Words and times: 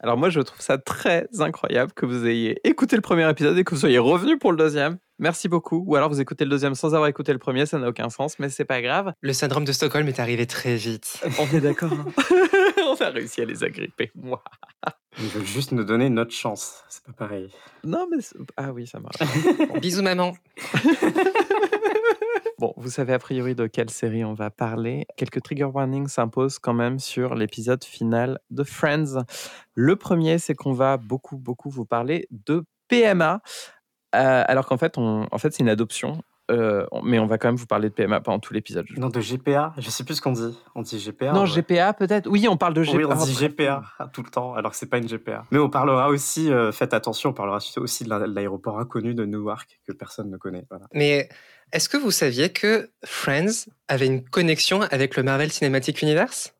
Alors 0.00 0.16
moi, 0.16 0.30
je 0.30 0.40
trouve 0.40 0.60
ça 0.60 0.78
très 0.78 1.28
incroyable 1.38 1.92
que 1.92 2.06
vous 2.06 2.26
ayez 2.26 2.58
écouté 2.68 2.96
le 2.96 3.02
premier 3.02 3.28
épisode 3.30 3.56
et 3.56 3.62
que 3.64 3.70
vous 3.74 3.80
soyez 3.80 3.98
revenu 3.98 4.36
pour 4.38 4.50
le 4.50 4.56
deuxième. 4.58 4.98
Merci 5.20 5.48
beaucoup. 5.48 5.84
Ou 5.86 5.94
alors 5.94 6.08
vous 6.08 6.20
écoutez 6.20 6.44
le 6.44 6.50
deuxième 6.50 6.74
sans 6.74 6.94
avoir 6.94 7.06
écouté 7.08 7.32
le 7.32 7.38
premier, 7.38 7.66
ça 7.66 7.78
n'a 7.78 7.88
aucun 7.88 8.08
sens, 8.10 8.38
mais 8.40 8.48
c'est 8.48 8.64
pas 8.64 8.82
grave. 8.82 9.12
Le 9.20 9.32
syndrome 9.32 9.64
de 9.64 9.70
Stockholm 9.70 10.08
est 10.08 10.18
arrivé 10.18 10.46
très 10.46 10.74
vite. 10.74 11.22
On 11.38 11.56
est 11.56 11.60
d'accord. 11.60 11.92
hein. 11.92 12.06
On 12.84 12.96
a 13.00 13.10
réussi 13.10 13.42
à 13.42 13.44
les 13.44 13.62
agripper. 13.62 14.10
Moi. 14.16 14.42
Ils 15.20 15.28
veulent 15.28 15.44
juste 15.44 15.70
nous 15.72 15.84
donner 15.84 16.08
notre 16.10 16.32
chance. 16.32 16.82
C'est 16.88 17.04
pas 17.04 17.12
pareil. 17.12 17.48
Non, 17.84 18.08
mais 18.10 18.20
c'est- 18.22 18.36
ah 18.56 18.72
oui, 18.72 18.86
ça 18.88 18.98
marche. 18.98 19.16
Bisous 19.80 20.02
maman. 20.02 20.32
Bon, 22.62 22.72
vous 22.76 22.90
savez 22.90 23.12
a 23.12 23.18
priori 23.18 23.56
de 23.56 23.66
quelle 23.66 23.90
série 23.90 24.24
on 24.24 24.34
va 24.34 24.48
parler. 24.48 25.04
Quelques 25.16 25.42
trigger 25.42 25.64
warnings 25.64 26.06
s'imposent 26.06 26.60
quand 26.60 26.74
même 26.74 27.00
sur 27.00 27.34
l'épisode 27.34 27.82
final 27.82 28.38
de 28.50 28.62
Friends. 28.62 29.24
Le 29.74 29.96
premier, 29.96 30.38
c'est 30.38 30.54
qu'on 30.54 30.72
va 30.72 30.96
beaucoup, 30.96 31.38
beaucoup 31.38 31.70
vous 31.70 31.84
parler 31.86 32.28
de 32.30 32.62
PMA, 32.86 33.40
euh, 34.14 34.44
alors 34.46 34.66
qu'en 34.66 34.78
fait, 34.78 34.96
on, 34.96 35.26
en 35.28 35.38
fait, 35.38 35.52
c'est 35.52 35.64
une 35.64 35.68
adoption. 35.70 36.22
euh, 36.52 36.86
mais 37.02 37.18
on 37.18 37.26
va 37.26 37.36
quand 37.38 37.48
même 37.48 37.56
vous 37.56 37.66
parler 37.66 37.88
de 37.88 37.94
PMA 37.94 38.20
pendant 38.20 38.38
tout 38.38 38.52
l'épisode. 38.54 38.84
Non, 38.96 39.08
de 39.08 39.20
GPA, 39.20 39.72
je 39.78 39.88
sais 39.90 40.04
plus 40.04 40.16
ce 40.16 40.20
qu'on 40.22 40.32
dit. 40.32 40.56
On 40.74 40.82
dit 40.82 40.98
GPA 40.98 41.32
Non, 41.32 41.42
ouais. 41.44 41.46
GPA 41.62 41.94
peut-être. 41.94 42.28
Oui, 42.28 42.46
on 42.48 42.56
parle 42.56 42.74
de 42.74 42.82
GPA. 42.84 42.96
Oui, 42.96 43.04
on 43.08 43.24
dit 43.24 43.32
GPA 43.34 43.82
tout 44.12 44.22
le 44.22 44.28
temps, 44.30 44.54
alors 44.54 44.70
que 44.72 44.76
c'est 44.76 44.88
pas 44.90 44.98
une 44.98 45.08
GPA. 45.08 45.46
Mais 45.50 45.58
on 45.58 45.70
parlera 45.70 46.08
aussi, 46.10 46.52
euh, 46.52 46.70
faites 46.70 46.94
attention, 46.94 47.30
on 47.30 47.32
parlera 47.32 47.58
aussi 47.78 48.04
de 48.04 48.08
la- 48.10 48.20
de 48.20 48.32
l'aéroport 48.32 48.78
inconnu 48.78 49.14
de 49.14 49.24
Newark 49.24 49.80
que 49.86 49.92
personne 49.92 50.30
ne 50.30 50.36
connaît. 50.36 50.64
Voilà. 50.68 50.86
Mais 50.92 51.28
est-ce 51.70 51.88
que 51.88 51.96
vous 51.96 52.10
saviez 52.10 52.50
que 52.50 52.90
Friends 53.04 53.66
avait 53.88 54.06
une 54.06 54.22
connexion 54.22 54.82
avec 54.90 55.16
le 55.16 55.22
Marvel 55.22 55.52
Cinematic 55.52 56.02
Universe? 56.02 56.52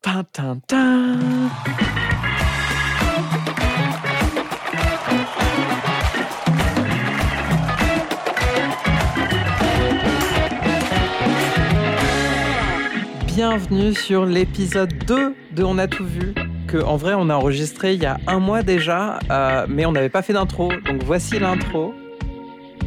Bienvenue 13.26 13.94
sur 13.94 14.26
l'épisode 14.26 14.92
2 15.06 15.34
de 15.52 15.64
On 15.64 15.78
a 15.78 15.88
tout 15.88 16.06
vu, 16.06 16.34
que 16.68 16.78
en 16.78 16.96
vrai 16.96 17.14
on 17.14 17.28
a 17.28 17.34
enregistré 17.34 17.94
il 17.94 18.02
y 18.02 18.06
a 18.06 18.18
un 18.26 18.38
mois 18.38 18.62
déjà, 18.62 19.18
euh, 19.30 19.66
mais 19.68 19.84
on 19.84 19.92
n'avait 19.92 20.10
pas 20.10 20.22
fait 20.22 20.32
d'intro, 20.32 20.70
donc 20.86 21.02
voici 21.02 21.38
l'intro. 21.38 21.94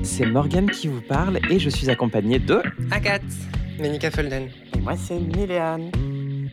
C'est 0.05 0.25
Morgan 0.27 0.69
qui 0.69 0.87
vous 0.87 1.01
parle 1.01 1.39
et 1.49 1.57
je 1.59 1.69
suis 1.69 1.89
accompagné 1.89 2.37
de... 2.39 2.61
Agathe 2.91 3.23
Monica 3.79 4.11
Folden. 4.11 4.49
Et 4.75 4.79
moi, 4.79 4.95
c'est 4.95 5.17
Miléane. 5.19 5.91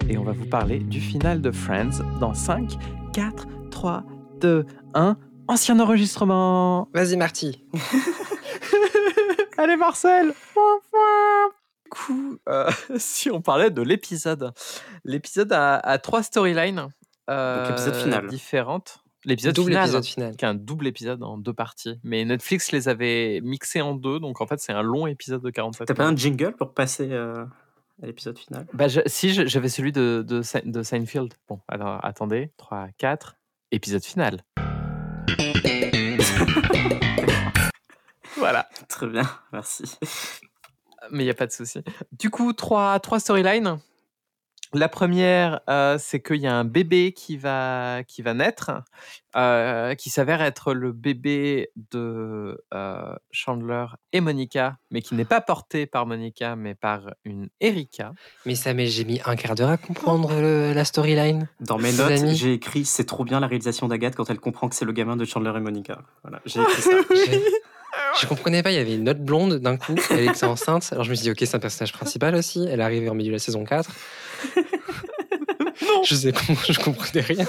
et 0.08 0.17
on 0.17 0.25
va 0.25 0.33
vous 0.33 0.47
parler 0.47 0.78
du 0.78 1.00
final 1.00 1.42
de 1.42 1.50
Friends 1.50 2.03
dans 2.19 2.33
5, 2.34 2.73
4, 3.12 3.47
3, 3.70 4.05
2, 4.41 4.67
1. 4.95 5.17
Ancien 5.48 5.78
enregistrement 5.80 6.89
Vas-y 6.95 7.17
Marty. 7.17 7.62
Allez 9.58 9.77
Marcel. 9.77 10.28
Du 10.28 11.91
coup, 11.91 12.39
euh, 12.48 12.70
si 12.97 13.30
on 13.30 13.42
parlait 13.42 13.70
de 13.70 13.83
l'épisode, 13.83 14.53
l'épisode 15.05 15.53
a, 15.53 15.77
a 15.77 15.98
trois 15.98 16.23
storylines 16.23 16.89
euh, 17.28 17.62
Donc, 17.69 17.73
épisode 17.73 17.95
final. 17.97 18.27
différentes. 18.28 18.98
L'épisode 19.25 19.55
Double 19.55 19.69
final, 19.70 19.84
épisode 19.84 20.05
final. 20.05 20.37
qui 20.37 20.45
est 20.45 20.48
un 20.48 20.55
double 20.55 20.87
épisode 20.89 21.23
en 21.23 21.39
deux 21.39 21.53
parties. 21.53 22.01
Mais 22.03 22.25
Netflix 22.25 22.73
les 22.73 22.89
avait 22.89 23.41
mixés 23.42 23.81
en 23.81 23.95
deux, 23.95 24.19
donc 24.19 24.41
en 24.41 24.47
fait 24.48 24.59
c'est 24.59 24.73
un 24.73 24.83
long 24.83 25.06
épisode 25.06 25.42
de 25.42 25.51
47 25.51 25.87
T'as 25.87 25.95
pas 25.95 26.06
un 26.06 26.17
jingle 26.17 26.55
pour 26.56 26.75
passer 26.75 27.09
euh, 27.12 27.45
à 28.03 28.06
l'épisode 28.06 28.37
final? 28.37 28.67
Bah, 28.73 28.89
je- 28.89 29.01
si, 29.06 29.33
j'avais 29.33 29.69
celui 29.69 29.92
de, 29.92 30.25
de 30.27 30.83
Seinfeld. 30.83 31.34
Bon, 31.48 31.61
alors 31.69 32.05
attendez, 32.05 32.51
3, 32.56 32.89
4, 32.98 33.37
épisode 33.70 34.05
final. 34.05 34.42
voilà, 38.36 38.69
Très 38.89 39.07
bien, 39.07 39.23
merci. 39.53 39.84
mais 41.12 41.23
il 41.23 41.27
n'y 41.27 41.31
a 41.31 41.34
pas 41.34 41.47
de 41.47 41.53
souci. 41.53 41.81
Du 42.18 42.29
coup, 42.30 42.52
trois, 42.52 42.98
trois 42.98 43.20
storylines. 43.20 43.79
La 44.75 44.89
première, 44.89 45.61
euh, 45.69 45.97
c'est 45.99 46.21
qu'il 46.23 46.37
y 46.41 46.47
a 46.47 46.55
un 46.55 46.65
bébé 46.65 47.13
qui 47.13 47.37
va, 47.37 48.03
qui 48.09 48.23
va 48.23 48.33
naître, 48.33 48.71
euh, 49.37 49.95
qui 49.95 50.09
s'avère 50.09 50.41
être 50.41 50.73
le 50.73 50.93
bébé 50.93 51.71
de 51.91 52.59
euh, 52.73 53.15
Chandler 53.31 53.85
et 54.15 54.21
Monica, 54.23 54.79
mais 54.91 55.03
qui 55.03 55.15
n'est 55.15 55.27
pas 55.27 55.43
porté 55.43 55.85
par 55.87 56.07
Monica, 56.07 56.57
mais 56.57 56.75
par 56.75 57.11
une 57.25 57.49
Erika. 57.61 58.13
Mais 58.47 58.55
ça, 58.55 58.73
mais 58.73 58.87
j'ai 58.87 59.05
mis 59.05 59.21
un 59.27 59.37
quart 59.37 59.55
d'heure 59.55 59.69
à 59.71 59.77
comprendre 59.77 60.33
le- 60.41 60.73
la 60.73 60.85
storyline. 60.87 61.49
Dans 61.61 61.79
mes 61.79 61.93
notes, 61.93 62.11
amis. 62.11 62.35
j'ai 62.37 62.55
écrit 62.55 62.85
c'est 62.87 63.05
trop 63.05 63.25
bien 63.25 63.41
la 63.41 63.47
réalisation 63.49 63.89
d'Agathe 63.89 64.17
quand 64.17 64.31
elle 64.31 64.41
comprend 64.41 64.69
que 64.71 64.75
c'est 64.75 64.85
le 64.87 64.93
gamin 64.93 65.17
de 65.17 65.25
Chandler 65.27 65.53
et 65.55 65.61
Monica. 65.61 65.99
Voilà, 66.23 66.41
j'ai 66.47 66.61
écrit 66.61 66.83
ça. 66.83 66.91
J'ai- 67.27 67.43
Je 68.23 68.27
comprenais 68.27 68.63
pas, 68.63 68.71
il 68.71 68.77
y 68.77 68.79
avait 68.79 68.95
une 68.95 69.07
autre 69.11 69.21
blonde 69.21 69.57
d'un 69.59 69.77
coup, 69.77 69.95
elle 70.11 70.31
était 70.31 70.45
enceinte. 70.47 70.89
Alors 70.93 71.05
je 71.05 71.11
me 71.11 71.15
suis 71.15 71.25
dit, 71.25 71.31
ok, 71.31 71.37
c'est 71.41 71.55
un 71.57 71.59
personnage 71.59 71.93
principal 71.93 72.35
aussi. 72.35 72.67
Elle 72.67 72.81
est 72.81 72.83
arrivée 72.83 73.11
en 73.11 73.15
milieu 73.15 73.29
de 73.29 73.35
la 73.35 73.39
saison 73.39 73.65
4. 73.65 73.91
Je 76.05 76.14
sais, 76.14 76.33
je 76.69 76.79
comprenais 76.80 77.25
rien. 77.25 77.47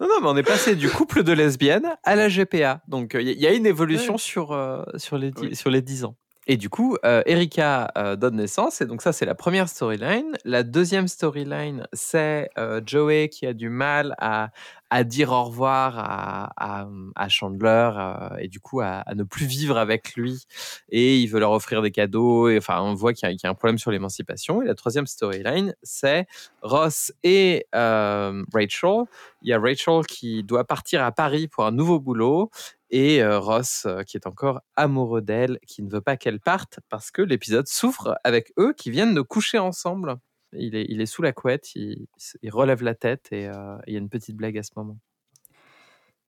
Non, 0.00 0.08
non, 0.08 0.20
mais 0.22 0.28
on 0.28 0.36
est 0.36 0.42
passé 0.42 0.74
du 0.74 0.88
couple 0.88 1.22
de 1.22 1.32
lesbiennes 1.32 1.88
à 2.04 2.16
la 2.16 2.28
GPA. 2.28 2.80
Donc, 2.88 3.16
il 3.18 3.28
y, 3.28 3.46
a 3.46 3.52
une 3.52 3.66
évolution 3.66 4.14
Ouais. 4.14 4.18
sur, 4.18 4.52
euh, 4.52 4.82
sur, 4.96 5.18
les 5.18 5.32
Oui. 5.40 5.54
sur 5.54 5.70
les 5.70 5.82
10 5.82 6.04
ans. 6.04 6.16
Et 6.46 6.56
du 6.56 6.68
coup, 6.68 6.96
euh, 7.04 7.22
Erika 7.26 7.92
euh, 7.96 8.16
donne 8.16 8.36
naissance. 8.36 8.80
Et 8.80 8.86
donc, 8.86 9.02
ça, 9.02 9.12
c'est 9.12 9.26
la 9.26 9.34
première 9.34 9.68
storyline. 9.68 10.36
La 10.44 10.62
deuxième 10.62 11.06
storyline, 11.06 11.86
c'est 11.92 12.50
euh, 12.58 12.80
Joey 12.84 13.28
qui 13.28 13.46
a 13.46 13.52
du 13.52 13.68
mal 13.68 14.14
à, 14.18 14.50
à 14.90 15.04
dire 15.04 15.30
au 15.30 15.44
revoir 15.44 15.98
à, 15.98 16.52
à, 16.56 16.88
à 17.16 17.28
Chandler 17.28 17.90
euh, 17.96 18.36
et 18.38 18.48
du 18.48 18.60
coup 18.60 18.80
à, 18.80 19.02
à 19.06 19.14
ne 19.14 19.22
plus 19.22 19.46
vivre 19.46 19.78
avec 19.78 20.14
lui. 20.14 20.44
Et 20.90 21.18
il 21.18 21.26
veut 21.28 21.40
leur 21.40 21.52
offrir 21.52 21.82
des 21.82 21.90
cadeaux. 21.90 22.48
Et, 22.48 22.58
enfin, 22.58 22.80
on 22.82 22.94
voit 22.94 23.12
qu'il 23.14 23.30
y, 23.30 23.34
y 23.34 23.46
a 23.46 23.50
un 23.50 23.54
problème 23.54 23.78
sur 23.78 23.90
l'émancipation. 23.90 24.62
Et 24.62 24.66
la 24.66 24.74
troisième 24.74 25.06
storyline, 25.06 25.74
c'est 25.82 26.26
Ross 26.62 27.12
et 27.22 27.66
euh, 27.74 28.44
Rachel. 28.52 29.04
Il 29.42 29.48
y 29.48 29.52
a 29.52 29.58
Rachel 29.58 30.04
qui 30.06 30.42
doit 30.44 30.64
partir 30.64 31.02
à 31.02 31.12
Paris 31.12 31.48
pour 31.48 31.64
un 31.64 31.72
nouveau 31.72 32.00
boulot 32.00 32.50
et 32.90 33.22
euh, 33.22 33.38
Ross 33.38 33.84
euh, 33.86 34.02
qui 34.02 34.16
est 34.16 34.26
encore 34.26 34.60
amoureux 34.76 35.22
d'elle, 35.22 35.58
qui 35.66 35.82
ne 35.82 35.90
veut 35.90 36.00
pas 36.00 36.16
qu'elle 36.16 36.40
parte 36.40 36.80
parce 36.88 37.10
que 37.10 37.22
l'épisode 37.22 37.68
souffre 37.68 38.18
avec 38.24 38.52
eux 38.58 38.74
qui 38.76 38.90
viennent 38.90 39.14
de 39.14 39.20
coucher 39.20 39.58
ensemble. 39.58 40.16
Il 40.52 40.74
est, 40.74 40.86
il 40.88 41.00
est 41.00 41.06
sous 41.06 41.22
la 41.22 41.32
couette, 41.32 41.74
il, 41.76 42.06
il 42.42 42.50
relève 42.50 42.82
la 42.82 42.94
tête 42.94 43.28
et 43.30 43.46
euh, 43.48 43.76
il 43.86 43.92
y 43.92 43.96
a 43.96 44.00
une 44.00 44.08
petite 44.08 44.36
blague 44.36 44.58
à 44.58 44.62
ce 44.62 44.70
moment. 44.76 44.96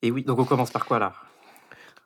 Et 0.03 0.11
oui, 0.11 0.23
donc 0.25 0.39
on 0.39 0.45
commence 0.45 0.71
par 0.71 0.87
quoi 0.87 0.99
là? 0.99 1.13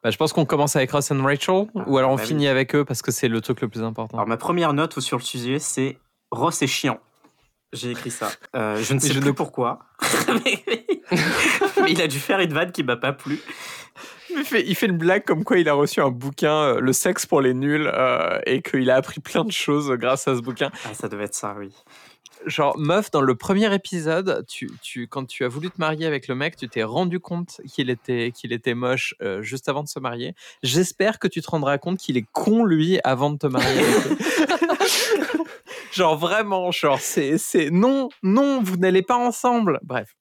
Bah, 0.02 0.10
je 0.10 0.16
pense 0.16 0.32
qu'on 0.32 0.44
commence 0.46 0.76
avec 0.76 0.90
Ross 0.92 1.10
et 1.10 1.14
Rachel 1.14 1.66
Ah, 1.74 1.84
ou 1.86 1.98
alors 1.98 2.12
on 2.12 2.16
bah 2.16 2.22
oui. 2.22 2.28
finit 2.28 2.48
avec 2.48 2.74
eux 2.74 2.84
parce 2.84 3.02
que 3.02 3.10
c'est 3.10 3.28
le 3.28 3.40
truc 3.40 3.60
le 3.60 3.68
plus 3.68 3.82
important. 3.82 4.16
Alors 4.18 4.28
ma 4.28 4.36
première 4.36 4.72
note 4.72 4.98
sur 5.00 5.18
le 5.18 5.22
sujet, 5.22 5.58
c'est 5.58 5.98
Ross 6.30 6.62
est 6.62 6.66
chiant. 6.66 7.00
J'ai 7.72 7.90
écrit 7.90 8.10
ça. 8.10 8.30
Euh, 8.54 8.76
je 8.76 8.94
ne 8.94 8.98
sais 9.00 9.12
je 9.12 9.20
plus 9.20 9.28
ne- 9.30 9.34
pourquoi. 9.34 9.80
mais, 10.44 10.62
mais 11.82 11.92
il 11.92 12.00
a 12.00 12.06
dû 12.06 12.18
faire 12.18 12.40
une 12.40 12.52
vanne 12.52 12.72
qui 12.72 12.82
m'a 12.84 12.96
pas 12.96 13.12
plu. 13.12 13.40
Il 14.30 14.44
fait, 14.44 14.64
il 14.66 14.74
fait 14.74 14.86
une 14.86 14.98
blague 14.98 15.24
comme 15.24 15.44
quoi 15.44 15.58
il 15.58 15.68
a 15.68 15.72
reçu 15.72 16.00
un 16.00 16.10
bouquin, 16.10 16.52
euh, 16.54 16.80
Le 16.80 16.92
sexe 16.92 17.24
pour 17.24 17.40
les 17.40 17.54
nuls, 17.54 17.90
euh, 17.92 18.38
et 18.44 18.60
qu'il 18.60 18.90
a 18.90 18.96
appris 18.96 19.20
plein 19.20 19.44
de 19.44 19.50
choses 19.52 19.90
grâce 19.92 20.28
à 20.28 20.36
ce 20.36 20.42
bouquin. 20.42 20.70
Ah, 20.84 20.92
ça 20.94 21.08
devait 21.08 21.24
être 21.24 21.34
ça, 21.34 21.54
oui. 21.58 21.72
Genre, 22.44 22.76
meuf, 22.78 23.10
dans 23.10 23.20
le 23.20 23.34
premier 23.34 23.72
épisode, 23.74 24.44
tu, 24.46 24.70
tu, 24.82 25.08
quand 25.08 25.26
tu 25.26 25.44
as 25.44 25.48
voulu 25.48 25.70
te 25.70 25.78
marier 25.78 26.06
avec 26.06 26.28
le 26.28 26.34
mec, 26.34 26.56
tu 26.56 26.68
t'es 26.68 26.82
rendu 26.82 27.18
compte 27.18 27.60
qu'il 27.66 27.90
était, 27.90 28.32
qu'il 28.32 28.52
était 28.52 28.74
moche 28.74 29.14
euh, 29.22 29.42
juste 29.42 29.68
avant 29.68 29.82
de 29.82 29.88
se 29.88 29.98
marier. 29.98 30.34
J'espère 30.62 31.18
que 31.18 31.28
tu 31.28 31.40
te 31.40 31.50
rendras 31.50 31.78
compte 31.78 31.98
qu'il 31.98 32.16
est 32.16 32.26
con, 32.32 32.64
lui, 32.64 33.00
avant 33.04 33.30
de 33.30 33.38
te 33.38 33.46
marier. 33.46 33.82
genre, 35.92 36.16
vraiment, 36.16 36.70
genre, 36.70 37.00
c'est, 37.00 37.38
c'est 37.38 37.70
non, 37.70 38.08
non, 38.22 38.62
vous 38.62 38.76
n'allez 38.76 39.02
pas 39.02 39.16
ensemble. 39.16 39.80
Bref. 39.82 40.14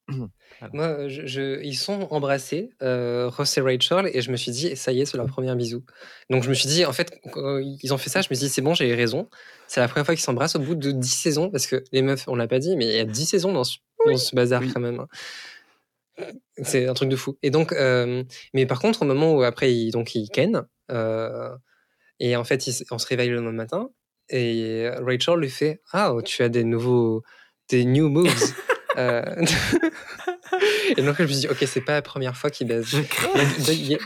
Moi, 0.72 1.08
je, 1.08 1.26
je- 1.26 1.60
ils 1.62 1.76
sont 1.76 2.06
embrassés, 2.10 2.70
euh, 2.82 3.28
Ross 3.28 3.56
et 3.58 3.60
Rachel, 3.60 4.10
et 4.12 4.22
je 4.22 4.30
me 4.30 4.36
suis 4.36 4.52
dit, 4.52 4.74
ça 4.76 4.90
y 4.92 5.00
est, 5.00 5.04
c'est 5.04 5.16
leur 5.16 5.26
premier 5.26 5.54
bisou. 5.54 5.82
Donc 6.30 6.42
je 6.44 6.48
me 6.48 6.54
suis 6.54 6.68
dit, 6.68 6.84
en 6.86 6.92
fait, 6.92 7.12
quand 7.32 7.58
ils 7.82 7.92
ont 7.92 7.98
fait 7.98 8.08
ça, 8.10 8.22
je 8.22 8.28
me 8.30 8.34
suis 8.34 8.46
dit, 8.46 8.52
c'est 8.52 8.62
bon, 8.62 8.72
j'ai 8.74 8.94
raison. 8.94 9.28
C'est 9.68 9.80
la 9.80 9.88
première 9.88 10.06
fois 10.06 10.14
qu'ils 10.14 10.24
s'embrassent 10.24 10.56
au 10.56 10.60
bout 10.60 10.74
de 10.74 10.90
10 10.92 11.08
saisons, 11.08 11.50
parce 11.50 11.66
que 11.66 11.84
les 11.92 12.02
meufs, 12.02 12.26
on 12.28 12.36
l'a 12.36 12.48
pas 12.48 12.58
dit, 12.58 12.74
mais 12.76 12.86
il 12.86 12.92
y 12.96 12.98
a 13.00 13.04
10 13.04 13.26
saisons 13.26 13.52
dans 13.52 13.64
ce, 13.64 13.76
dans 14.06 14.16
ce 14.16 14.34
bazar 14.34 14.60
Oui. 14.62 14.70
quand 14.72 14.80
même. 14.80 15.00
hein. 15.00 15.08
C'est 16.62 16.86
un 16.88 16.94
truc 16.94 17.10
de 17.10 17.16
fou. 17.16 17.36
Et 17.42 17.50
donc, 17.50 17.72
euh, 17.72 18.24
mais 18.54 18.64
par 18.64 18.80
contre, 18.80 19.02
au 19.02 19.04
moment 19.04 19.34
où 19.34 19.42
après, 19.42 19.74
ils, 19.74 19.90
donc, 19.90 20.14
ils 20.14 20.30
ken, 20.30 20.64
euh, 20.90 21.50
et 22.18 22.34
en 22.36 22.44
fait, 22.44 22.66
ils- 22.66 22.84
on 22.90 22.98
se 22.98 23.06
réveille 23.06 23.28
le 23.28 23.36
lendemain 23.36 23.52
matin, 23.52 23.90
et 24.30 24.88
Rachel 25.02 25.38
lui 25.38 25.50
fait, 25.50 25.82
ah, 25.92 26.14
tu 26.24 26.42
as 26.42 26.48
des 26.48 26.64
nouveaux, 26.64 27.22
des 27.68 27.84
new 27.84 28.08
moves. 28.08 28.32
Euh, 28.98 29.22
et 30.96 31.02
donc 31.02 31.16
je 31.18 31.22
me 31.22 31.28
suis 31.28 31.36
dit, 31.40 31.48
ok, 31.48 31.58
c'est 31.66 31.80
pas 31.80 31.92
la 31.94 32.02
première 32.02 32.36
fois 32.36 32.50
qu'il 32.50 32.66
baise. 32.66 32.86
Je 32.88 33.00
crie. 33.02 33.26
Donc, 33.34 33.68
il 33.68 33.92
y 33.92 33.94
a- 33.94 33.98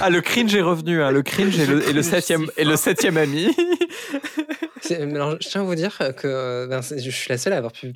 Ah, 0.00 0.08
le 0.10 0.20
cringe 0.22 0.54
est 0.54 0.62
revenu, 0.62 1.02
hein, 1.02 1.10
le 1.10 1.22
cringe 1.22 1.58
et 1.58 1.66
le, 1.66 1.86
et 1.88 1.92
le 1.92 2.02
septième, 2.02 2.46
et 2.56 2.64
le 2.64 2.76
septième 2.76 3.16
ami. 3.18 3.48
alors, 4.90 5.36
je 5.40 5.48
tiens 5.48 5.60
à 5.60 5.64
vous 5.64 5.74
dire 5.74 5.98
que 6.16 6.26
euh, 6.26 6.66
ben, 6.66 6.80
je 6.80 7.10
suis 7.10 7.28
la 7.28 7.36
seule 7.38 7.52
à 7.52 7.58
avoir 7.58 7.72
pu 7.72 7.92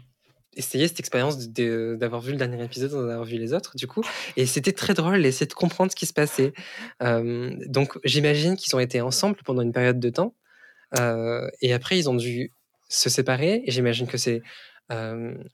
essayé 0.55 0.87
cette 0.87 1.01
expérience 1.01 1.49
de- 1.49 1.97
d'avoir 1.99 2.21
vu 2.21 2.33
le 2.33 2.37
dernier 2.37 2.63
épisode 2.63 2.91
sans 2.91 3.01
avoir 3.09 3.25
vu 3.25 3.39
les 3.39 3.55
autres, 3.55 3.75
du 3.75 3.87
coup. 3.87 4.03
Et 4.37 4.45
c'était 4.45 4.73
très 4.73 4.93
drôle 4.93 5.23
d'essayer 5.23 5.47
de 5.47 5.55
comprendre 5.55 5.91
ce 5.91 5.97
qui 5.97 6.05
se 6.05 6.13
passait. 6.13 6.53
Euh, 7.03 7.55
donc, 7.69 7.99
j'imagine 8.05 8.57
qu'ils 8.57 8.77
ont 8.77 8.81
été 8.81 9.01
ensemble 9.01 9.37
pendant 9.47 9.63
une 9.63 9.73
période 9.73 9.99
de 9.99 10.11
temps. 10.11 10.35
Euh, 10.99 11.49
et 11.63 11.73
après, 11.73 11.99
ils 11.99 12.11
ont 12.11 12.15
dû 12.15 12.53
se 12.91 13.09
séparer. 13.09 13.63
Et 13.65 13.71
j'imagine 13.71 14.07
que 14.07 14.19
c'est 14.19 14.37
euh, 14.37 14.41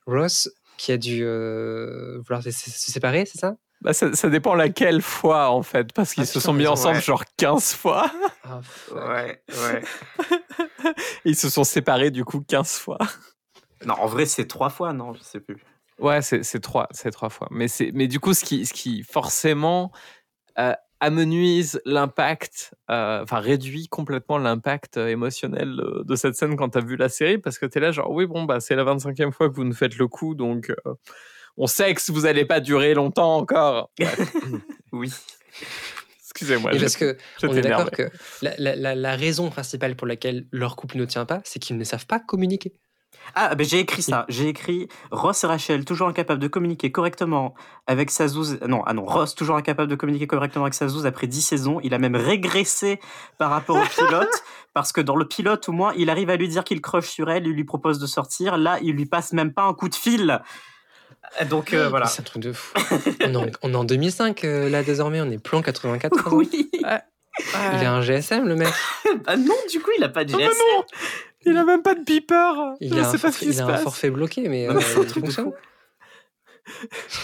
Ross 0.06 0.48
qui 0.76 0.92
a 0.92 0.96
dû 0.96 1.20
euh, 1.24 2.18
vouloir 2.24 2.42
se, 2.42 2.50
se 2.50 2.92
séparer, 2.92 3.24
c'est 3.26 3.38
ça? 3.38 3.56
Bah, 3.80 3.92
ça, 3.92 4.12
ça 4.14 4.28
dépend 4.28 4.54
laquelle 4.54 5.02
fois, 5.02 5.50
en 5.50 5.62
fait, 5.62 5.92
parce 5.92 6.12
qu'ils 6.14 6.24
Ah, 6.24 6.26
se 6.26 6.40
sont 6.40 6.52
mis 6.52 6.66
ensemble 6.66 6.96
ouais. 6.96 7.02
genre 7.02 7.24
15 7.36 7.74
fois. 7.74 8.10
Ah. 8.44 8.60
Ouais, 8.92 9.42
ouais. 9.48 9.82
Ils 11.24 11.36
se 11.36 11.50
sont 11.50 11.64
séparés, 11.64 12.10
du 12.10 12.24
coup, 12.24 12.40
15 12.40 12.78
fois. 12.78 12.98
Non, 13.86 13.94
en 13.94 14.06
vrai, 14.06 14.26
c'est 14.26 14.46
trois 14.46 14.70
fois, 14.70 14.92
non, 14.92 15.14
je 15.14 15.22
sais 15.22 15.38
plus. 15.38 15.56
Ouais, 16.00 16.20
c'est 16.20 16.42
c'est 16.42 16.58
trois, 16.58 16.88
c'est 16.90 17.12
trois 17.12 17.28
fois. 17.28 17.46
Mais, 17.52 17.68
c'est- 17.68 17.92
mais 17.94 18.08
du 18.08 18.18
coup, 18.18 18.34
ce 18.34 18.44
qui, 18.44 18.66
ce 18.66 18.72
qui 18.72 19.04
forcément 19.04 19.92
euh, 20.58 20.74
amenuise 21.00 21.80
l'impact, 21.84 22.74
euh, 22.90 23.22
enfin 23.22 23.38
réduit 23.40 23.86
complètement 23.88 24.38
l'impact 24.38 24.96
euh, 24.96 25.08
émotionnel 25.08 25.76
de, 25.76 26.02
de 26.04 26.16
cette 26.16 26.34
scène 26.34 26.56
quand 26.56 26.70
tu 26.70 26.78
as 26.78 26.80
vu 26.80 26.96
la 26.96 27.08
série, 27.08 27.38
parce 27.38 27.58
que 27.58 27.66
tu 27.66 27.78
es 27.78 27.80
là 27.80 27.92
genre, 27.92 28.10
oui, 28.10 28.26
bon, 28.26 28.44
bah, 28.44 28.60
c'est 28.60 28.74
la 28.76 28.84
25e 28.84 29.32
fois 29.32 29.48
que 29.48 29.54
vous 29.54 29.64
nous 29.64 29.74
faites 29.74 29.96
le 29.96 30.08
coup, 30.08 30.34
donc 30.34 30.70
euh, 30.70 30.94
on 31.56 31.66
sait 31.66 31.94
que 31.94 32.00
vous 32.12 32.22
n'allez 32.22 32.44
pas 32.44 32.60
durer 32.60 32.94
longtemps 32.94 33.36
encore. 33.36 33.90
Oui. 34.92 35.12
Excusez-moi, 36.22 36.70
parce 36.80 36.96
que 36.96 37.16
on 37.42 37.48
est 37.56 37.60
d'accord 37.62 37.90
que 37.90 38.10
la, 38.42 38.54
la- 38.58 38.76
la- 38.76 38.94
la 38.94 39.16
raison 39.16 39.50
principale 39.50 39.96
pour 39.96 40.06
laquelle 40.06 40.46
leur 40.52 40.76
couple 40.76 40.96
ne 40.98 41.04
tient 41.04 41.24
pas, 41.24 41.40
c'est 41.44 41.58
qu'ils 41.58 41.76
ne 41.76 41.84
savent 41.84 42.06
pas 42.06 42.20
communiquer. 42.20 42.72
Ah, 43.34 43.54
ben 43.54 43.66
j'ai 43.66 43.78
écrit 43.80 44.02
ça. 44.02 44.24
J'ai 44.28 44.48
écrit 44.48 44.88
Ross 45.10 45.44
et 45.44 45.46
Rachel, 45.46 45.84
toujours 45.84 46.08
incapables 46.08 46.40
de 46.40 46.48
communiquer 46.48 46.90
correctement 46.90 47.54
avec 47.86 48.10
Sazouz. 48.10 48.58
Non, 48.66 48.82
ah 48.86 48.94
non, 48.94 49.04
Ross, 49.04 49.34
toujours 49.34 49.56
incapable 49.56 49.90
de 49.90 49.96
communiquer 49.96 50.26
correctement 50.26 50.64
avec 50.64 50.74
Sazouz 50.74 51.06
après 51.06 51.26
10 51.26 51.42
saisons. 51.42 51.80
Il 51.82 51.94
a 51.94 51.98
même 51.98 52.16
régressé 52.16 53.00
par 53.38 53.50
rapport 53.50 53.76
au 53.76 53.84
pilote, 53.86 54.42
parce 54.74 54.92
que 54.92 55.00
dans 55.00 55.16
le 55.16 55.26
pilote, 55.26 55.68
au 55.68 55.72
moins, 55.72 55.92
il 55.96 56.10
arrive 56.10 56.30
à 56.30 56.36
lui 56.36 56.48
dire 56.48 56.64
qu'il 56.64 56.80
croche 56.80 57.08
sur 57.08 57.30
elle, 57.30 57.46
il 57.46 57.52
lui 57.52 57.64
propose 57.64 57.98
de 57.98 58.06
sortir. 58.06 58.56
Là, 58.56 58.78
il 58.82 58.94
lui 58.94 59.06
passe 59.06 59.32
même 59.32 59.52
pas 59.52 59.62
un 59.62 59.74
coup 59.74 59.88
de 59.88 59.94
fil. 59.94 60.40
Donc 61.50 61.74
euh, 61.74 61.88
voilà. 61.88 62.06
C'est 62.06 62.22
un 62.22 62.24
truc 62.24 62.42
de 62.42 62.52
fou. 62.52 62.74
on, 63.20 63.32
est 63.32 63.36
en, 63.36 63.46
on 63.62 63.72
est 63.72 63.76
en 63.76 63.84
2005, 63.84 64.44
euh, 64.44 64.70
là, 64.70 64.82
désormais, 64.82 65.20
on 65.20 65.30
est 65.30 65.38
plus 65.42 65.56
en 65.56 65.62
84. 65.62 66.32
Oui. 66.32 66.70
Il 66.74 66.84
a 66.84 67.92
un 67.92 68.00
GSM, 68.00 68.48
le 68.48 68.56
mec. 68.56 68.68
Ah 69.26 69.36
non, 69.36 69.54
du 69.70 69.80
coup, 69.80 69.90
il 69.96 70.02
a 70.04 70.08
pas 70.08 70.24
de 70.24 70.32
Ah, 70.34 70.36
mais 70.38 70.44
GSM. 70.46 70.56
non 70.76 70.84
Il 71.50 71.56
a 71.56 71.64
même 71.64 71.82
pas 71.82 71.94
de 71.94 72.04
beeper 72.04 72.74
Il 72.80 72.92
Je 72.94 72.98
a, 73.00 73.04
sais 73.04 73.08
un, 73.08 73.12
pas 73.12 73.18
forfait, 73.32 73.46
il 73.46 73.54
se 73.54 73.60
a 73.60 73.64
un 73.64 73.68
passe. 73.68 73.82
forfait 73.82 74.10
bloqué, 74.10 74.48
mais 74.48 74.66
Non, 74.66 74.72
euh, 74.72 74.76
mais 74.76 74.82
c'est 74.82 74.98
un 74.98 75.02
il 75.02 75.06
truc 75.06 75.24
de 75.24 75.30
fonctionne. 75.30 75.46
fou. 75.46 75.54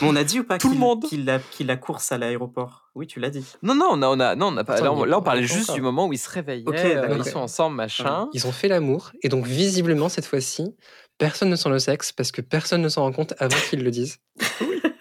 Mais 0.01 0.09
on 0.09 0.17
a 0.17 0.25
dit 0.25 0.41
ou 0.41 0.45
pas 0.45 0.57
Tout 0.57 0.69
le 0.69 0.73
qu'il- 0.73 0.81
monde. 0.81 1.05
qu'il 1.05 1.29
a, 1.29 1.39
qu'il 1.39 1.71
a 1.71 1.77
course 1.77 2.11
à 2.13 2.17
l'aéroport? 2.19 2.89
Oui, 2.95 3.07
tu 3.07 3.21
l'as 3.21 3.29
dit. 3.31 3.45
Non, 3.63 3.75
non, 3.75 3.89
on 3.91 4.01
a, 4.03 4.09
on 4.09 4.19
a, 4.21 4.35
non, 4.37 4.47
on 4.47 4.57
a 4.57 4.65
pas. 4.65 4.75
Attends, 4.75 4.85
là, 4.85 4.93
on, 4.95 5.05
là, 5.05 5.19
on 5.19 5.23
parlait 5.23 5.43
juste 5.43 5.73
du 5.75 5.83
moment 5.83 6.07
où 6.07 6.13
ils 6.15 6.19
se 6.19 6.31
réveillaient. 6.31 6.65
Ok, 6.67 6.77
euh, 6.77 7.15
ils 7.19 7.25
sont 7.25 7.41
ensemble, 7.41 7.77
machin. 7.77 8.29
Ils 8.33 8.47
ont 8.47 8.53
fait 8.53 8.69
l'amour, 8.69 9.13
et 9.23 9.29
donc 9.29 9.45
visiblement, 9.47 10.09
cette 10.09 10.25
fois-ci, 10.25 10.75
personne 11.19 11.51
ne 11.51 11.57
sent 11.57 11.69
le 11.69 11.79
sexe 11.79 12.11
parce 12.13 12.33
que 12.33 12.41
personne 12.41 12.81
ne 12.81 12.89
s'en 12.89 13.03
rend 13.03 13.13
compte 13.13 13.35
avant 13.39 13.57
qu'ils 13.69 13.85
le 13.85 13.91
disent. 13.91 14.19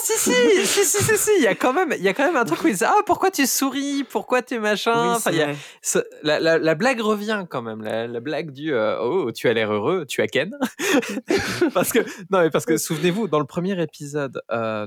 si, 0.00 0.12
si, 0.18 0.32
si, 0.66 0.84
si, 0.84 1.02
si, 1.04 1.16
si, 1.18 1.30
il 1.38 1.42
y 1.42 1.46
a 1.46 1.54
quand 1.54 1.72
même, 1.72 1.92
il 1.96 2.02
y 2.02 2.08
a 2.08 2.14
quand 2.14 2.24
même 2.24 2.36
un 2.36 2.44
truc 2.44 2.62
où 2.64 2.68
ils 2.68 2.72
disent 2.72 2.82
ah 2.84 2.94
pourquoi 3.06 3.30
tu 3.30 3.46
souris, 3.46 4.04
pourquoi 4.04 4.42
tu 4.42 4.58
machin? 4.58 4.92
oui, 4.94 5.08
Enfin, 5.16 5.30
c'est 5.30 5.32
il 5.32 5.38
y 5.38 5.42
a- 5.42 5.46
vrai. 5.46 5.56
ce- 5.82 5.98
la, 6.22 6.40
la, 6.40 6.58
la 6.58 6.74
blague 6.74 7.00
revient 7.00 7.44
quand 7.50 7.62
même, 7.62 7.82
la, 7.82 8.06
la 8.06 8.20
blague 8.20 8.50
du 8.52 8.72
euh, 8.72 8.98
oh 9.00 9.32
tu 9.32 9.48
as 9.48 9.52
l'air 9.52 9.72
heureux, 9.72 10.04
tu 10.06 10.20
as 10.22 10.26
Ken. 10.26 10.56
parce 11.74 11.92
que 11.92 12.00
non 12.30 12.40
mais 12.40 12.50
parce 12.50 12.64
que 12.66 12.76
souvenez-vous 12.76 13.28
dans 13.28 13.38
le 13.40 13.46
premier 13.46 13.80
épisode, 13.82 14.40
euh, 14.50 14.86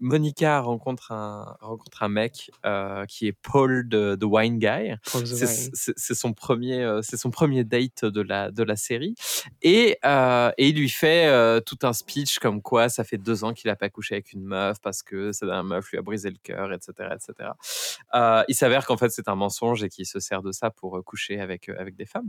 Monica 0.00 0.60
rencontre 0.60 1.12
un 1.12 1.56
rencontre 1.60 2.02
un 2.02 2.08
mec 2.08 2.50
euh, 2.64 3.04
qui 3.06 3.26
est 3.28 3.32
Paul 3.32 3.88
de, 3.88 4.14
de 4.16 4.24
Wine 4.26 4.58
Guy. 4.58 4.94
C'est 5.04 6.14
son 6.14 6.32
premier, 6.32 7.00
c'est 7.02 7.16
son 7.16 7.30
premier 7.30 7.64
date 7.64 8.04
de 8.04 8.20
la 8.20 8.50
de 8.50 8.62
la 8.62 8.76
série, 8.76 9.14
et 9.62 9.98
et 10.02 10.68
il 10.68 10.76
lui 10.76 10.88
fait 10.90 11.60
tout 11.64 11.78
un 11.82 11.92
speech 11.92 12.38
comme 12.38 12.62
quoi 12.62 12.88
ça 12.88 13.04
fait 13.04 13.18
deux 13.18 13.44
ans 13.44 13.52
qu'il 13.52 13.70
a 13.70 13.76
pas 13.76 13.88
couché 13.88 14.14
avec 14.16 14.32
une 14.32 14.44
meuf 14.46 14.78
parce 14.82 15.02
que 15.02 15.32
cette 15.32 15.48
meuf 15.48 15.90
lui 15.90 15.98
a 15.98 16.02
brisé 16.02 16.30
le 16.30 16.38
cœur, 16.42 16.72
etc., 16.72 17.10
etc. 17.14 17.50
Euh, 18.14 18.42
il 18.48 18.54
s'avère 18.54 18.86
qu'en 18.86 18.96
fait 18.96 19.10
c'est 19.10 19.28
un 19.28 19.34
mensonge 19.34 19.82
et 19.84 19.88
qu'il 19.88 20.06
se 20.06 20.20
sert 20.20 20.42
de 20.42 20.52
ça 20.52 20.70
pour 20.70 20.96
euh, 20.96 21.02
coucher 21.02 21.40
avec 21.40 21.68
euh, 21.68 21.76
avec 21.78 21.96
des 21.96 22.06
femmes. 22.06 22.28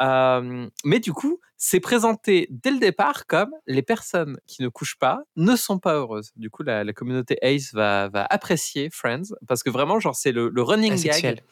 Euh, 0.00 0.68
mais 0.84 1.00
du 1.00 1.12
coup, 1.12 1.40
c'est 1.56 1.80
présenté 1.80 2.48
dès 2.50 2.70
le 2.70 2.78
départ 2.78 3.26
comme 3.26 3.50
les 3.66 3.82
personnes 3.82 4.38
qui 4.46 4.62
ne 4.62 4.68
couchent 4.68 4.98
pas 4.98 5.20
ne 5.36 5.56
sont 5.56 5.78
pas 5.78 5.94
heureuses. 5.94 6.32
Du 6.36 6.50
coup, 6.50 6.62
la, 6.62 6.84
la 6.84 6.92
communauté 6.92 7.38
Ace 7.42 7.72
va 7.72 8.08
va 8.08 8.26
apprécier 8.30 8.90
Friends 8.90 9.34
parce 9.46 9.62
que 9.62 9.70
vraiment 9.70 10.00
genre 10.00 10.16
c'est 10.16 10.32
le, 10.32 10.48
le 10.48 10.62
running 10.62 11.00
gag. 11.02 11.42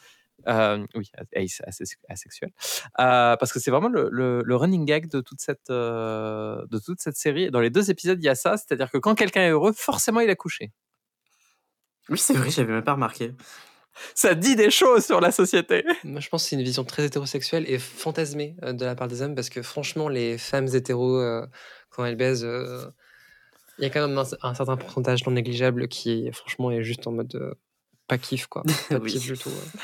Euh, 0.48 0.84
oui, 0.94 1.10
ace, 1.32 1.60
asexu- 1.66 1.96
asexuel. 2.08 2.50
Euh, 3.00 3.36
parce 3.36 3.52
que 3.52 3.58
c'est 3.58 3.70
vraiment 3.70 3.88
le, 3.88 4.08
le- 4.12 4.42
le 4.44 4.56
running 4.56 4.84
gag 4.84 5.08
de 5.08 5.20
toute 5.20 5.40
cette 5.40 5.70
euh, 5.70 6.64
de 6.70 6.78
toute 6.78 7.00
cette 7.00 7.16
série. 7.16 7.50
Dans 7.50 7.60
les 7.60 7.70
deux 7.70 7.90
épisodes, 7.90 8.18
il 8.22 8.24
y 8.26 8.28
a 8.28 8.34
ça, 8.34 8.56
c'est-à-dire 8.56 8.90
que 8.90 8.98
quand 8.98 9.14
quelqu'un 9.14 9.42
est 9.42 9.50
heureux, 9.50 9.72
forcément 9.72 10.20
il 10.20 10.30
a 10.30 10.36
couché. 10.36 10.72
Oui, 12.08 12.18
c'est 12.18 12.34
vrai, 12.34 12.50
j'avais 12.50 12.72
même 12.72 12.84
pas 12.84 12.92
remarqué. 12.92 13.32
Ça 14.14 14.34
dit 14.34 14.56
des 14.56 14.70
choses 14.70 15.04
sur 15.06 15.20
la 15.22 15.32
société. 15.32 15.82
Moi, 16.04 16.20
je 16.20 16.28
pense 16.28 16.44
que 16.44 16.50
c'est 16.50 16.56
une 16.56 16.62
vision 16.62 16.84
très 16.84 17.06
hétérosexuelle 17.06 17.64
et 17.68 17.78
fantasmée 17.78 18.54
de 18.62 18.84
la 18.84 18.94
part 18.94 19.08
des 19.08 19.22
hommes 19.22 19.34
parce 19.34 19.48
que 19.48 19.62
franchement, 19.62 20.08
les 20.08 20.36
femmes 20.38 20.68
hétéros, 20.72 21.16
euh, 21.18 21.46
quand 21.90 22.04
elles 22.04 22.14
baisent, 22.16 22.44
euh, 22.44 22.86
il 23.78 23.84
y 23.84 23.86
a 23.86 23.90
quand 23.90 24.06
même 24.06 24.16
un, 24.18 24.24
un 24.42 24.54
certain 24.54 24.76
pourcentage 24.76 25.24
non 25.26 25.32
négligeable 25.32 25.88
qui, 25.88 26.30
franchement, 26.32 26.70
est 26.70 26.82
juste 26.84 27.06
en 27.06 27.12
mode 27.12 27.34
euh, 27.36 27.54
pas 28.06 28.18
kiff, 28.18 28.46
quoi. 28.46 28.62
Pas 28.90 28.98
de 28.98 29.04
Oui. 29.04 29.12
kiff 29.12 29.22
du 29.32 29.38
tout. 29.38 29.48
ouais. 29.48 29.80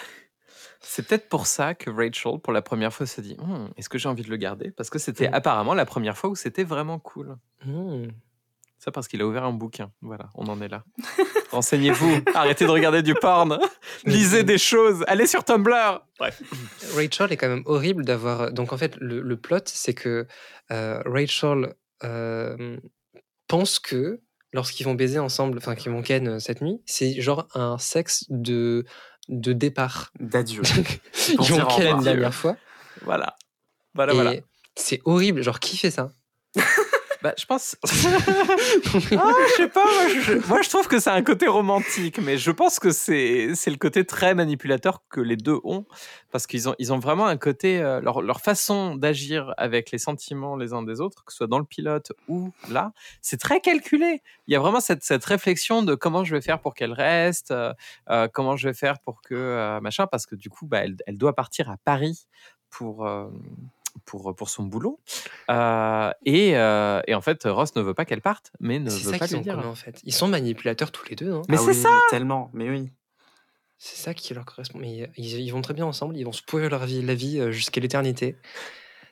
C'est 0.82 1.06
peut-être 1.06 1.28
pour 1.28 1.46
ça 1.46 1.74
que 1.74 1.90
Rachel, 1.90 2.38
pour 2.42 2.52
la 2.52 2.62
première 2.62 2.92
fois, 2.92 3.06
se 3.06 3.20
dit 3.20 3.36
Hmm, 3.40 3.68
Est-ce 3.76 3.88
que 3.88 3.98
j'ai 3.98 4.08
envie 4.08 4.22
de 4.24 4.30
le 4.30 4.36
garder? 4.36 4.70
Parce 4.70 4.90
que 4.90 4.98
c'était 4.98 5.28
Mm. 5.28 5.34
apparemment 5.34 5.74
la 5.74 5.84
première 5.86 6.16
fois 6.18 6.30
où 6.30 6.34
c'était 6.36 6.64
vraiment 6.64 6.98
cool. 6.98 7.36
Hmm. 7.64 8.08
Ça 8.78 8.90
parce 8.90 9.06
qu'il 9.06 9.20
a 9.22 9.26
ouvert 9.26 9.44
un 9.44 9.52
bouquin. 9.52 9.92
Voilà, 10.00 10.28
on 10.34 10.46
en 10.46 10.60
est 10.60 10.66
là. 10.68 10.82
Renseignez-vous. 11.52 12.22
Arrêtez 12.34 12.64
de 12.66 12.70
regarder 12.70 13.02
du 13.02 13.14
porn. 13.14 13.58
Lisez 14.04 14.42
des 14.42 14.58
choses. 14.58 15.04
Allez 15.06 15.26
sur 15.28 15.44
Tumblr. 15.44 16.00
Bref. 16.18 16.42
Rachel 16.96 17.32
est 17.32 17.36
quand 17.36 17.48
même 17.48 17.62
horrible 17.66 18.04
d'avoir. 18.04 18.50
Donc 18.52 18.72
en 18.72 18.76
fait, 18.76 18.96
le, 18.98 19.20
le 19.20 19.36
plot, 19.36 19.58
c'est 19.66 19.94
que 19.94 20.26
euh, 20.72 21.00
Rachel 21.06 21.74
euh, 22.02 22.76
pense 23.46 23.78
que 23.78 24.20
lorsqu'ils 24.52 24.84
vont 24.84 24.94
baiser 24.94 25.20
ensemble, 25.20 25.58
enfin 25.58 25.76
qu'ils 25.76 25.92
vont 25.92 26.02
ken 26.02 26.26
euh, 26.26 26.38
cette 26.40 26.60
nuit, 26.60 26.82
c'est 26.84 27.20
genre 27.20 27.46
un 27.54 27.78
sexe 27.78 28.24
de 28.30 28.84
de 29.28 29.52
départ. 29.52 30.12
D'adieu. 30.20 30.62
Ils 31.28 31.40
revoir. 31.40 31.80
une 31.80 32.02
dernière 32.02 32.34
fois. 32.34 32.56
Voilà. 33.02 33.36
Voilà, 33.94 34.12
et 34.12 34.16
voilà. 34.16 34.32
c'est 34.74 35.00
horrible. 35.04 35.42
Genre 35.42 35.60
qui 35.60 35.76
fait 35.76 35.90
ça? 35.90 36.12
Bah, 37.22 37.34
je 37.38 37.46
pense. 37.46 37.76
ah, 37.84 37.88
je 37.88 39.54
sais 39.56 39.68
pas. 39.68 39.84
Moi 40.48 40.62
je, 40.62 40.68
trouve 40.68 40.88
que 40.88 40.98
c'est 40.98 41.10
un 41.10 41.22
côté 41.22 41.46
romantique, 41.46 42.18
mais 42.18 42.36
je 42.36 42.50
pense 42.50 42.80
que 42.80 42.90
c'est 42.90 43.46
le 43.48 43.76
côté 43.76 44.04
très 44.04 44.34
manipulateur 44.34 45.04
que 45.08 45.20
les 45.20 45.36
deux 45.36 45.60
ont, 45.62 45.86
parce 46.32 46.48
qu'ils 46.48 46.68
ont 46.68 46.74
ils 46.80 46.92
ont 46.92 46.98
vraiment 46.98 47.26
un 47.26 47.36
côté 47.36 47.80
euh, 47.80 48.00
leur 48.00 48.22
leur 48.22 48.40
façon 48.40 48.96
d'agir 48.96 49.54
avec 49.56 49.92
les 49.92 49.98
sentiments 49.98 50.56
les 50.56 50.72
uns 50.72 50.82
des 50.82 51.00
autres, 51.00 51.24
que 51.24 51.32
ce 51.32 51.38
soit 51.38 51.46
dans 51.46 51.60
le 51.60 51.64
pilote 51.64 52.12
ou 52.26 52.50
là, 52.68 52.92
c'est 53.20 53.38
très 53.38 53.60
calculé. 53.60 54.20
Il 54.48 54.52
y 54.52 54.56
a 54.56 54.60
vraiment 54.60 54.80
cette 54.80 55.04
cette 55.04 55.24
réflexion 55.24 55.84
de 55.84 55.94
comment 55.94 56.24
je 56.24 56.34
vais 56.34 56.42
faire 56.42 56.60
pour 56.60 56.74
qu'elle 56.74 56.92
reste, 56.92 57.52
euh, 57.52 57.72
euh, 58.10 58.26
comment 58.32 58.56
je 58.56 58.66
vais 58.66 58.74
faire 58.74 58.98
pour 58.98 59.22
que 59.22 59.78
machin, 59.80 60.08
parce 60.08 60.26
que 60.26 60.34
du 60.34 60.50
coup, 60.50 60.66
bah, 60.66 60.78
elle 60.78 60.96
elle 61.06 61.18
doit 61.18 61.36
partir 61.36 61.70
à 61.70 61.76
Paris 61.84 62.26
pour 62.68 63.06
pour, 64.04 64.34
pour 64.34 64.48
son 64.48 64.64
boulot. 64.64 65.00
Euh, 65.50 66.10
et, 66.24 66.56
euh, 66.56 67.00
et 67.06 67.14
en 67.14 67.20
fait, 67.20 67.42
Ross 67.44 67.74
ne 67.76 67.82
veut 67.82 67.94
pas 67.94 68.04
qu'elle 68.04 68.20
parte, 68.20 68.50
mais 68.60 68.78
ne 68.78 68.90
C'est 68.90 69.04
veut 69.04 69.12
ça 69.12 69.18
pas 69.18 69.26
qu'ils 69.26 69.36
lui 69.36 69.40
ont 69.40 69.42
dire. 69.44 69.54
commun 69.56 69.68
en 69.68 69.74
fait. 69.74 70.00
Ils 70.04 70.12
sont 70.14 70.28
manipulateurs 70.28 70.90
tous 70.92 71.08
les 71.08 71.16
deux. 71.16 71.32
hein. 71.32 71.42
Mais 71.48 71.56
Ah 71.58 71.62
c'est 71.62 71.68
oui, 71.68 71.74
ça 71.74 71.90
Tellement, 72.10 72.50
mais 72.52 72.68
oui. 72.70 72.90
C'est 73.78 73.96
ça 73.96 74.14
qui 74.14 74.32
leur 74.34 74.44
correspond. 74.44 74.78
Mais 74.80 75.10
ils, 75.16 75.40
ils 75.40 75.50
vont 75.50 75.60
très 75.62 75.74
bien 75.74 75.86
ensemble. 75.86 76.16
Ils 76.16 76.24
vont 76.24 76.32
se 76.32 76.42
pourrir 76.42 76.70
leur 76.70 76.84
vie, 76.86 77.02
la 77.02 77.14
vie 77.14 77.40
euh, 77.40 77.50
jusqu'à 77.50 77.80
l'éternité. 77.80 78.36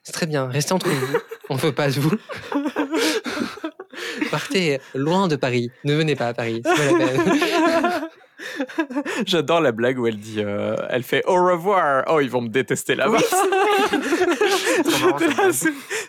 C'est 0.05 0.13
très 0.13 0.27
bien. 0.27 0.47
Restez 0.49 0.73
entre 0.73 0.89
vous. 0.89 1.19
On 1.51 1.55
ne 1.57 1.61
veut 1.61 1.73
pas 1.73 1.89
de 1.89 1.99
vous. 2.01 2.13
Partez 4.31 4.81
loin 4.95 5.29
de 5.29 5.37
Paris. 5.37 5.71
Ne 5.85 5.95
venez 5.95 6.15
pas 6.17 6.29
à 6.29 6.35
Paris. 6.35 6.63
C'est 6.65 6.91
pas 6.91 6.99
la 6.99 7.09
peine. 7.25 8.09
J'adore 9.27 9.61
la 9.61 9.73
blague 9.73 9.99
où 9.99 10.07
elle 10.07 10.19
dit, 10.19 10.37
euh, 10.41 10.75
elle 10.89 11.03
fait 11.03 11.23
au 11.27 11.35
revoir. 11.35 12.05
Oh, 12.09 12.21
ils 12.21 12.31
vont 12.31 12.41
me 12.41 12.49
détester 12.49 12.95
là-bas. 12.95 13.19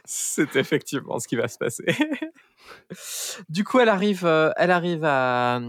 C'est- 0.05 0.55
effectivement 0.55 1.19
ce 1.19 1.27
qui 1.27 1.35
va 1.35 1.47
se 1.47 1.57
passer. 1.57 1.85
du 3.49 3.63
coup, 3.63 3.79
elle 3.79 3.89
arrive, 3.89 4.25
euh, 4.25 4.51
elle 4.57 4.71
arrive 4.71 5.03
à, 5.03 5.59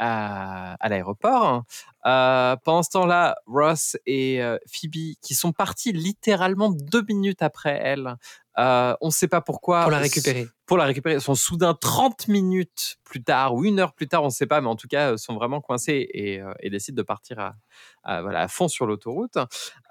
à, 0.00 0.76
à 0.80 0.88
l'aéroport. 0.88 1.64
Euh, 2.06 2.56
pendant 2.64 2.82
ce 2.82 2.90
temps-là, 2.90 3.36
Ross 3.46 3.98
et 4.06 4.42
euh, 4.42 4.56
Phoebe, 4.66 5.14
qui 5.20 5.34
sont 5.34 5.52
partis 5.52 5.92
littéralement 5.92 6.70
deux 6.70 7.02
minutes 7.02 7.42
après 7.42 7.78
elle, 7.82 8.16
euh, 8.58 8.94
on 9.02 9.08
ne 9.08 9.12
sait 9.12 9.28
pas 9.28 9.42
pourquoi. 9.42 9.82
Pour 9.82 9.90
la 9.90 9.98
récupérer. 9.98 10.48
Pour 10.64 10.78
la 10.78 10.86
récupérer. 10.86 11.20
Sont 11.20 11.34
soudain 11.34 11.74
30 11.74 12.28
minutes 12.28 12.96
plus 13.04 13.22
tard 13.22 13.54
ou 13.54 13.64
une 13.64 13.78
heure 13.78 13.92
plus 13.92 14.08
tard, 14.08 14.22
on 14.22 14.26
ne 14.26 14.30
sait 14.30 14.46
pas, 14.46 14.62
mais 14.62 14.68
en 14.68 14.76
tout 14.76 14.88
cas, 14.88 15.18
sont 15.18 15.34
vraiment 15.34 15.60
coincés 15.60 16.08
et, 16.14 16.40
et 16.60 16.70
décident 16.70 16.96
de 16.96 17.02
partir 17.02 17.38
à, 17.38 17.54
à, 18.02 18.22
voilà, 18.22 18.40
à 18.40 18.48
fond 18.48 18.68
sur 18.68 18.86
l'autoroute. 18.86 19.36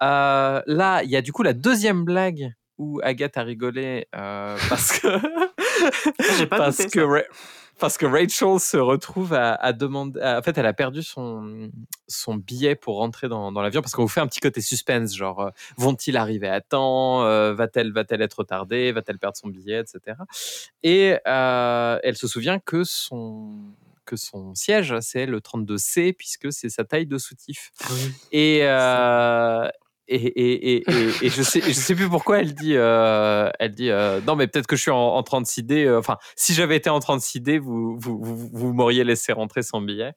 Là, 0.02 1.02
il 1.04 1.10
y 1.10 1.16
a 1.16 1.22
du 1.22 1.32
coup 1.32 1.44
la 1.44 1.54
deuxième 1.54 2.04
blague 2.04 2.52
où 2.80 3.00
Agathe 3.04 3.38
a 3.38 3.44
rigolé 3.44 4.08
euh, 4.16 4.58
parce 4.70 5.00
que. 5.00 6.46
Pas 6.46 6.58
parce 6.58 6.78
que 6.88 7.00
ça. 7.02 7.06
Ra- 7.08 7.24
parce 7.78 7.98
que 7.98 8.06
Rachel 8.06 8.60
se 8.60 8.76
retrouve 8.76 9.34
à, 9.34 9.54
à 9.54 9.72
demander. 9.72 10.20
à- 10.20 10.40
En 10.40 10.42
fait, 10.42 10.58
elle 10.58 10.66
a 10.66 10.74
perdu 10.74 11.02
son, 11.02 11.72
son 12.10 12.36
billet 12.36 12.76
pour 12.76 12.98
rentrer 12.98 13.30
dans, 13.30 13.54
dans 13.54 13.62
l'avion 13.62 13.82
parce 13.82 13.94
qu'on 13.94 14.02
vous 14.02 14.10
fait 14.10 14.20
un 14.20 14.28
petit 14.28 14.42
côté 14.42 14.60
suspense, 14.60 15.16
genre 15.16 15.40
euh, 15.40 15.50
vont-ils 15.78 16.18
arriver 16.18 16.50
à 16.50 16.60
temps 16.60 17.24
Euh, 17.24 17.54
Va-t-elle 17.54 17.94
va-t-elle 17.94 18.22
être 18.22 18.40
retardée 18.40 18.92
Va-t-elle 18.92 19.18
perdre 19.18 19.38
son 19.38 19.48
billet, 19.48 19.80
etc. 19.80 20.18
Et 20.84 21.16
elle 21.26 22.18
se 22.18 22.28
souvient 22.28 22.60
que 22.60 22.84
son 22.84 23.56
que 24.06 24.16
son 24.18 24.56
siège 24.56 25.00
c'est 25.02 25.28
le 25.28 25.40
32C 25.40 26.14
puisque 26.14 26.52
c'est 26.52 26.70
sa 26.70 26.84
taille 26.84 27.06
de 27.06 27.18
soutif. 27.20 27.72
Ah 27.84 27.88
oui. 27.94 28.12
Et, 28.32 28.60
euh, 28.64 29.70
et, 30.10 30.16
et, 30.16 30.76
et, 30.76 30.84
et, 30.92 31.08
et 31.22 31.30
je 31.30 31.42
sais 31.44 31.62
je 31.62 31.72
sais 31.72 31.96
plus 31.96 32.10
pourquoi 32.10 32.40
elle 32.40 32.54
dit 32.54 32.76
euh, 32.76 33.50
elle 33.60 33.72
dit 33.72 33.90
euh, 33.90 34.20
non 34.26 34.36
mais 34.36 34.48
peut-être 34.48 34.68
que 34.68 34.76
je 34.76 34.82
suis 34.82 34.92
en, 34.92 34.98
en 34.98 35.22
36D 35.22 35.86
euh, 35.86 36.00
enfin 36.00 36.18
si 36.36 36.54
j'avais 36.54 36.76
été 36.76 36.90
en 36.90 37.00
36D 37.00 37.60
vous 37.60 37.98
vous, 38.00 38.20
vous, 38.22 38.50
vous 38.52 38.74
m'auriez 38.74 39.04
laissé 39.04 39.32
rentrer 39.34 39.62
sans 39.62 39.82
billet 39.82 40.14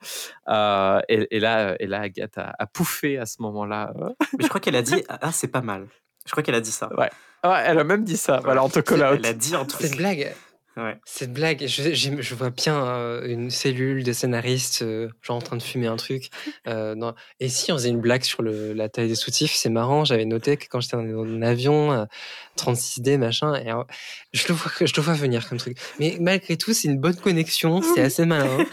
euh, 0.48 1.00
et, 1.08 1.36
et 1.36 1.40
là 1.40 1.76
et 1.78 1.86
là 1.86 2.00
Agathe 2.00 2.38
a, 2.38 2.54
a 2.58 2.66
pouffé 2.66 3.18
à 3.18 3.26
ce 3.26 3.42
moment-là 3.42 3.92
Mais 4.38 4.44
je 4.44 4.48
crois 4.48 4.60
qu'elle 4.60 4.76
a 4.76 4.82
dit 4.82 5.02
Ah, 5.08 5.30
c'est 5.32 5.48
pas 5.48 5.60
mal. 5.62 5.86
Je 6.26 6.30
crois 6.30 6.42
qu'elle 6.42 6.54
a 6.54 6.60
dit 6.60 6.72
ça. 6.72 6.88
ouais 6.96 7.10
elle 7.44 7.78
a 7.78 7.84
même 7.84 8.04
dit 8.04 8.16
ça 8.16 8.40
voilà 8.42 8.64
on 8.64 8.68
te 8.68 8.78
call 8.80 9.02
out 9.02 9.16
Elle 9.18 9.26
a 9.26 9.32
dit 9.34 9.54
un 9.54 9.64
truc. 9.64 9.86
Cette 9.86 9.96
blague, 9.96 10.32
Ouais. 10.76 10.96
cette 11.04 11.32
blague, 11.34 11.66
je, 11.66 11.92
je 11.92 12.34
vois 12.34 12.48
bien 12.50 12.82
euh, 12.86 13.26
une 13.26 13.50
cellule 13.50 14.04
de 14.04 14.12
scénaristes, 14.12 14.80
euh, 14.82 15.08
genre 15.20 15.36
en 15.36 15.40
train 15.42 15.56
de 15.56 15.62
fumer 15.62 15.86
un 15.86 15.96
truc. 15.96 16.30
euh, 16.66 16.94
dans- 16.94 17.14
Et 17.40 17.48
si 17.48 17.72
on 17.72 17.76
faisait 17.76 17.90
une 17.90 18.00
blague 18.00 18.22
sur 18.22 18.42
le, 18.42 18.72
la 18.72 18.88
taille 18.88 19.08
des 19.08 19.14
soutifs, 19.14 19.52
c'est 19.52 19.68
marrant. 19.68 20.04
J'avais 20.04 20.24
noté 20.24 20.56
que 20.56 20.66
quand 20.70 20.80
j'étais 20.80 20.96
dans 20.96 21.02
un 21.24 21.42
avion, 21.42 21.92
euh, 21.92 22.04
36D, 22.56 23.18
machin, 23.18 23.54
et 23.56 23.70
je 24.32 24.48
le 24.48 24.54
vois, 24.54 24.72
je 24.80 24.92
le 24.96 25.02
vois 25.02 25.14
venir 25.14 25.48
comme 25.48 25.58
truc. 25.58 25.76
Mais 25.98 26.16
malgré 26.20 26.56
tout, 26.56 26.72
c'est 26.72 26.88
une 26.88 26.98
bonne 26.98 27.16
connexion, 27.16 27.82
c'est 27.82 28.00
assez 28.02 28.24
malin. 28.26 28.58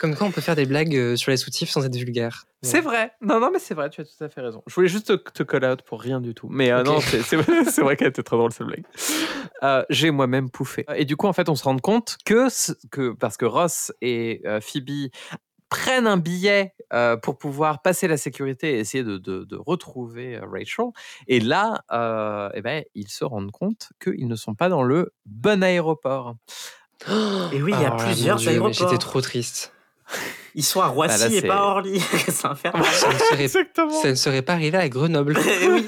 Comme 0.00 0.16
quoi, 0.16 0.26
on 0.26 0.32
peut 0.32 0.40
faire 0.42 0.56
des 0.56 0.66
blagues 0.66 1.14
sur 1.14 1.30
les 1.30 1.36
soutifs 1.38 1.70
sans 1.70 1.86
être 1.86 1.94
vulgaire. 1.96 2.44
C'est 2.62 2.80
vrai. 2.80 3.12
Non, 3.22 3.38
non, 3.40 3.50
mais 3.50 3.58
c'est 3.60 3.74
vrai, 3.74 3.88
tu 3.90 4.00
as 4.00 4.04
tout 4.04 4.22
à 4.22 4.28
fait 4.28 4.40
raison. 4.40 4.62
Je 4.66 4.74
voulais 4.74 4.88
juste 4.88 5.06
te, 5.06 5.12
te 5.30 5.42
call 5.44 5.64
out 5.64 5.82
pour 5.82 6.00
rien 6.02 6.20
du 6.20 6.34
tout. 6.34 6.48
Mais 6.50 6.72
euh, 6.72 6.82
non, 6.82 6.98
c'est 7.00 7.80
vrai 7.80 7.96
qu'elle 7.96 8.08
était 8.08 8.22
très 8.22 8.36
drôle, 8.36 8.52
cette 8.52 8.66
blague. 8.66 8.84
Euh, 9.62 9.84
J'ai 9.88 10.10
moi-même 10.10 10.50
pouffé. 10.50 10.84
Et 10.96 11.04
du 11.04 11.16
coup, 11.16 11.26
en 11.26 11.32
fait, 11.32 11.48
on 11.48 11.54
se 11.54 11.64
rend 11.64 11.78
compte 11.78 12.16
que, 12.24 12.48
ce- 12.48 12.72
que 12.90 13.10
parce 13.12 13.36
que 13.36 13.44
Ross 13.46 13.92
et 14.00 14.42
euh, 14.46 14.60
Phoebe 14.60 15.10
prennent 15.70 16.06
un 16.06 16.16
billet 16.18 16.74
euh, 16.92 17.16
pour 17.16 17.38
pouvoir 17.38 17.80
passer 17.82 18.06
la 18.08 18.16
sécurité 18.16 18.74
et 18.74 18.78
essayer 18.80 19.02
de, 19.04 19.16
de- 19.16 19.44
de 19.44 19.56
retrouver 19.56 20.36
euh, 20.36 20.40
Rachel. 20.50 20.86
Et 21.28 21.40
là, 21.40 21.82
euh, 21.92 22.48
eh 22.54 22.60
ben, 22.62 22.84
ils 22.94 23.08
se 23.08 23.24
rendent 23.24 23.50
compte 23.52 23.88
qu'ils 24.02 24.28
ne 24.28 24.36
sont 24.36 24.54
pas 24.54 24.68
dans 24.68 24.82
le 24.82 25.12
bon 25.26 25.62
aéroport. 25.62 26.34
Et 27.52 27.62
oui, 27.62 27.72
il 27.74 27.80
y 27.80 27.84
a 27.84 27.90
là, 27.90 27.96
plusieurs 27.96 28.36
Dieu, 28.38 28.50
aéroports. 28.50 28.72
J'étais 28.72 28.98
trop 28.98 29.20
triste. 29.20 29.72
Ils 30.54 30.62
sont 30.64 30.80
à 30.80 30.86
Roissy 30.86 31.18
Bah 31.18 31.28
là, 31.28 31.34
et 31.34 31.42
pas 31.42 31.56
à 31.56 31.62
Orly. 31.62 31.98
c'est 32.28 32.44
infernal. 32.44 32.84
Ça 32.84 33.08
ne, 33.12 33.18
serait, 33.18 33.42
Exactement. 33.44 33.90
ça 33.90 34.10
ne 34.10 34.14
serait 34.14 34.42
pas 34.42 34.52
arrivé 34.52 34.78
à 34.78 34.88
Grenoble. 34.88 35.36
Eh 35.62 35.68
oui. 35.68 35.86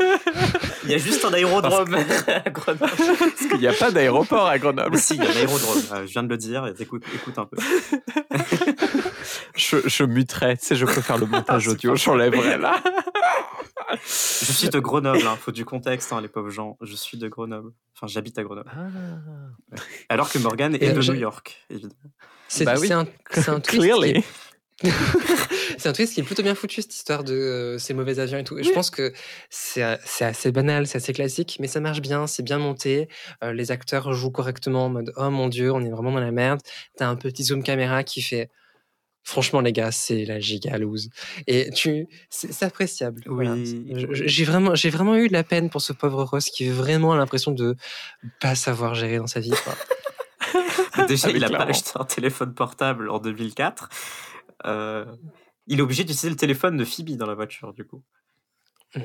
Il 0.87 0.93
y 0.93 0.95
a 0.95 0.99
juste 0.99 1.25
un 1.25 1.33
aérodrome 1.33 1.95
à 2.28 2.50
Grenoble. 2.50 2.78
Parce 2.97 3.47
qu'il 3.50 3.59
n'y 3.59 3.66
a 3.69 3.73
pas 3.73 3.90
d'aéroport 3.90 4.47
à 4.47 4.59
Grenoble. 4.59 4.90
Mais 4.93 4.99
si, 4.99 5.14
il 5.14 5.23
y 5.23 5.26
a 5.26 5.31
un 5.31 5.37
aérodrome. 5.37 5.83
Euh, 5.93 6.07
Je 6.07 6.12
viens 6.12 6.23
de 6.23 6.28
le 6.28 6.37
dire. 6.37 6.73
Écoute, 6.78 7.02
écoute 7.14 7.38
un 7.38 7.47
peu. 7.47 7.57
Je, 9.57 9.76
je 9.87 10.05
muterai, 10.05 10.57
tu 10.57 10.66
sais, 10.66 10.76
je 10.76 10.85
peux 10.87 11.00
faire 11.00 11.19
le 11.19 11.26
montage 11.26 11.69
audio, 11.69 11.93
pas 11.93 11.97
j'enlèverai 11.97 12.59
là. 12.59 12.83
Je 14.05 14.52
suis 14.52 14.69
de 14.69 14.78
Grenoble. 14.78 15.26
Hein. 15.26 15.37
Faut 15.40 15.52
du 15.52 15.64
contexte, 15.64 16.12
hein, 16.12 16.21
les 16.21 16.28
pauvres 16.28 16.50
gens. 16.50 16.76
Je 16.83 16.95
suis 16.95 17.19
de 17.19 17.28
Grenoble. 17.28 17.73
Enfin, 17.97 18.07
j'habite 18.07 18.38
à 18.38 18.43
Grenoble. 18.43 18.71
Alors 20.09 20.31
que 20.31 20.38
Morgan 20.38 20.75
est 20.75 20.93
de 20.93 21.00
je- 21.00 21.12
New 21.12 21.19
York, 21.21 21.64
évidemment. 21.71 21.95
C'est 22.49 22.64
Bah 22.64 22.75
oui. 22.78 22.88
c'est 22.88 22.93
un, 22.95 23.00
un 23.00 23.05
twist 23.61 23.71
qui 23.71 23.78
Clearly. 23.78 24.11
est 24.11 24.25
C'est 25.78 25.88
un 25.88 25.92
twist 25.92 26.14
qui 26.14 26.21
est 26.21 26.23
plutôt 26.23 26.42
bien 26.42 26.54
foutu, 26.54 26.83
cette 26.83 26.95
histoire 26.95 27.25
de 27.25 27.35
euh, 27.35 27.78
ces 27.78 27.95
mauvais 27.95 28.18
avions 28.18 28.38
et 28.38 28.45
tout. 28.45 28.59
Et 28.59 28.62
Je 28.62 28.73
pense 28.73 28.90
que 28.90 29.12
c'est 29.50 29.83
euh, 29.83 29.97
c'est 30.04 30.25
assez 30.25 30.52
banal, 30.52 30.87
c'est 30.87 30.99
assez 30.99 31.12
classique, 31.12 31.56
mais 31.61 31.66
ça 31.66 31.80
marche 31.80 32.00
bien, 32.00 32.26
c'est 32.26 32.42
bien 32.42 32.59
monté. 32.59 33.09
Euh, 33.42 33.52
les 33.52 33.71
acteurs 33.71 34.12
jouent 34.12 34.30
correctement 34.30 34.87
en 34.87 34.88
mode 34.88 35.12
Oh 35.16 35.30
mon 35.30 35.49
dieu, 35.49 35.73
on 35.73 35.80
est 35.83 35.90
vraiment 35.90 36.12
dans 36.12 36.21
la 36.21 36.30
merde. 36.30 36.61
T'as 36.97 37.09
un 37.09 37.16
petit 37.16 37.45
zoom 37.45 37.62
caméra 37.62 38.04
qui 38.04 38.23
fait 38.23 38.50
Franchement, 39.23 39.61
les 39.61 39.73
gars, 39.73 39.90
c'est 39.90 40.25
la 40.25 40.38
giga 40.38 40.78
loose. 40.78 41.11
Et 41.49 41.71
tu, 41.71 42.06
c'est 42.30 42.62
appréciable. 42.62 43.23
Oui. 43.26 43.45
Voilà. 43.45 43.56
J'ai 44.12 44.45
vraiment, 44.45 44.76
j'ai 44.76 44.88
vraiment 44.88 45.16
eu 45.16 45.26
de 45.26 45.33
la 45.33 45.42
peine 45.42 45.68
pour 45.68 45.83
ce 45.83 45.92
pauvre 45.92 46.23
Ross 46.23 46.45
qui 46.45 46.68
vraiment 46.68 47.12
a 47.12 47.16
l'impression 47.16 47.50
de 47.50 47.75
pas 48.40 48.54
savoir 48.54 48.95
gérer 48.95 49.16
dans 49.16 49.26
sa 49.26 49.40
vie. 49.40 49.50
quoi. 49.64 49.75
Déjà, 51.09 51.26
Ah 51.28 51.33
il 51.35 51.45
a 51.45 51.50
pas 51.50 51.64
acheté 51.64 51.90
un 51.97 52.04
téléphone 52.04 52.54
portable 52.54 53.11
en 53.11 53.18
2004. 53.18 53.88
Euh, 54.65 55.05
il 55.67 55.79
est 55.79 55.83
obligé 55.83 56.05
d'utiliser 56.05 56.31
le 56.31 56.37
téléphone 56.37 56.77
de 56.77 56.85
Phoebe 56.85 57.17
dans 57.17 57.27
la 57.27 57.35
voiture, 57.35 57.73
du 57.73 57.85
coup. 57.85 58.03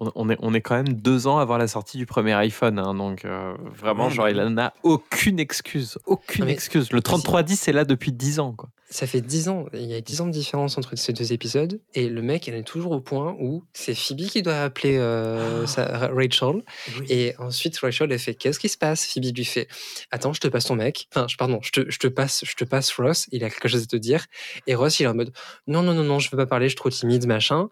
On, 0.00 0.28
est, 0.28 0.36
on 0.40 0.52
est 0.52 0.60
quand 0.60 0.74
même 0.74 0.92
deux 0.94 1.28
ans 1.28 1.38
avant 1.38 1.56
la 1.56 1.68
sortie 1.68 1.98
du 1.98 2.04
premier 2.04 2.32
iPhone, 2.32 2.80
hein, 2.80 2.94
donc 2.94 3.24
euh, 3.24 3.56
vraiment, 3.60 4.10
genre, 4.10 4.28
il 4.28 4.36
n'a 4.36 4.74
aucune 4.82 5.38
excuse. 5.38 5.98
Aucune 6.04 6.46
Ah, 6.46 6.50
excuse. 6.50 6.90
Le 6.92 7.00
3310 7.00 7.68
est 7.68 7.72
là 7.72 7.84
depuis 7.84 8.10
10 8.10 8.40
ans, 8.40 8.52
quoi. 8.54 8.70
Ça 8.96 9.08
fait 9.08 9.20
10 9.20 9.48
ans, 9.48 9.66
il 9.72 9.86
y 9.90 9.94
a 9.94 10.00
10 10.00 10.20
ans 10.20 10.26
de 10.28 10.30
différence 10.30 10.78
entre 10.78 10.94
ces 10.94 11.12
deux 11.12 11.32
épisodes, 11.32 11.80
et 11.94 12.08
le 12.08 12.22
mec, 12.22 12.46
il 12.46 12.54
est 12.54 12.62
toujours 12.62 12.92
au 12.92 13.00
point 13.00 13.34
où 13.40 13.64
c'est 13.72 13.92
Phoebe 13.92 14.28
qui 14.28 14.40
doit 14.40 14.60
appeler 14.62 14.98
euh, 14.98 15.62
Ah. 15.64 15.66
sa- 15.66 16.08
Rachel, 16.08 16.62
Oui. 17.00 17.06
et 17.08 17.34
ensuite 17.38 17.76
Rachel, 17.78 18.12
elle 18.12 18.20
fait 18.20 18.34
Qu'est-ce 18.36 18.60
qui 18.60 18.68
se 18.68 18.78
passe? 18.78 19.04
Phoebe 19.04 19.34
lui 19.36 19.44
fait 19.44 19.66
Attends, 20.12 20.32
je 20.32 20.38
te 20.40 20.46
passe 20.46 20.66
ton 20.66 20.76
mec, 20.76 21.08
enfin, 21.12 21.26
je, 21.28 21.36
pardon, 21.36 21.58
je 21.60 21.70
te, 21.72 21.90
je, 21.90 21.98
te 21.98 22.06
passe, 22.06 22.44
je 22.46 22.54
te 22.54 22.62
passe 22.62 22.92
Ross, 22.92 23.26
il 23.32 23.42
a 23.42 23.50
quelque 23.50 23.66
chose 23.66 23.82
à 23.82 23.86
te 23.86 23.96
dire, 23.96 24.26
et 24.68 24.76
Ross, 24.76 25.00
il 25.00 25.02
est 25.02 25.06
en 25.08 25.14
mode 25.14 25.32
Non, 25.66 25.82
non, 25.82 25.92
non, 25.92 26.04
non, 26.04 26.20
je 26.20 26.30
veux 26.30 26.36
pas 26.36 26.46
parler, 26.46 26.66
je 26.66 26.70
suis 26.70 26.76
trop 26.76 26.90
timide, 26.90 27.26
machin. 27.26 27.68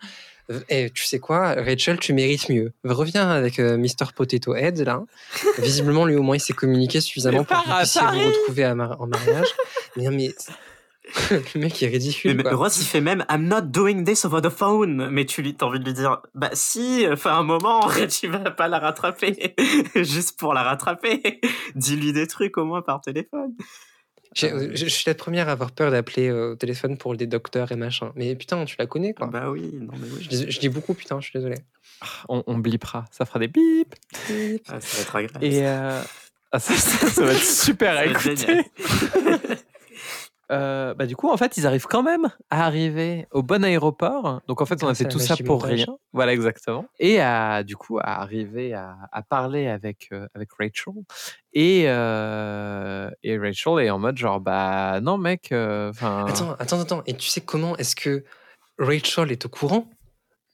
Et 0.69 0.91
tu 0.91 1.05
sais 1.05 1.21
quoi, 1.21 1.55
Rachel, 1.55 2.00
tu 2.00 2.12
mérites 2.12 2.49
mieux. 2.49 2.73
Reviens 2.83 3.31
avec 3.31 3.61
euh, 3.61 3.79
Mr. 3.79 4.11
Potato 4.17 4.57
Head, 4.57 4.81
là. 4.81 5.05
Visiblement, 5.61 6.05
lui, 6.05 6.17
au 6.17 6.23
moins, 6.23 6.35
il 6.37 6.41
s'est 6.41 6.52
communiqué 6.52 7.00
suffisamment 7.00 7.45
pour 7.45 7.62
que 7.62 7.69
vous 7.69 7.76
puissiez 7.76 8.00
vous 8.00 8.29
retrouver 8.29 8.64
à 8.64 8.75
mar- 8.75 9.00
en 9.00 9.07
mariage. 9.07 9.47
Mais 9.97 10.02
non, 10.02 10.11
mais 10.11 10.35
le 11.30 11.61
mec 11.61 11.82
est 11.82 11.87
Mais, 11.87 11.92
ridicule. 11.92 12.35
mais 12.37 12.42
quoi. 12.42 12.54
Ross, 12.54 12.80
il 12.80 12.87
fait 12.87 13.00
même 13.00 13.25
I'm 13.30 13.47
not 13.49 13.62
doing 13.62 14.04
this 14.04 14.25
over 14.25 14.40
the 14.40 14.49
phone. 14.50 15.09
Mais 15.11 15.25
tu 15.26 15.42
lui, 15.42 15.54
t'as 15.54 15.66
envie 15.66 15.80
de 15.80 15.85
lui 15.85 15.92
dire 15.94 16.21
Bah 16.35 16.50
si, 16.52 17.04
enfin 17.11 17.35
un 17.38 17.42
moment, 17.42 17.80
tu 18.09 18.28
vas 18.28 18.50
pas 18.52 18.68
la 18.68 18.78
rattraper. 18.78 19.54
Juste 19.97 20.38
pour 20.38 20.54
la 20.54 20.62
rattraper. 20.62 21.40
Dis-lui 21.75 22.12
des 22.12 22.26
trucs 22.26 22.56
au 22.56 22.64
moins 22.64 22.82
par 22.82 23.00
téléphone. 23.00 23.52
Ah, 23.59 24.35
Je 24.35 24.71
je 24.75 24.87
suis 24.87 25.04
la 25.06 25.14
première 25.14 25.49
à 25.49 25.52
avoir 25.52 25.73
peur 25.73 25.90
d'appeler 25.90 26.28
euh, 26.28 26.52
au 26.52 26.54
téléphone 26.54 26.97
pour 26.97 27.14
des 27.16 27.26
docteurs 27.26 27.71
et 27.73 27.76
machin. 27.76 28.12
Mais 28.14 28.35
putain, 28.37 28.64
tu 28.64 28.76
la 28.78 28.87
connais 28.87 29.12
quoi. 29.12 29.26
Bah 29.26 29.50
oui, 29.50 29.71
non 29.75 29.92
mais 29.99 30.06
oui. 30.11 30.23
Je, 30.23 30.28
dis, 30.28 30.50
je 30.50 30.61
dis 30.61 30.68
beaucoup 30.71 30.94
putain, 30.94 31.21
je 31.21 31.28
suis 31.28 31.38
désolé. 31.38 31.56
On, 32.28 32.42
on 32.47 32.56
blipera, 32.59 33.04
ça 33.11 33.26
fera 33.26 33.38
des 33.40 33.49
bip. 33.49 33.94
Ah, 34.68 34.80
ça 34.80 34.97
va 34.97 35.02
être 35.02 35.16
agréable. 35.16 35.44
Et 35.44 35.66
euh, 35.66 36.00
ah, 36.52 36.59
ça, 36.59 36.73
ça- 36.75 37.09
ça 37.09 37.25
va 37.26 37.32
être 37.32 37.42
super 37.44 37.97
à 37.97 38.06
écouter. 38.06 38.62
Euh, 40.52 40.92
bah, 40.94 41.06
du 41.06 41.16
coup, 41.16 41.30
en 41.30 41.37
fait, 41.37 41.56
ils 41.56 41.66
arrivent 41.66 41.87
quand 41.87 42.02
même 42.02 42.28
à 42.50 42.66
arriver 42.66 43.26
au 43.30 43.42
bon 43.42 43.64
aéroport. 43.64 44.40
Donc, 44.47 44.61
en 44.61 44.66
fait, 44.66 44.85
on 44.85 44.88
a 44.88 44.94
fait 44.94 45.09
tout 45.09 45.18
ça 45.18 45.35
pour 45.44 45.64
rien. 45.64 45.87
Voilà, 46.12 46.32
exactement. 46.35 46.85
Et 47.00 47.21
à, 47.21 47.62
du 47.62 47.75
coup, 47.75 47.99
à 47.99 48.21
arriver 48.21 48.75
à, 48.75 48.97
à 49.11 49.23
parler 49.23 49.66
avec, 49.68 50.09
euh, 50.12 50.26
avec 50.35 50.50
Rachel. 50.59 50.92
Et, 51.54 51.85
euh, 51.87 53.11
et 53.23 53.38
Rachel 53.38 53.78
est 53.80 53.90
en 53.90 53.99
mode 53.99 54.18
genre, 54.18 54.40
bah 54.40 55.00
non, 55.00 55.16
mec. 55.16 55.52
euh. 55.52 55.90
Attends, 56.00 56.54
attends, 56.59 56.80
attends. 56.80 57.02
Et 57.06 57.14
tu 57.14 57.28
sais 57.28 57.40
comment 57.40 57.76
est-ce 57.78 57.97
que 57.97 58.25
Rachel 58.78 59.32
est 59.32 59.47
au 59.47 59.49
courant 59.49 59.88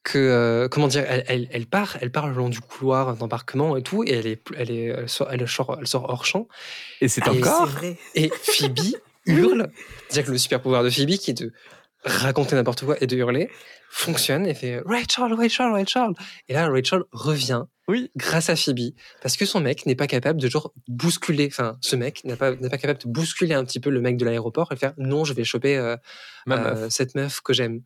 que 0.04 0.16
euh, 0.18 0.68
comment 0.68 0.86
dire, 0.88 1.04
elle, 1.06 1.24
elle, 1.26 1.48
elle 1.50 1.66
part, 1.66 1.96
elle 2.00 2.10
part 2.10 2.28
le 2.28 2.34
long 2.34 2.48
du 2.48 2.60
couloir 2.60 3.16
d'embarquement 3.16 3.76
et 3.76 3.82
tout, 3.82 4.04
et 4.04 4.12
elle 4.12 4.26
est, 4.26 4.40
elle 4.56 4.70
est, 4.70 4.84
elle 4.86 5.08
sort, 5.08 5.28
elle 5.30 5.46
sort, 5.48 5.76
elle 5.80 5.86
sort 5.86 6.08
hors 6.08 6.24
champ. 6.24 6.46
et 7.00 7.08
c'est 7.08 7.28
encore. 7.28 7.68
Et 8.14 8.30
Phoebe 8.30 8.96
hurle, 9.28 9.68
c'est-à-dire 10.08 10.26
que 10.26 10.32
le 10.32 10.38
super 10.38 10.60
pouvoir 10.60 10.82
de 10.82 10.90
Phoebe 10.90 11.10
qui 11.18 11.30
est 11.30 11.42
de 11.42 11.52
raconter 12.04 12.54
n'importe 12.56 12.84
quoi 12.84 12.96
et 13.02 13.06
de 13.06 13.16
hurler 13.16 13.50
fonctionne 13.90 14.46
et 14.46 14.54
fait 14.54 14.80
Rachel, 14.84 15.32
Rachel, 15.32 15.72
Rachel. 15.72 16.10
Et 16.48 16.52
là, 16.54 16.68
Rachel 16.68 17.02
revient 17.12 17.64
Oui. 17.88 18.10
grâce 18.16 18.50
à 18.50 18.56
Phoebe 18.56 18.92
parce 19.22 19.36
que 19.36 19.46
son 19.46 19.60
mec 19.60 19.86
n'est 19.86 19.94
pas 19.96 20.06
capable 20.06 20.40
de 20.40 20.48
genre 20.48 20.72
bousculer. 20.88 21.48
Enfin, 21.50 21.76
ce 21.80 21.96
mec 21.96 22.22
n'est 22.24 22.36
pas, 22.36 22.54
pas 22.54 22.78
capable 22.78 23.00
de 23.00 23.08
bousculer 23.08 23.54
un 23.54 23.64
petit 23.64 23.80
peu 23.80 23.90
le 23.90 24.00
mec 24.00 24.16
de 24.16 24.24
l'aéroport 24.24 24.70
et 24.72 24.76
faire 24.76 24.92
non, 24.98 25.24
je 25.24 25.32
vais 25.32 25.44
choper 25.44 25.76
euh, 25.76 25.96
Ma 26.46 26.56
euh, 26.56 26.74
meuf. 26.82 26.92
cette 26.92 27.14
meuf 27.14 27.40
que 27.40 27.52
j'aime. 27.52 27.80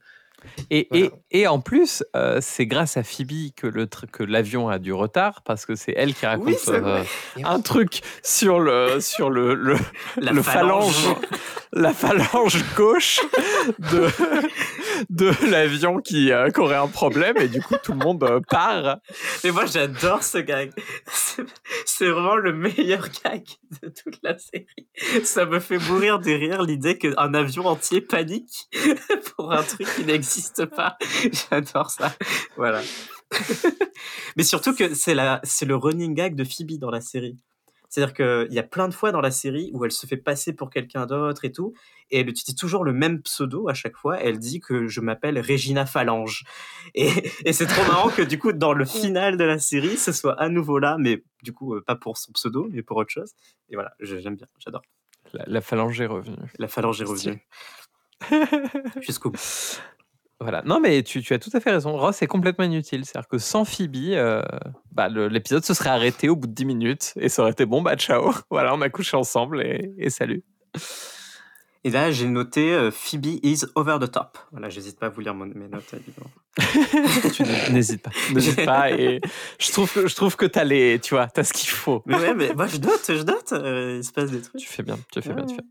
Et, 0.71 0.89
Voilà. 0.91 1.07
et, 1.31 1.41
et 1.43 1.47
en 1.47 1.61
plus, 1.61 2.03
euh, 2.17 2.39
c'est 2.41 2.67
grâce 2.67 2.97
à 2.97 3.03
Phoebe 3.03 3.51
que 3.57 3.67
le 3.67 3.87
tr- 3.87 4.07
que 4.11 4.23
l'avion 4.23 4.69
a 4.69 4.79
du 4.79 4.93
retard 4.93 5.43
parce 5.43 5.67
que 5.67 5.75
c'est 5.75 5.93
elle 5.97 6.15
qui 6.15 6.27
raconte 6.27 6.47
Oui, 6.47 6.57
euh, 6.69 7.03
un 7.45 7.61
truc 7.61 8.01
sur 8.23 8.61
le 8.61 9.01
sur 9.01 9.31
le, 9.31 9.55
le, 9.55 9.77
La 10.19 10.33
le 10.33 10.43
phalange, 10.43 10.95
la 11.73 11.93
phalange 11.93 12.65
gauche 12.77 13.21
de, 13.79 14.09
de 15.11 15.31
l'avion 15.51 16.01
qui, 16.01 16.33
euh, 16.33 16.49
aurait 16.57 16.77
un 16.77 16.89
problème 16.89 17.37
et 17.39 17.49
du 17.49 17.61
coup 17.63 17.75
tout 17.83 17.93
le 17.93 17.99
monde 17.99 18.23
euh, 18.25 18.41
part. 18.49 18.99
Mais 19.45 19.51
moi, 19.51 19.67
j'adore 19.67 20.23
ce 20.23 20.39
gag. 20.39 20.73
C'est- 21.07 21.43
vraiment 22.03 22.37
le 22.37 22.53
meilleur 22.53 23.09
gag 23.25 23.45
de 23.83 23.89
toute 23.89 24.19
la 24.23 24.37
série. 24.37 24.67
Ça 25.25 25.47
me 25.47 25.61
fait 25.61 25.79
mourir 25.79 26.19
de 26.19 26.31
rire 26.33 26.63
l'idée 26.63 26.99
qu'un 26.99 27.33
avion 27.33 27.65
entier 27.67 28.01
panique 28.01 28.69
pour 29.37 29.53
un 29.53 29.63
truc 29.63 29.87
qui 29.95 30.05
n'existe 30.05 30.67
pas. 30.67 30.97
J'adore 31.51 31.91
ça. 31.91 32.13
Voilà. 32.57 32.83
Mais 34.37 34.43
surtout 34.43 34.75
que 34.75 34.95
c'est 34.95 35.15
le 35.15 35.75
running 35.77 36.15
gag 36.15 36.35
de 36.35 36.45
Phoebe 36.45 36.79
dans 36.79 36.91
la 36.91 37.01
série. 37.01 37.37
C'est-à-dire 37.95 38.15
qu'il 38.15 38.55
y 38.55 38.59
a 38.59 38.63
plein 38.63 38.89
de 38.89 38.95
fois 38.95 39.13
dans 39.13 39.21
la 39.21 39.31
série 39.31 39.71
où 39.75 39.85
elle 39.85 39.93
se 39.93 40.07
fait 40.07 40.17
passer 40.17 40.55
pour 40.55 40.71
quelqu'un 40.71 41.05
d'autre 41.05 41.45
et 41.45 41.53
tout, 41.53 41.75
et 42.11 42.21
elle 42.21 42.29
utilise 42.31 42.57
toujours 42.57 42.85
le 42.85 42.95
même 42.95 43.21
pseudo 43.21 43.69
à 43.69 43.75
chaque 43.75 43.97
fois. 43.99 44.19
Elle 44.19 44.39
dit 44.39 44.61
que 44.61 44.87
je 44.89 45.03
m'appelle 45.03 45.39
Regina 45.39 45.85
Phalange. 45.85 46.45
Et, 46.95 47.11
et 47.45 47.53
c'est 47.53 47.67
trop 47.67 47.85
marrant 47.85 48.09
que 48.09 48.23
du 48.23 48.39
coup, 48.39 48.55
dans 48.55 48.73
le 48.73 48.87
final 48.87 49.37
de 49.37 49.45
la 49.45 49.59
série, 49.59 49.99
ce 49.99 50.11
soit 50.11 50.41
à 50.41 50.49
nouveau 50.49 50.79
là, 50.79 50.97
mais 50.99 51.23
du 51.43 51.53
coup, 51.53 51.75
euh, 51.75 51.83
pas 51.83 51.95
pour 51.95 52.17
son 52.17 52.33
pseudo, 52.33 52.67
mais 52.73 52.81
pour 52.83 52.97
autre 52.97 53.11
chose. 53.11 53.33
Et 53.69 53.75
voilà, 53.75 53.93
je- 54.01 54.17
j'aime 54.17 54.37
bien, 54.37 54.47
j'adore. 54.59 54.81
La, 55.35 55.45
la 55.47 55.61
phalange 55.61 56.01
est 56.01 56.07
revenue. 56.07 56.37
La 56.59 56.69
Phalange 56.69 57.03
est 57.03 57.05
revenue. 57.05 57.47
Jusqu'au 59.03 59.31
bout. 59.31 59.39
Voilà. 60.43 60.63
Non, 60.67 60.81
mais 60.81 61.03
tu, 61.03 61.23
tu 61.23 61.33
as 61.35 61.39
tout 61.39 61.51
à 61.55 61.61
fait 61.61 61.71
raison. 61.71 61.97
Ross 61.97 62.21
est 62.23 62.27
complètement 62.27 62.65
inutile. 62.65 63.05
C'est-à-dire 63.05 63.29
que 63.29 63.39
sans 63.39 63.65
Phoebe, 63.65 63.97
euh, 64.13 64.43
bah, 64.91 65.09
l'épisode 65.09 65.65
se 65.65 65.73
serait 65.75 65.91
arrêté 65.91 66.29
au 66.29 66.37
bout 66.37 66.47
de 66.49 66.53
10 66.55 66.65
minutes 66.65 67.13
et 67.17 67.29
ça 67.29 67.43
aurait 67.43 67.53
été 67.53 67.65
bon, 67.67 67.83
bah 67.83 67.97
ciao. 67.97 68.33
Voilà, 68.51 68.75
on 68.75 68.81
a 68.83 68.89
couché 68.91 69.17
ensemble 69.17 69.63
et, 69.63 69.93
et 69.99 70.11
salut. 70.11 70.43
Et 71.85 71.91
là, 71.91 72.13
j'ai 72.13 72.29
noté 72.29 72.73
euh, 72.73 72.93
Phoebe 72.93 73.27
is 73.43 73.63
over 73.75 73.97
the 74.01 74.09
top. 74.11 74.39
Voilà, 74.53 74.69
j'hésite 74.69 75.01
pas 75.01 75.07
à 75.07 75.09
vous 75.09 75.21
lire 75.21 75.35
mon- 75.35 75.47
mes 75.47 75.67
notes, 75.67 75.93
évidemment. 75.95 76.31
tu 77.35 77.43
n'hésites 77.73 78.03
pas. 78.03 78.11
N'hésite 78.33 78.65
pas. 78.65 78.93
Et 78.93 79.21
je 79.59 79.73
trouve 79.73 79.93
que, 79.93 80.07
je 80.07 80.15
trouve 80.15 80.37
que 80.37 80.47
t'as 80.47 80.63
les, 80.63 81.01
tu 81.01 81.15
vois, 81.15 81.27
t'as 81.27 81.43
ce 81.43 81.53
qu'il 81.53 81.71
faut. 81.71 82.03
Mais 82.07 82.15
ouais, 82.17 82.35
mais 82.35 82.55
moi, 82.55 82.69
je 82.69 82.77
note, 82.79 83.05
je 83.09 83.23
note. 83.25 83.53
euh, 83.53 83.97
il 83.99 84.05
se 84.05 84.13
passe 84.13 84.31
des 84.31 84.41
Tu 84.41 84.49
trucs. 84.49 84.63
fais 84.69 84.85
bien, 84.85 84.97
tu 85.13 85.23
fais 85.23 85.33
bien, 85.35 85.45
tu 85.45 85.57
fais. 85.57 85.63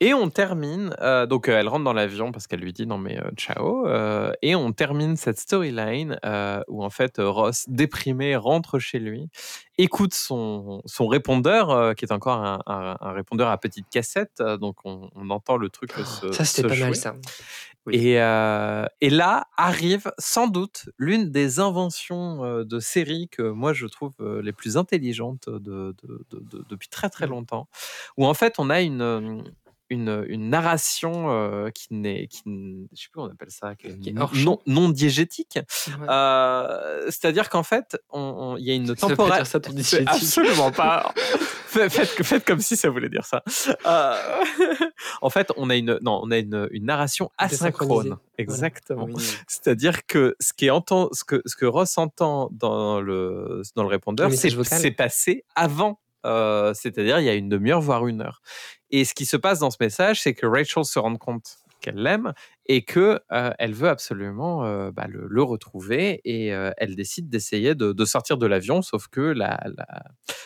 Et 0.00 0.12
on 0.12 0.28
termine, 0.28 0.94
euh, 1.00 1.24
donc 1.24 1.48
euh, 1.48 1.58
elle 1.58 1.68
rentre 1.68 1.84
dans 1.84 1.94
l'avion 1.94 2.30
parce 2.30 2.46
qu'elle 2.46 2.60
lui 2.60 2.74
dit 2.74 2.86
non 2.86 2.98
mais 2.98 3.18
euh, 3.18 3.30
ciao, 3.34 3.86
euh, 3.86 4.30
et 4.42 4.54
on 4.54 4.72
termine 4.72 5.16
cette 5.16 5.38
storyline 5.38 6.18
euh, 6.22 6.62
où 6.68 6.84
en 6.84 6.90
fait 6.90 7.14
Ross, 7.18 7.64
déprimé, 7.66 8.36
rentre 8.36 8.78
chez 8.78 8.98
lui, 8.98 9.30
écoute 9.78 10.12
son, 10.12 10.82
son 10.84 11.06
répondeur, 11.06 11.70
euh, 11.70 11.94
qui 11.94 12.04
est 12.04 12.12
encore 12.12 12.44
un, 12.44 12.60
un- 12.66 12.98
un 13.00 13.12
répondeur 13.12 13.48
à 13.48 13.56
petite 13.56 13.88
cassette, 13.88 14.32
euh, 14.40 14.58
donc 14.58 14.76
on, 14.84 15.08
on 15.14 15.30
entend 15.30 15.56
le 15.56 15.70
truc 15.70 15.92
se 15.92 16.30
Ça, 16.30 16.44
c'était 16.44 16.68
pas 16.68 16.74
jouer. 16.74 16.84
mal, 16.88 16.96
ça. 16.96 17.14
Oui. 17.86 17.94
Et, 17.96 18.14
et 18.16 19.10
là 19.10 19.46
arrive 19.56 20.12
sans 20.18 20.48
doute 20.48 20.90
l'une 20.98 21.30
des 21.30 21.58
inventions 21.60 22.64
de 22.64 22.80
série 22.80 23.28
que 23.30 23.42
moi 23.42 23.72
je 23.72 23.86
trouve 23.86 24.12
les 24.42 24.52
plus 24.52 24.76
intelligentes 24.76 25.48
de, 25.48 25.94
de- 26.02 26.26
de- 26.30 26.40
de- 26.40 26.64
depuis 26.68 26.88
très 26.88 27.08
très 27.08 27.26
Mhm. 27.26 27.30
longtemps, 27.32 27.68
où 28.18 28.26
en 28.26 28.34
fait 28.34 28.56
on 28.58 28.68
a 28.70 28.80
une, 28.82 29.44
une, 29.90 30.24
une 30.28 30.50
narration 30.50 31.30
euh, 31.30 31.70
qui 31.70 31.86
n'est, 31.94 32.26
qui, 32.26 32.42
je 32.92 33.00
sais 33.00 33.04
plus 33.04 33.10
comment 33.12 33.26
on 33.26 33.30
appelle 33.30 33.50
ça, 33.50 33.74
qui 33.76 33.86
est 33.88 33.98
Qui 33.98 34.08
est 34.10 34.12
non, 34.12 34.22
hors 34.22 34.62
non 34.66 34.88
diégétique. 34.88 35.58
Ouais. 35.88 36.06
Euh, 36.08 37.04
c'est-à-dire 37.06 37.48
qu'en 37.48 37.62
fait, 37.62 37.96
il 38.14 38.64
y 38.64 38.70
a 38.70 38.74
une 38.74 38.88
Ça 38.88 39.08
temporalité. 39.08 39.38
dire 39.38 39.46
ça, 39.46 39.60
C'est 39.64 39.72
diégétique. 39.72 40.08
absolument 40.08 40.72
pas. 40.72 41.12
Faites, 41.16 41.92
faites- 41.92 42.44
comme 42.44 42.60
si 42.60 42.76
ça 42.76 42.88
voulait 42.88 43.08
dire 43.10 43.24
ça. 43.24 43.42
Euh, 43.86 44.16
en 45.22 45.30
fait, 45.30 45.52
on 45.56 45.68
a 45.70 45.76
une, 45.76 45.98
non, 46.02 46.20
on 46.22 46.30
a 46.30 46.38
une, 46.38 46.68
une 46.70 46.84
narration 46.86 47.30
asynchrone. 47.38 48.16
Exactement. 48.38 49.08
C'est-à-dire 49.46 50.06
que 50.06 50.36
ce 50.40 50.52
qui 50.52 50.66
est 50.66 50.70
entend, 50.70 51.08
ce 51.12 51.24
que 51.24 51.42
ce 51.46 51.54
que 51.56 51.66
Ross 51.66 51.96
entend 51.98 52.48
dans 52.52 53.00
le 53.00 53.62
dans 53.74 53.82
le 53.82 53.88
répondeur, 53.88 54.32
c'est 54.32 54.50
c'est 54.64 54.90
passé 54.90 55.44
avant. 55.54 56.00
euh, 56.24 56.72
c'est-à-dire 56.74 57.20
il 57.20 57.24
y 57.24 57.28
a 57.28 57.34
une 57.34 57.48
demi-heure 57.48 57.80
voire 57.80 58.06
une 58.06 58.20
heure. 58.20 58.40
Et 58.90 59.04
ce 59.04 59.14
qui 59.14 59.26
se 59.26 59.36
passe 59.36 59.58
dans 59.58 59.70
ce 59.70 59.78
message, 59.80 60.22
c'est 60.22 60.34
que 60.34 60.46
Rachel 60.46 60.84
se 60.84 60.98
rend 60.98 61.16
compte 61.16 61.58
qu'elle 61.80 61.96
l'aime 61.96 62.32
et 62.66 62.84
que 62.84 63.20
euh, 63.32 63.50
elle 63.58 63.74
veut 63.74 63.88
absolument 63.88 64.64
euh, 64.64 64.90
bah, 64.90 65.06
le, 65.08 65.42
retrouver 65.42 66.20
et 66.24 66.52
euh, 66.52 66.72
elle 66.78 66.96
décide 66.96 67.28
d'essayer 67.28 67.74
de, 67.74 68.04
sortir 68.04 68.38
de 68.38 68.46
l'avion, 68.46 68.82
sauf 68.82 69.08
que 69.08 69.34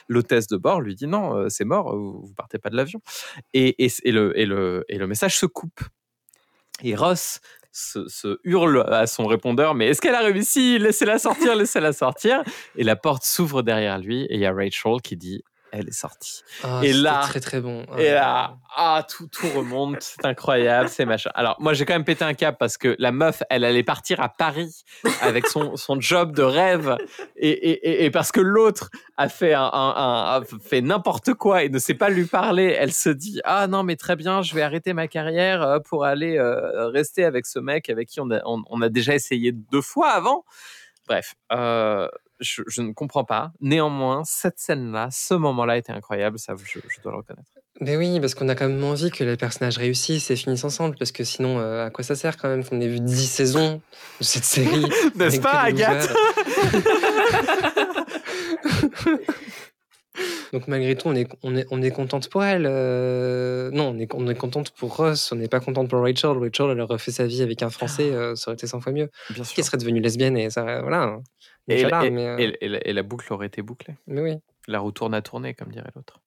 l'hôtesse 0.08 0.46
de 0.48 0.56
bord 0.56 0.80
lui 0.80 0.94
dit 0.94 1.06
non, 1.06 1.48
c'est 1.48 1.64
mort, 1.64 1.96
vous, 1.96 2.26
vous 2.26 2.34
partez 2.34 2.58
pas 2.58 2.70
de 2.70 2.76
l'avion. 2.76 3.00
Et, 3.54 3.74
le, 4.04 5.06
message 5.06 5.38
se 5.38 5.46
coupe. 5.46 5.80
Et 6.82 6.94
Ross 6.94 7.40
se 7.72 8.38
hurle 8.44 8.84
à 8.92 9.06
son 9.06 9.26
répondeur, 9.26 9.74
mais 9.74 9.88
est-ce 9.88 10.00
qu'elle 10.00 10.14
a 10.14 10.22
réussi? 10.22 10.78
Laissez-la 10.78 11.18
sortir, 11.18 11.54
laissez-la 11.54 11.92
sortir. 11.92 12.42
Et 12.76 12.84
la 12.84 12.96
porte 12.96 13.24
s'ouvre 13.24 13.62
derrière 13.62 13.98
lui 13.98 14.22
et 14.24 14.34
il 14.34 14.40
y 14.40 14.46
a 14.46 14.52
Rachel 14.52 15.00
qui 15.02 15.16
dit, 15.16 15.42
elle 15.72 15.88
est 15.88 15.92
sortie. 15.92 16.42
Ah, 16.62 16.80
Et 16.82 16.92
là- 16.92 17.20
très 17.22 17.40
très 17.40 17.60
bon. 17.60 17.84
Et 17.98 18.08
Ah. 18.10 18.14
là, 18.14 18.56
ah, 18.76 19.06
tout, 19.08 19.26
tout 19.28 19.48
remonte, 19.54 20.00
c'est 20.02 20.24
incroyable, 20.24 20.88
c'est 20.88 21.04
machin. 21.04 21.30
Alors, 21.34 21.56
moi, 21.60 21.72
j'ai 21.74 21.84
quand 21.84 21.94
même 21.94 22.04
pété 22.04 22.24
un 22.24 22.34
cap 22.34 22.56
parce 22.58 22.76
que 22.76 22.96
la 22.98 23.12
meuf, 23.12 23.42
elle 23.50 23.64
allait 23.64 23.82
partir 23.82 24.20
à 24.20 24.28
Paris 24.28 24.82
avec 25.22 25.46
son, 25.46 25.76
son 25.76 26.00
job 26.00 26.34
de 26.34 26.42
rêve 26.42 26.96
et, 27.36 27.48
et, 27.50 27.88
et- 27.88 28.04
et 28.06 28.10
parce 28.10 28.32
que 28.32 28.40
l'autre 28.40 28.90
a 29.16 29.28
fait, 29.28 29.54
un, 29.54 29.62
un- 29.62 29.94
un- 29.96 30.40
a 30.40 30.42
fait 30.62 30.80
n'importe 30.80 31.34
quoi 31.34 31.62
et 31.64 31.68
ne 31.68 31.78
sait 31.78 31.94
pas 31.94 32.08
lui 32.10 32.24
parler, 32.26 32.74
elle 32.78 32.92
se 32.92 33.08
dit 33.10 33.40
Ah 33.44 33.66
non, 33.66 33.82
mais 33.82 33.96
très 33.96 34.16
bien, 34.16 34.42
je 34.42 34.54
vais 34.54 34.62
arrêter 34.62 34.92
ma 34.92 35.08
carrière 35.08 35.62
euh, 35.62 35.78
pour 35.78 36.04
aller 36.04 36.36
euh, 36.38 36.88
rester 36.88 37.24
avec 37.24 37.46
ce 37.46 37.58
mec 37.58 37.88
avec 37.90 38.08
qui 38.08 38.20
on 38.20 38.30
a, 38.30 38.40
on, 38.44 38.62
on 38.68 38.82
a 38.82 38.88
déjà 38.88 39.14
essayé 39.14 39.52
deux 39.52 39.82
fois 39.82 40.10
avant. 40.10 40.44
Bref, 41.08 41.34
euh, 41.52 42.08
je, 42.40 42.62
je 42.66 42.82
ne 42.82 42.92
comprends 42.92 43.24
pas. 43.24 43.52
Néanmoins, 43.60 44.22
cette 44.24 44.58
scène-là, 44.58 45.08
ce 45.12 45.34
moment-là 45.34 45.76
était 45.78 45.92
incroyable, 45.92 46.38
ça, 46.38 46.54
je, 46.62 46.78
je 46.88 47.00
dois 47.02 47.12
le 47.12 47.18
reconnaître. 47.18 47.48
Mais 47.82 47.96
oui, 47.96 48.20
parce 48.20 48.34
qu'on 48.34 48.48
a 48.50 48.54
quand 48.54 48.68
même 48.68 48.84
envie 48.84 49.10
que 49.10 49.24
les 49.24 49.36
personnages 49.38 49.78
réussissent 49.78 50.30
et 50.30 50.36
finissent 50.36 50.64
ensemble, 50.64 50.96
parce 50.98 51.12
que 51.12 51.24
sinon, 51.24 51.58
euh, 51.60 51.86
à 51.86 51.90
quoi 51.90 52.04
ça 52.04 52.14
sert 52.14 52.36
quand 52.36 52.48
même 52.48 52.62
qu'on 52.64 52.80
ait 52.80 52.88
vu 52.88 53.00
10 53.00 53.26
saisons 53.26 53.80
de 54.20 54.24
cette 54.24 54.44
série 54.56 54.84
N'est-ce 55.14 55.40
pas, 55.40 55.60
Agathe 55.60 56.10
Donc 60.52 60.66
malgré 60.66 60.96
tout, 60.96 61.06
on 61.08 61.14
est, 61.14 61.28
on 61.44 61.56
est, 61.56 61.64
on 61.70 61.80
est 61.80 61.92
contente 61.92 62.28
pour 62.28 62.42
elle. 62.44 62.66
euh, 62.68 63.70
Non, 63.70 63.94
on 63.94 63.98
est, 63.98 64.12
on 64.12 64.26
est 64.28 64.34
contente 64.34 64.70
pour 64.72 64.96
Ross, 64.96 65.30
on 65.32 65.36
n'est 65.36 65.48
pas 65.48 65.60
contente 65.60 65.88
pour 65.88 66.00
Rachel. 66.00 66.30
Rachel, 66.36 66.70
elle 66.72 66.80
aurait 66.80 66.94
refait 66.94 67.12
sa 67.12 67.26
vie 67.26 67.40
avec 67.42 67.62
un 67.62 67.70
Français, 67.70 68.10
euh, 68.12 68.34
ça 68.34 68.48
aurait 68.50 68.56
été 68.56 68.66
100 68.66 68.80
fois 68.80 68.92
mieux. 68.92 69.08
Bien 69.30 69.44
Qui 69.44 69.62
serait 69.62 69.78
devenue 69.78 70.00
lesbienne 70.00 70.36
et 70.36 70.50
ça, 70.50 70.82
voilà. 70.82 71.20
Et, 71.70 71.84
Inch'Allah, 71.84 72.04
et- 72.06 72.10
mais, 72.10 72.26
euh, 72.28 72.36
et- 72.38 72.64
et 72.64 72.68
la, 72.68 72.86
et 72.88 72.92
la 72.92 73.02
boucle 73.02 73.32
aurait 73.32 73.46
été 73.46 73.62
bouclée. 73.62 73.96
mais 74.06 74.20
oui. 74.20 74.36
La 74.68 74.78
roue 74.80 74.92
tourne 74.92 75.14
à 75.14 75.22
tourner, 75.22 75.54
comme 75.54 75.68
dirait 75.70 75.90
l'autre. 75.96 76.20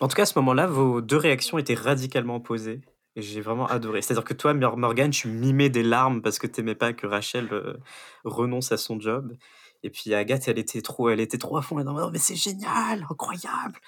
En 0.00 0.08
tout 0.08 0.16
cas, 0.16 0.22
à 0.22 0.26
ce 0.26 0.38
moment-là, 0.40 0.66
vos 0.66 1.00
deux 1.00 1.16
réactions 1.16 1.58
étaient 1.58 1.74
radicalement 1.74 2.36
opposées. 2.36 2.80
Et 3.16 3.22
j'ai 3.22 3.40
vraiment 3.40 3.66
adoré. 3.66 4.00
C'est-à-dire 4.02 4.24
que 4.24 4.34
toi, 4.34 4.54
Mor- 4.54 4.76
Morgane, 4.76 5.10
tu 5.10 5.26
mimais 5.28 5.70
des 5.70 5.82
larmes 5.82 6.22
parce 6.22 6.38
que 6.38 6.46
t'aimais 6.46 6.74
pas 6.76 6.92
que 6.92 7.06
Rachel 7.06 7.48
euh, 7.52 7.74
renonce 8.24 8.70
à 8.72 8.76
son 8.76 9.00
job. 9.00 9.36
Et 9.84 9.90
puis 9.90 10.12
Agathe, 10.12 10.48
elle 10.48 10.58
était 10.58 10.82
trop, 10.82 11.08
elle 11.08 11.20
était 11.20 11.38
trop 11.38 11.56
à 11.56 11.62
fond. 11.62 11.78
Elle 11.78 11.88
en 11.88 11.92
mode, 11.92 12.04
Oh, 12.08 12.10
mais 12.12 12.18
c'est 12.18 12.34
génial, 12.34 13.06
incroyable. 13.10 13.78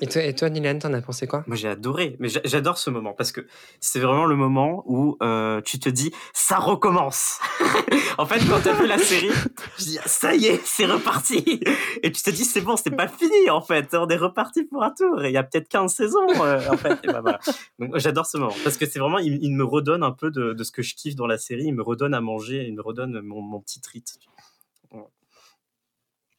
Et 0.00 0.08
toi, 0.08 0.22
et 0.22 0.34
toi 0.34 0.50
Dylan, 0.50 0.78
t'en 0.80 0.92
as 0.92 1.00
pensé 1.00 1.26
quoi? 1.28 1.44
Moi, 1.46 1.56
j'ai 1.56 1.68
adoré. 1.68 2.16
Mais 2.18 2.28
j'a- 2.28 2.40
j'adore 2.44 2.78
ce 2.78 2.90
moment 2.90 3.12
parce 3.12 3.30
que 3.30 3.46
c'est 3.78 4.00
vraiment 4.00 4.24
le 4.26 4.34
moment 4.34 4.82
où 4.86 5.16
euh, 5.22 5.60
tu 5.60 5.78
te 5.78 5.88
dis, 5.88 6.10
ça 6.32 6.58
recommence. 6.58 7.38
en 8.18 8.26
fait, 8.26 8.40
quand 8.48 8.60
t'as 8.64 8.72
vu 8.74 8.88
la 8.88 8.98
série, 8.98 9.30
je 9.78 9.84
dis, 9.84 9.98
ça 10.04 10.34
y 10.34 10.46
est, 10.46 10.60
c'est 10.64 10.86
reparti. 10.86 11.60
Et 12.02 12.10
tu 12.10 12.20
te 12.22 12.30
dis, 12.30 12.44
c'est 12.44 12.60
bon, 12.60 12.76
c'est 12.76 12.90
pas 12.90 13.06
fini, 13.08 13.50
en 13.50 13.60
fait. 13.60 13.94
On 13.94 14.08
est 14.08 14.16
reparti 14.16 14.64
pour 14.64 14.82
un 14.82 14.90
tour. 14.90 15.22
Et 15.24 15.28
il 15.28 15.32
y 15.34 15.36
a 15.38 15.44
peut-être 15.44 15.68
15 15.68 15.94
saisons, 15.94 16.26
euh, 16.42 16.60
en 16.70 16.76
fait. 16.76 16.98
Et 17.04 17.06
ben 17.06 17.20
voilà. 17.20 17.38
Donc, 17.78 17.96
j'adore 17.98 18.26
ce 18.26 18.36
moment 18.38 18.54
parce 18.64 18.76
que 18.76 18.84
c'est 18.86 18.98
vraiment, 18.98 19.18
il, 19.18 19.38
il 19.42 19.52
me 19.54 19.64
redonne 19.64 20.02
un 20.02 20.10
peu 20.12 20.32
de, 20.32 20.54
de 20.54 20.64
ce 20.64 20.72
que 20.72 20.82
je 20.82 20.96
kiffe 20.96 21.14
dans 21.14 21.26
la 21.28 21.38
série. 21.38 21.64
Il 21.66 21.74
me 21.74 21.82
redonne 21.82 22.14
à 22.14 22.20
manger, 22.20 22.64
il 22.66 22.74
me 22.74 22.82
redonne 22.82 23.20
mon, 23.20 23.40
mon 23.42 23.60
petit 23.60 23.80
treat. 23.80 24.18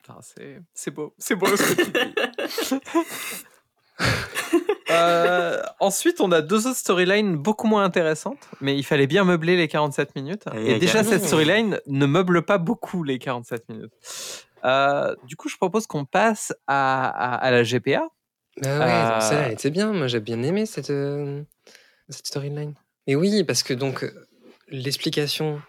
Ah, 0.10 0.18
c'est 0.22 0.60
c'est 0.74 0.92
beau, 0.92 1.14
c'est 1.20 1.36
beau 1.36 1.46
ce 1.56 1.74
que 1.76 1.84
tu 1.84 1.92
dis. 1.92 2.80
Euh, 4.92 5.62
ensuite, 5.80 6.20
on 6.20 6.32
a 6.32 6.42
deux 6.42 6.66
autres 6.66 6.78
storylines 6.80 7.38
beaucoup 7.38 7.68
moins 7.68 7.84
intéressantes, 7.84 8.48
mais 8.60 8.76
il 8.76 8.84
fallait 8.84 9.06
bien 9.06 9.24
meubler 9.24 9.56
les 9.56 9.68
47 9.68 10.16
minutes. 10.16 10.46
Et 10.56 10.80
déjà, 10.80 11.04
cette 11.04 11.24
storyline 11.26 11.80
ne 11.86 12.06
meuble 12.08 12.42
pas 12.44 12.58
beaucoup 12.58 13.04
les 13.04 13.20
47 13.20 13.70
minutes. 13.70 13.94
Euh, 14.66 15.16
du 15.26 15.36
coup, 15.36 15.48
je 15.48 15.58
propose 15.58 15.86
qu'on 15.86 16.06
passe 16.06 16.54
à, 16.66 17.08
à- 17.08 17.36
à 17.36 17.52
la 17.52 17.64
GPA. 17.64 18.08
Bah 18.62 18.80
ouais, 18.80 19.36
Euh, 19.36 19.50
était 19.52 19.70
bien. 19.70 19.94
Moi, 19.94 20.08
j'ai 20.08 20.20
bien 20.20 20.42
aimé 20.42 20.66
cette, 20.66 20.90
euh, 20.90 21.44
cette 22.10 22.26
storyline. 22.26 22.74
Mais 23.08 23.14
oui, 23.16 23.44
parce 23.44 23.62
que 23.64 23.74
donc, 23.76 24.12
l'explication. 24.70 25.62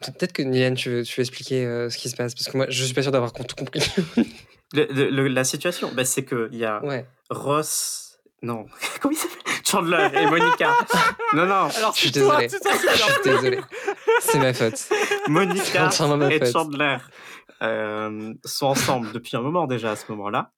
Peut-être 0.00 0.32
que 0.32 0.42
Nilan, 0.42 0.74
tu 0.74 0.90
veux, 0.90 1.02
tu 1.02 1.14
veux 1.20 1.22
expliquer 1.22 1.64
euh, 1.66 1.90
ce 1.90 1.98
qui 1.98 2.08
se 2.08 2.16
passe 2.16 2.34
Parce 2.34 2.48
que 2.48 2.56
moi, 2.56 2.66
je 2.68 2.84
suis 2.84 2.94
pas 2.94 3.02
sûr 3.02 3.10
d'avoir 3.12 3.32
tout 3.32 3.44
compris. 3.56 3.80
Le- 4.74 4.86
le- 4.92 5.08
le- 5.08 5.28
la 5.28 5.44
situation, 5.44 5.90
bah, 5.94 6.04
c'est 6.04 6.26
qu'il 6.26 6.54
y 6.54 6.66
a 6.66 6.84
ouais. 6.84 7.06
Ross. 7.30 8.18
Non, 8.42 8.66
comment 9.00 9.12
il 9.12 9.16
s'appelle? 9.16 9.36
Chandler 9.64 10.08
et 10.12 10.26
Monica. 10.26 10.76
non, 11.34 11.46
non, 11.46 11.68
Alors, 11.74 11.94
Je 11.94 11.98
suis 12.00 12.12
toi, 12.12 12.36
désolé. 12.36 12.48
Je 12.48 13.02
suis 13.02 13.22
désolé. 13.24 13.60
C'est 14.20 14.38
ma 14.38 14.52
faute. 14.52 14.88
Monica 15.26 15.90
ma 16.16 16.30
et 16.34 16.38
faute. 16.38 16.52
Chandler 16.52 16.98
euh, 17.62 18.34
sont 18.44 18.66
ensemble 18.66 19.10
depuis 19.12 19.38
un 19.38 19.40
moment 19.40 19.66
déjà 19.66 19.92
à 19.92 19.96
ce 19.96 20.04
moment-là 20.12 20.52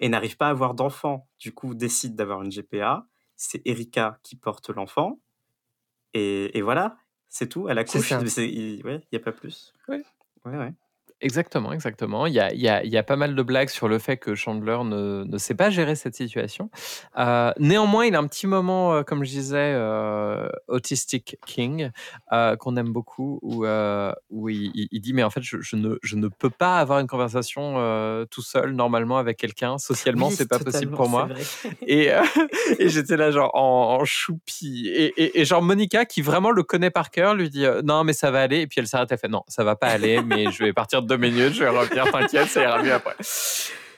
et 0.00 0.08
n'arrivent 0.08 0.38
pas 0.38 0.46
à 0.46 0.50
avoir 0.50 0.72
d'enfant. 0.72 1.28
Du 1.38 1.52
coup, 1.52 1.74
décident 1.74 2.14
d'avoir 2.14 2.42
une 2.42 2.50
GPA. 2.50 3.04
C'est 3.36 3.60
Erika 3.66 4.18
qui 4.22 4.34
porte 4.34 4.70
l'enfant. 4.70 5.20
Et, 6.14 6.56
et 6.56 6.62
voilà, 6.62 6.96
c'est 7.30 7.48
tout? 7.48 7.68
Elle 7.68 7.78
accouche. 7.78 8.10
Il 8.36 8.82
ouais, 8.84 9.00
n'y 9.12 9.16
a 9.16 9.20
pas 9.20 9.32
plus? 9.32 9.72
Ouais. 9.88 10.02
Ouais, 10.44 10.58
ouais. 10.58 10.72
Exactement, 11.22 11.72
exactement. 11.72 12.26
Il 12.26 12.32
y 12.32 12.40
a, 12.40 12.52
il 12.52 12.60
y, 12.60 12.68
a, 12.68 12.82
il 12.82 12.90
y 12.90 12.96
a 12.96 13.02
pas 13.02 13.16
mal 13.16 13.34
de 13.34 13.42
blagues 13.42 13.68
sur 13.68 13.88
le 13.88 13.98
fait 13.98 14.16
que 14.16 14.34
Chandler 14.34 14.78
ne, 14.84 15.24
ne 15.24 15.38
sait 15.38 15.54
pas 15.54 15.68
gérer 15.70 15.94
cette 15.94 16.14
situation. 16.14 16.70
Euh, 17.18 17.52
néanmoins, 17.58 18.06
il 18.06 18.14
a 18.14 18.18
un 18.18 18.26
petit 18.26 18.46
moment, 18.46 18.94
euh, 18.94 19.02
comme 19.02 19.22
je 19.24 19.30
disais, 19.30 19.56
euh, 19.74 20.48
Autistic 20.68 21.36
King, 21.46 21.90
euh, 22.32 22.56
qu'on 22.56 22.76
aime 22.76 22.92
beaucoup, 22.92 23.38
où, 23.42 23.64
euh, 23.66 24.12
où 24.30 24.48
il, 24.48 24.70
il- 24.74 24.88
il 24.92 25.00
dit, 25.00 25.12
mais 25.12 25.22
en 25.22 25.30
fait, 25.30 25.42
je, 25.42 25.58
je 25.60 25.76
ne, 25.76 25.96
je 26.02 26.16
ne 26.16 26.28
peux 26.28 26.50
pas 26.50 26.78
avoir 26.78 26.98
une 27.00 27.06
conversation 27.06 27.74
euh, 27.76 28.24
tout 28.24 28.42
seul, 28.42 28.72
normalement, 28.72 29.18
avec 29.18 29.36
quelqu'un. 29.36 29.76
Socialement, 29.78 30.28
Oui, 30.28 30.34
c'est 30.34 30.48
pas 30.48 30.58
possible 30.58 30.92
totalement, 30.92 30.96
pour 30.96 31.08
moi. 31.10 31.28
c'est 31.38 31.68
vrai. 31.68 31.76
Et, 31.86 32.12
euh, 32.12 32.22
et 32.78 32.88
j'étais 32.88 33.16
là, 33.18 33.30
genre, 33.30 33.50
en, 33.54 33.98
en 34.00 34.04
choupi. 34.04 34.88
Et, 34.88 35.12
et, 35.22 35.40
et 35.40 35.44
genre, 35.44 35.60
Monica, 35.62 36.06
qui 36.06 36.22
vraiment 36.22 36.50
le 36.50 36.62
connaît 36.62 36.90
par 36.90 37.10
cœur, 37.10 37.34
lui 37.34 37.50
dit 37.50 37.66
euh, 37.66 37.82
Non, 37.82 38.04
mais 38.04 38.14
ça 38.14 38.30
va 38.30 38.40
aller. 38.40 38.60
Et 38.60 38.66
puis 38.66 38.80
elle 38.80 38.86
s'arrête, 38.88 39.12
elle 39.12 39.18
fait 39.18 39.28
Non, 39.28 39.42
ça 39.48 39.64
va 39.64 39.76
pas 39.76 39.88
aller, 39.88 40.22
mais 40.22 40.50
je 40.50 40.64
vais 40.64 40.72
partir 40.72 41.02
deux 41.10 41.16
minutes, 41.16 41.54
je 41.54 41.64
vais 41.64 41.68
revenir, 41.70 42.04
t'inquiète, 42.12 42.48
ça 42.48 42.62
ira 42.62 42.82
mieux 42.82 42.92
après. 42.92 43.16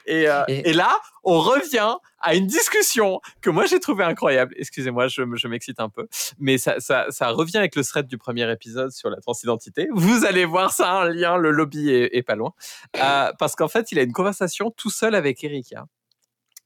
Et, 0.06 0.28
euh, 0.28 0.42
Et- 0.48 0.70
et 0.70 0.72
là, 0.72 0.98
on 1.22 1.38
revient 1.38 1.94
à 2.18 2.34
une 2.34 2.46
discussion 2.48 3.20
que 3.40 3.50
moi 3.50 3.66
j'ai 3.66 3.78
trouvé 3.78 4.02
incroyable. 4.02 4.52
Excusez-moi, 4.58 5.06
je, 5.06 5.22
me- 5.22 5.36
je 5.36 5.46
m'excite 5.46 5.78
un 5.78 5.88
peu. 5.88 6.08
Mais 6.38 6.58
ça, 6.58 6.80
ça, 6.80 7.06
ça 7.10 7.28
revient 7.28 7.58
avec 7.58 7.76
le 7.76 7.84
thread 7.84 8.08
du 8.08 8.18
premier 8.18 8.50
épisode 8.50 8.90
sur 8.90 9.10
la 9.10 9.18
transidentité. 9.20 9.88
Vous 9.94 10.24
allez 10.24 10.44
voir 10.44 10.72
ça, 10.72 10.90
un 10.92 11.08
lien, 11.10 11.36
le 11.36 11.50
lobby 11.52 11.90
est, 11.90 12.16
est 12.16 12.22
pas 12.24 12.34
loin. 12.34 12.52
Euh, 12.96 13.32
parce 13.38 13.54
qu'en 13.54 13.68
fait, 13.68 13.92
il 13.92 13.98
a 14.00 14.02
une 14.02 14.12
conversation 14.12 14.72
tout 14.76 14.90
seul 14.90 15.14
avec 15.14 15.44
Erika. 15.44 15.84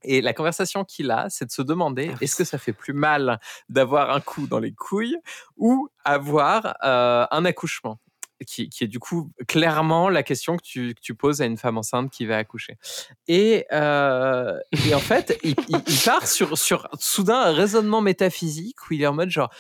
Et 0.03 0.21
la 0.23 0.33
conversation 0.33 0.85
qu'il 0.85 1.11
a, 1.11 1.27
c'est 1.29 1.47
de 1.47 1.51
se 1.51 1.63
demander 1.63 2.11
Ah 2.15 2.19
est-ce 2.23 2.37
que 2.37 2.45
ça 2.45 2.59
fait 2.59 2.73
plus 2.73 2.93
mal 2.95 3.39
d'avoir 3.69 4.11
un 4.13 4.21
coup 4.21 4.47
dans 4.47 4.61
les 4.61 4.73
couilles 4.73 5.17
ou 5.57 5.89
avoir 6.05 6.77
euh, 6.85 7.27
un 7.31 7.45
accouchement? 7.45 7.99
Qui, 8.45 8.69
est 8.81 8.87
du 8.87 8.99
coup 8.99 9.31
clairement 9.49 10.09
la 10.09 10.23
question 10.23 10.57
que 10.57 10.93
tu, 10.93 11.15
poses 11.15 11.41
à 11.41 11.47
une 11.47 11.57
femme 11.57 11.79
enceinte 11.79 12.11
qui 12.11 12.27
va 12.27 12.37
accoucher. 12.37 12.77
Et, 13.29 13.65
euh, 13.73 14.59
en 14.95 14.99
fait, 14.99 15.39
il, 15.43 15.57
part 16.05 16.27
sur, 16.27 16.59
sur 16.59 16.89
soudain 16.99 17.41
un 17.41 17.53
raisonnement 17.53 18.01
métaphysique 18.01 18.77
où 18.91 18.95
il 18.95 19.03
est 19.03 19.07
en 19.07 19.15
mode 19.15 19.31
genre, 19.31 19.51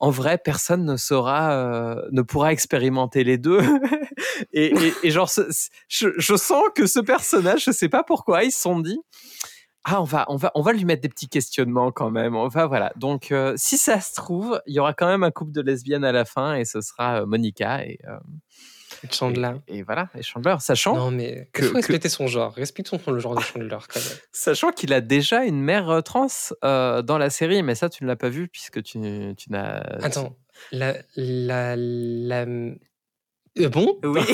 en 0.00 0.10
vrai, 0.10 0.38
personne 0.38 0.86
ne 0.86 0.96
saura, 0.96 1.52
euh, 1.52 2.08
ne 2.10 2.22
pourra 2.22 2.52
expérimenter 2.52 3.22
les 3.22 3.36
deux. 3.36 3.60
et, 4.52 4.72
genre, 5.10 5.30
je 5.88 6.36
sens 6.36 6.64
que 6.74 6.86
ce 6.86 7.00
personnage, 7.00 7.64
je 7.64 7.70
sais 7.70 7.90
pas 7.90 8.02
pourquoi, 8.02 8.44
ils 8.44 8.52
se 8.52 8.62
sont 8.62 8.80
dit, 8.80 8.98
ah, 9.84 10.00
on 10.00 10.04
va, 10.04 10.26
on 10.28 10.36
va, 10.36 10.50
on 10.54 10.62
va 10.62 10.72
lui 10.72 10.84
mettre 10.84 11.02
des 11.02 11.08
petits 11.08 11.28
questionnements 11.28 11.90
quand 11.90 12.10
même. 12.10 12.36
On 12.36 12.48
va, 12.48 12.66
voilà. 12.66 12.92
Donc, 12.96 13.32
euh, 13.32 13.54
si 13.56 13.78
ça 13.78 14.00
se 14.00 14.14
trouve, 14.14 14.60
il 14.66 14.74
y 14.74 14.78
aura 14.78 14.92
quand 14.92 15.06
même 15.06 15.22
un 15.22 15.30
couple 15.30 15.52
de 15.52 15.62
lesbiennes 15.62 16.04
à 16.04 16.12
la 16.12 16.24
fin 16.24 16.54
et 16.54 16.64
ce 16.64 16.80
sera 16.82 17.22
euh, 17.22 17.26
Monica 17.26 17.84
et, 17.84 17.98
euh, 18.06 18.18
Chandler. 19.10 19.52
et, 19.68 19.78
et 19.78 19.82
voilà, 19.82 20.10
et 20.14 20.22
Chandler, 20.22 20.56
sachant, 20.60 20.94
Non, 20.96 21.10
mais 21.10 21.48
que- 21.54 21.62
il 21.62 21.66
faut 21.68 21.72
que- 21.72 21.76
respecter 21.78 22.08
son 22.10 22.26
genre. 22.26 22.52
Respectons 22.52 23.00
le 23.06 23.18
genre 23.18 23.34
de 23.34 23.40
Chandler, 23.40 23.68
quand 23.88 24.00
même. 24.00 24.18
sachant 24.32 24.70
qu'il 24.72 24.92
a 24.92 25.00
déjà 25.00 25.44
une 25.44 25.60
mère 25.62 26.02
trans 26.04 26.26
dans 26.62 27.16
la 27.18 27.30
série, 27.30 27.62
mais 27.62 27.74
ça, 27.74 27.88
tu 27.88 28.04
ne 28.04 28.08
l'as 28.08 28.16
pas 28.16 28.28
vu 28.28 28.48
puisque 28.48 28.82
tu, 28.82 28.98
tu 29.36 29.50
n'as. 29.52 29.78
Attends, 30.02 30.36
la. 30.72 30.94
la, 31.16 31.74
la... 31.76 32.44
Bon? 33.70 33.98
Oui. 34.04 34.20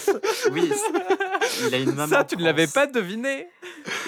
oui. 0.52 0.70
Il 1.66 1.74
a 1.74 1.78
une 1.78 1.92
maman. 1.94 2.06
Ça, 2.08 2.24
tu 2.24 2.36
ne 2.36 2.44
l'avais 2.44 2.66
pas 2.66 2.86
deviné. 2.86 3.46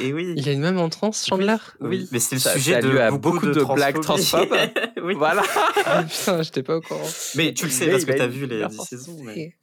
Et 0.00 0.12
oui. 0.12 0.34
Il 0.36 0.48
a 0.48 0.52
une 0.52 0.60
même 0.60 0.78
en 0.78 0.88
trans, 0.88 1.12
Chandler 1.12 1.56
Oui. 1.80 2.08
mais 2.12 2.18
c'est 2.18 2.36
le 2.36 2.40
Ça- 2.40 2.52
sujet 2.54 2.72
ça 2.72 2.78
a 2.78 2.82
de 2.82 2.88
lieu 2.88 3.00
à 3.00 3.10
beaucoup, 3.10 3.34
beaucoup 3.40 3.46
de, 3.46 3.52
de 3.60 3.74
blagues 3.74 4.00
transphobes. 4.00 4.48
oui. 5.02 5.14
Voilà. 5.14 5.42
Ah, 5.84 6.02
Putain, 6.04 6.42
j'étais 6.42 6.62
pas 6.62 6.76
au 6.76 6.80
courant. 6.80 7.08
Mais 7.34 7.52
tu 7.54 7.64
le 7.66 7.70
sais 7.70 7.90
parce 7.90 8.04
que 8.04 8.12
a 8.12 8.14
t'as 8.14 8.24
une 8.26 8.30
vu 8.30 8.46
les 8.46 8.58
mère 8.58 8.68
10 8.68 8.76
trans. 8.76 8.84
saisons. 8.86 9.16
Mais... 9.22 9.54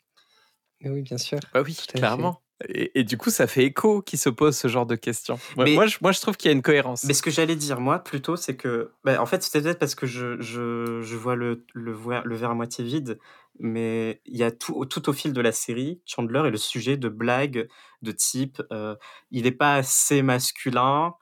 Oui, 0.83 1.01
bien 1.01 1.17
sûr. 1.17 1.39
Bah 1.53 1.61
oui, 1.65 1.77
clairement. 1.93 2.41
Et, 2.67 2.99
et 2.99 3.03
du 3.05 3.17
coup, 3.17 3.29
ça 3.29 3.47
fait 3.47 3.63
écho 3.63 4.01
qui 4.01 4.17
se 4.17 4.27
pose 4.29 4.57
ce 4.57 4.67
genre 4.67 4.85
de 4.85 4.95
questions. 4.95 5.39
Moi, 5.55 5.65
Mais- 5.65 5.75
moi, 5.75 5.87
je, 5.87 5.97
moi, 6.01 6.11
je 6.11 6.19
trouve 6.19 6.35
qu'il 6.35 6.49
y 6.49 6.53
a 6.53 6.55
une 6.55 6.61
cohérence. 6.61 7.05
Mais 7.05 7.13
ce 7.13 7.21
que 7.21 7.31
j'allais 7.31 7.55
dire, 7.55 7.79
moi, 7.79 7.99
plutôt, 7.99 8.35
c'est 8.35 8.55
que. 8.55 8.91
bah, 9.05 9.21
en 9.21 9.25
fait, 9.25 9.41
c'est 9.43 9.61
peut-être 9.61 9.79
parce 9.79 9.95
que 9.95 10.05
je, 10.05 10.39
je, 10.41 11.01
je 11.01 11.15
vois 11.15 11.35
le, 11.35 11.65
le, 11.73 11.95
le 12.25 12.35
verre 12.35 12.51
à 12.51 12.55
moitié 12.55 12.83
vide, 12.83 13.17
mais 13.59 14.21
il 14.25 14.37
y 14.37 14.43
a 14.43 14.51
tout, 14.51 14.85
tout 14.85 15.09
au 15.09 15.13
fil 15.13 15.33
de 15.33 15.41
la 15.41 15.51
série, 15.51 16.01
Chandler 16.05 16.43
est 16.47 16.51
le 16.51 16.57
sujet 16.57 16.97
de 16.97 17.09
blagues 17.09 17.67
de 18.01 18.11
type 18.11 18.61
euh, 18.71 18.95
il 19.31 19.43
n'est 19.43 19.51
pas 19.51 19.75
assez 19.75 20.21
masculin, 20.21 21.15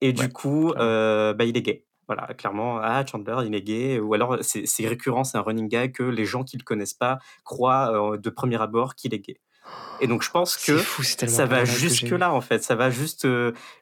et 0.00 0.12
du 0.12 0.28
coup, 0.30 0.72
euh, 0.72 1.34
bah, 1.34 1.44
il 1.44 1.56
est 1.56 1.62
gay. 1.62 1.84
Voilà, 2.06 2.34
clairement, 2.34 2.78
ah, 2.78 3.04
Chandler, 3.06 3.46
il 3.46 3.54
est 3.54 3.62
gay. 3.62 4.00
Ou 4.00 4.14
alors, 4.14 4.38
c'est 4.40 4.86
récurrent, 4.86 5.24
c'est 5.24 5.38
un 5.38 5.42
running 5.42 5.68
gag 5.68 5.92
que 5.92 6.02
les 6.02 6.24
gens 6.24 6.42
qui 6.42 6.56
le 6.56 6.64
connaissent 6.64 6.94
pas 6.94 7.18
croient 7.44 8.12
euh, 8.12 8.16
de 8.16 8.30
premier 8.30 8.60
abord 8.60 8.94
qu'il 8.94 9.14
est 9.14 9.20
gay. 9.20 9.36
Et 10.00 10.06
donc, 10.06 10.22
je 10.22 10.30
pense 10.30 10.56
que 10.56 10.76
fou, 10.78 11.02
ça 11.02 11.26
va 11.26 11.36
la 11.36 11.46
blague 11.46 11.66
que 11.66 11.70
j'ai 11.72 11.88
jusque 11.88 12.10
eue. 12.10 12.16
là 12.16 12.32
en 12.32 12.40
fait 12.40 12.64
ça 12.64 12.74
va 12.74 12.90
juste 12.90 13.28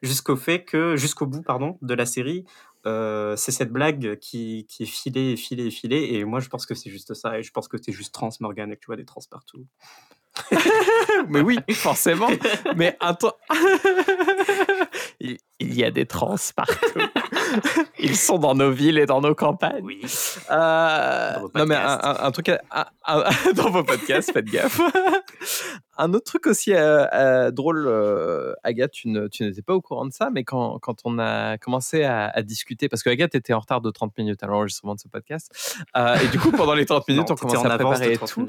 jusqu'au 0.02 0.36
fait 0.36 0.64
que 0.64 0.96
jusqu'au 0.96 1.24
bout 1.24 1.40
pardon 1.40 1.78
de 1.80 1.94
la 1.94 2.04
série 2.04 2.44
euh, 2.86 3.36
c'est 3.36 3.52
cette 3.52 3.72
blague 3.72 4.18
qui, 4.18 4.66
qui 4.68 4.84
est 4.84 4.86
filée 4.86 5.32
et 5.32 5.36
filée 5.36 5.66
et 5.66 5.70
filée 5.70 6.14
et 6.14 6.24
moi 6.24 6.40
je 6.40 6.48
pense 6.48 6.66
que 6.66 6.74
c'est 6.74 6.90
juste 6.90 7.14
ça 7.14 7.38
et 7.38 7.42
je 7.42 7.50
pense 7.50 7.68
que 7.68 7.76
t'es 7.76 7.92
juste 7.92 8.14
trans 8.14 8.30
Morgan 8.40 8.70
et 8.70 8.76
que 8.76 8.80
tu 8.80 8.86
vois 8.86 8.96
des 8.96 9.04
trans 9.04 9.20
partout 9.30 9.66
Mais 11.28 11.40
oui, 11.40 11.58
forcément. 11.72 12.28
Mais 12.76 12.96
attends. 13.00 13.34
il 15.20 15.38
y 15.60 15.84
a 15.84 15.90
des 15.90 16.06
trans 16.06 16.36
partout. 16.54 17.00
Ils 17.98 18.16
sont 18.16 18.38
dans 18.38 18.54
nos 18.54 18.70
villes 18.70 18.98
et 18.98 19.06
dans 19.06 19.20
nos 19.20 19.34
campagnes. 19.34 19.82
oui 19.82 20.00
Euh, 20.50 21.32
Dans 21.34 21.40
vos 21.40 21.50
non 21.54 21.66
mais 21.66 21.74
un, 21.76 21.96
podcasts. 21.96 22.20
un- 22.20 22.26
un 22.26 22.30
truc 22.30 22.48
un- 22.48 23.52
dans 23.54 23.70
vos 23.70 23.84
podcasts, 23.84 24.32
faites 24.32 24.44
gaffe. 24.46 24.80
un 25.98 26.12
autre 26.14 26.24
truc 26.26 26.46
aussi 26.46 26.74
euh, 26.74 27.06
euh, 27.12 27.50
drôle, 27.50 27.88
Agathe, 28.62 28.92
tu, 28.92 29.08
n'étais 29.08 29.62
pas 29.62 29.74
au 29.74 29.80
courant 29.80 30.06
de 30.06 30.12
ça, 30.12 30.30
mais 30.32 30.44
quand, 30.44 30.78
quand 30.78 30.96
on 31.04 31.18
a 31.18 31.58
commencé 31.58 32.04
à, 32.04 32.26
à 32.28 32.42
discuter, 32.42 32.88
parce 32.88 33.02
que 33.02 33.10
Agathe 33.10 33.34
était 33.34 33.52
en 33.52 33.60
retard 33.60 33.80
de 33.80 33.90
30 33.90 34.16
minutes 34.18 34.42
à 34.42 34.46
l'enregistrement 34.46 34.94
de 34.94 35.00
ce 35.00 35.08
podcast, 35.08 35.76
et 35.96 36.28
du 36.28 36.38
coup 36.38 36.50
pendant 36.52 36.74
les 36.74 36.86
30 36.86 37.08
minutes, 37.08 37.28
Non, 37.30 37.34
on 37.34 37.36
commençait 37.36 37.66
en 37.66 37.70
à 37.70 37.76
préparer 37.78 38.12
et 38.12 38.16
30 38.16 38.28
tout. 38.28 38.48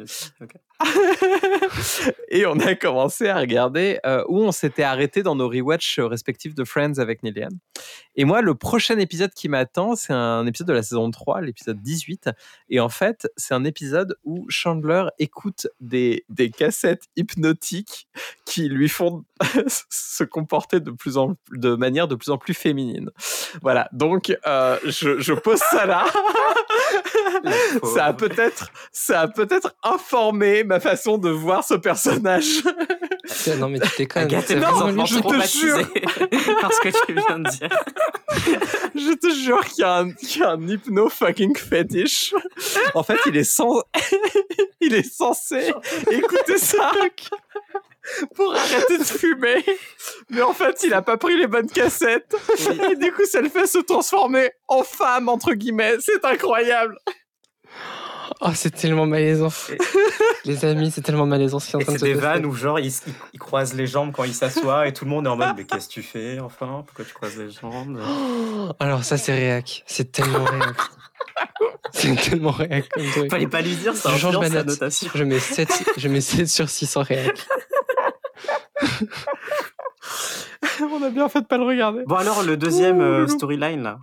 et 2.30 2.46
on 2.46 2.60
a 2.60 2.76
commencé 2.76 3.28
à 3.30 3.38
regarder 3.40 4.00
où 4.28 4.40
on 4.42 4.52
s'était 4.52 4.84
arrêté 4.84 5.24
dans 5.24 5.36
nos 5.36 5.48
rewatch 5.50 6.00
respectifs 6.00 6.56
de 6.56 6.64
Friends 6.64 6.98
avec 7.00 7.24
Nilian. 7.24 7.50
Et 8.16 8.26
moi, 8.26 8.42
le 8.42 8.54
prochain 8.56 8.89
épisode 8.98 9.32
qui 9.34 9.50
m'attend, 9.50 9.96
c'est 9.96 10.14
un 10.14 10.46
épisode 10.48 10.68
de 10.68 10.74
la 10.74 10.84
saison 10.84 11.12
3, 11.12 11.42
l'épisode 11.42 11.82
18. 11.82 12.30
Et 12.70 12.80
en 12.80 12.90
fait, 12.90 13.28
c'est 13.38 13.54
un 13.54 13.64
épisode 13.64 14.18
où 14.24 14.46
Chandler 14.50 15.06
écoute 15.20 15.68
des, 15.80 16.26
des 16.30 16.50
cassettes 16.50 17.04
hypnotiques 17.16 18.08
qui 18.46 18.70
lui 18.70 18.90
font 18.90 19.24
se 19.90 20.24
comporter 20.24 20.80
de, 20.80 20.92
plus 20.92 21.18
en, 21.18 21.36
de 21.52 21.76
manière 21.76 22.08
de 22.08 22.16
plus 22.16 22.32
en 22.32 22.38
plus 22.38 22.54
féminine. 22.54 23.12
Voilà, 23.62 23.90
donc 23.92 24.36
euh, 24.48 24.78
je, 24.86 25.20
je 25.20 25.34
pose 25.34 25.60
ça 25.60 25.86
là. 25.86 26.06
ça 27.84 28.06
a 28.06 28.14
peut-être 28.14 28.72
ça 28.92 29.22
a 29.22 29.28
peut-être 29.28 29.76
informé 29.84 30.64
ma 30.64 30.80
façon 30.80 31.18
de 31.18 31.30
voir 31.30 31.64
ce 31.64 31.76
personnage. 31.76 32.64
Non, 33.60 33.70
mais 33.70 33.80
tu 33.80 34.08
même. 34.20 34.26
Agathe 34.26 34.50
lu- 34.50 34.56
je 35.06 35.16
te 35.16 35.20
traumatisée 35.22 35.86
par 36.62 36.74
ce 36.74 36.80
que 36.82 36.90
tu 37.06 37.14
viens 37.14 37.40
de 37.40 37.50
dire. 37.50 37.70
Je 38.96 39.14
te 39.14 39.34
jure 39.34 39.64
qu'il 39.66 39.82
y, 39.82 39.86
a 39.86 39.98
un- 39.98 40.12
qu'il 40.12 40.42
y 40.42 40.44
a 40.44 40.52
un 40.52 40.68
hypno 40.68 41.10
fucking 41.10 41.56
fétiche. 41.58 42.34
En 42.94 43.04
fait, 43.04 43.18
il 43.28 43.38
est 43.38 43.44
sans, 43.44 43.82
il 44.82 44.94
est 44.94 45.10
censé 45.10 45.72
écouter 46.12 46.58
ça 46.58 46.92
pour 48.36 48.54
arrêter 48.56 48.98
de 48.98 49.04
fumer. 49.04 49.64
Mais 50.30 50.42
en 50.42 50.54
fait, 50.54 50.84
il 50.84 50.94
a 50.94 51.02
pas 51.02 51.18
pris 51.18 51.38
les 51.38 51.48
bonnes 51.48 51.70
cassettes. 51.70 52.36
Et 52.92 52.96
du 52.96 53.12
coup, 53.14 53.26
ça 53.26 53.42
le 53.42 53.50
fait 53.50 53.68
se 53.68 53.80
transformer 53.80 54.52
en 54.68 54.84
femme, 54.84 55.30
entre 55.30 55.54
guillemets. 55.54 55.96
C'est 56.00 56.24
incroyable. 56.26 56.98
Oh, 58.42 58.50
c'est 58.54 58.72
tellement 58.72 59.06
malaisant. 59.06 59.50
les 60.46 60.64
amis, 60.64 60.92
c'est 60.92 61.02
tellement 61.02 61.26
malaisant 61.26 61.60
ce 61.60 61.68
qui 61.68 61.74
est 61.74 61.76
en 61.76 61.80
Et 61.80 61.84
train 61.84 61.94
de 61.94 61.98
c'est 61.98 62.06
se 62.06 62.14
des 62.14 62.18
vannes 62.20 62.46
où 62.46 62.54
genre 62.54 62.80
il, 62.80 62.86
il- 62.88 63.14
il 63.34 63.40
croise 63.40 63.74
les 63.74 63.86
jambes 63.86 64.12
quand 64.16 64.24
il 64.24 64.34
s'assoit 64.34 64.88
et 64.88 64.94
tout 64.94 65.04
le 65.06 65.12
monde 65.12 65.26
est 65.26 65.30
en 65.30 65.36
mode 65.36 65.56
mais 65.58 65.66
qu'est-ce 65.66 65.90
que 65.90 65.94
tu 65.94 66.02
fais 66.04 66.40
enfin? 66.40 66.84
Pourquoi 66.88 67.04
tu 67.06 67.14
croises 67.14 67.38
les 67.38 67.52
jambes? 67.52 68.00
Oh, 68.02 68.70
alors 68.80 69.04
ça, 69.04 69.18
c'est 69.18 69.34
réac. 69.34 69.84
C'est 69.88 70.12
tellement 70.12 70.46
réac. 70.46 70.76
c'est 71.92 72.16
tellement 72.16 72.52
réac 72.52 72.88
comme 72.90 73.06
truc. 73.12 73.30
Fallait 73.30 73.48
pas 73.48 73.62
lui 73.62 73.76
dire 73.76 73.94
ça 73.96 74.10
Je 74.12 74.18
change 74.18 74.36
influence 74.38 74.44
ma 74.44 74.50
sa 74.50 74.64
note. 74.64 74.68
notation. 74.68 75.12
Je 75.14 75.24
mets 75.26 75.40
7, 75.40 75.84
je 75.98 76.08
mets 76.08 76.22
7 76.22 76.48
sur 76.48 76.70
6 76.70 76.96
en 76.98 77.02
réac. 77.04 77.36
On 80.82 81.04
a 81.04 81.10
bien 81.10 81.28
fait 81.30 81.42
de 81.42 81.46
pas 81.46 81.58
le 81.58 81.66
regarder. 81.66 82.04
Bon 82.06 82.16
alors 82.16 82.42
le 82.44 82.56
deuxième 82.58 83.02
euh, 83.02 83.28
storyline 83.28 83.84
là. 83.84 84.00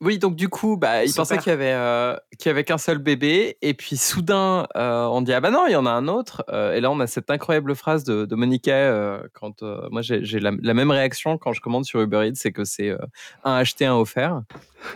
Oui, 0.00 0.18
donc 0.18 0.36
du 0.36 0.48
coup, 0.48 0.76
bah, 0.76 1.04
il 1.04 1.12
pensait 1.12 1.38
qu'il 1.38 1.50
y 1.50 1.52
avait 1.52 1.72
euh, 1.72 2.14
qu'il 2.38 2.48
y 2.48 2.50
avait 2.50 2.62
qu'un 2.62 2.78
seul 2.78 2.98
bébé, 2.98 3.56
et 3.62 3.74
puis 3.74 3.96
soudain, 3.96 4.68
euh, 4.76 5.04
on 5.06 5.22
dit 5.22 5.32
ah 5.32 5.40
bah 5.40 5.50
non, 5.50 5.64
il 5.66 5.72
y 5.72 5.76
en 5.76 5.86
a 5.86 5.90
un 5.90 6.06
autre. 6.06 6.44
Euh, 6.50 6.72
et 6.74 6.80
là, 6.80 6.90
on 6.92 7.00
a 7.00 7.08
cette 7.08 7.30
incroyable 7.30 7.74
phrase 7.74 8.04
de, 8.04 8.24
de 8.24 8.34
Monica 8.36 8.72
euh, 8.72 9.20
quand 9.34 9.64
euh, 9.64 9.88
moi 9.90 10.00
j'ai 10.02 10.20
la, 10.38 10.52
la 10.62 10.74
même 10.74 10.92
réaction 10.92 11.36
quand 11.36 11.52
je 11.52 11.60
commande 11.60 11.84
sur 11.84 12.00
Uber 12.00 12.28
Eats, 12.28 12.36
c'est 12.36 12.52
que 12.52 12.64
c'est 12.64 12.90
euh, 12.90 12.98
un 13.42 13.54
acheté 13.54 13.86
un 13.86 13.96
offert. 13.96 14.42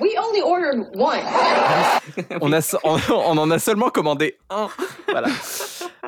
We 0.00 0.12
only 0.16 0.40
ordered 0.42 0.86
one. 0.94 1.18
On, 2.40 2.52
a, 2.52 2.60
on, 2.84 2.98
on 3.10 3.38
en 3.38 3.50
a 3.50 3.58
seulement 3.58 3.88
commandé 3.90 4.38
un. 4.50 4.68
Voilà. 5.10 5.28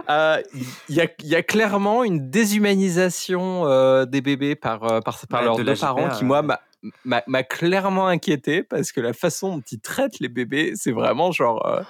Euh, 0.09 0.41
Il 0.89 0.95
y, 0.95 1.01
a, 1.01 1.07
il 1.21 1.29
y 1.29 1.35
a 1.35 1.43
clairement 1.43 2.05
une 2.05 2.31
déshumanisation 2.31 3.65
euh, 3.67 4.05
des 4.05 4.21
bébés 4.21 4.55
par, 4.55 4.81
par, 5.03 5.19
par 5.29 5.41
Ouais, 5.41 5.45
leurs 5.47 5.57
de 5.57 5.63
deux 5.65 5.75
parents 5.77 6.05
GPA, 6.07 6.15
qui, 6.17 6.25
moi, 6.25 6.43
m'a- 6.43 6.61
m'a 7.05 7.43
clairement 7.43 8.07
inquiété 8.09 8.63
parce 8.63 8.93
que 8.93 9.01
la 9.01 9.13
façon 9.13 9.57
dont 9.57 9.63
ils 9.73 9.81
traitent 9.81 10.21
les 10.21 10.29
bébés, 10.29 10.73
c'est 10.77 10.93
vraiment 10.93 11.33
genre. 11.33 11.65
euh, 11.67 11.83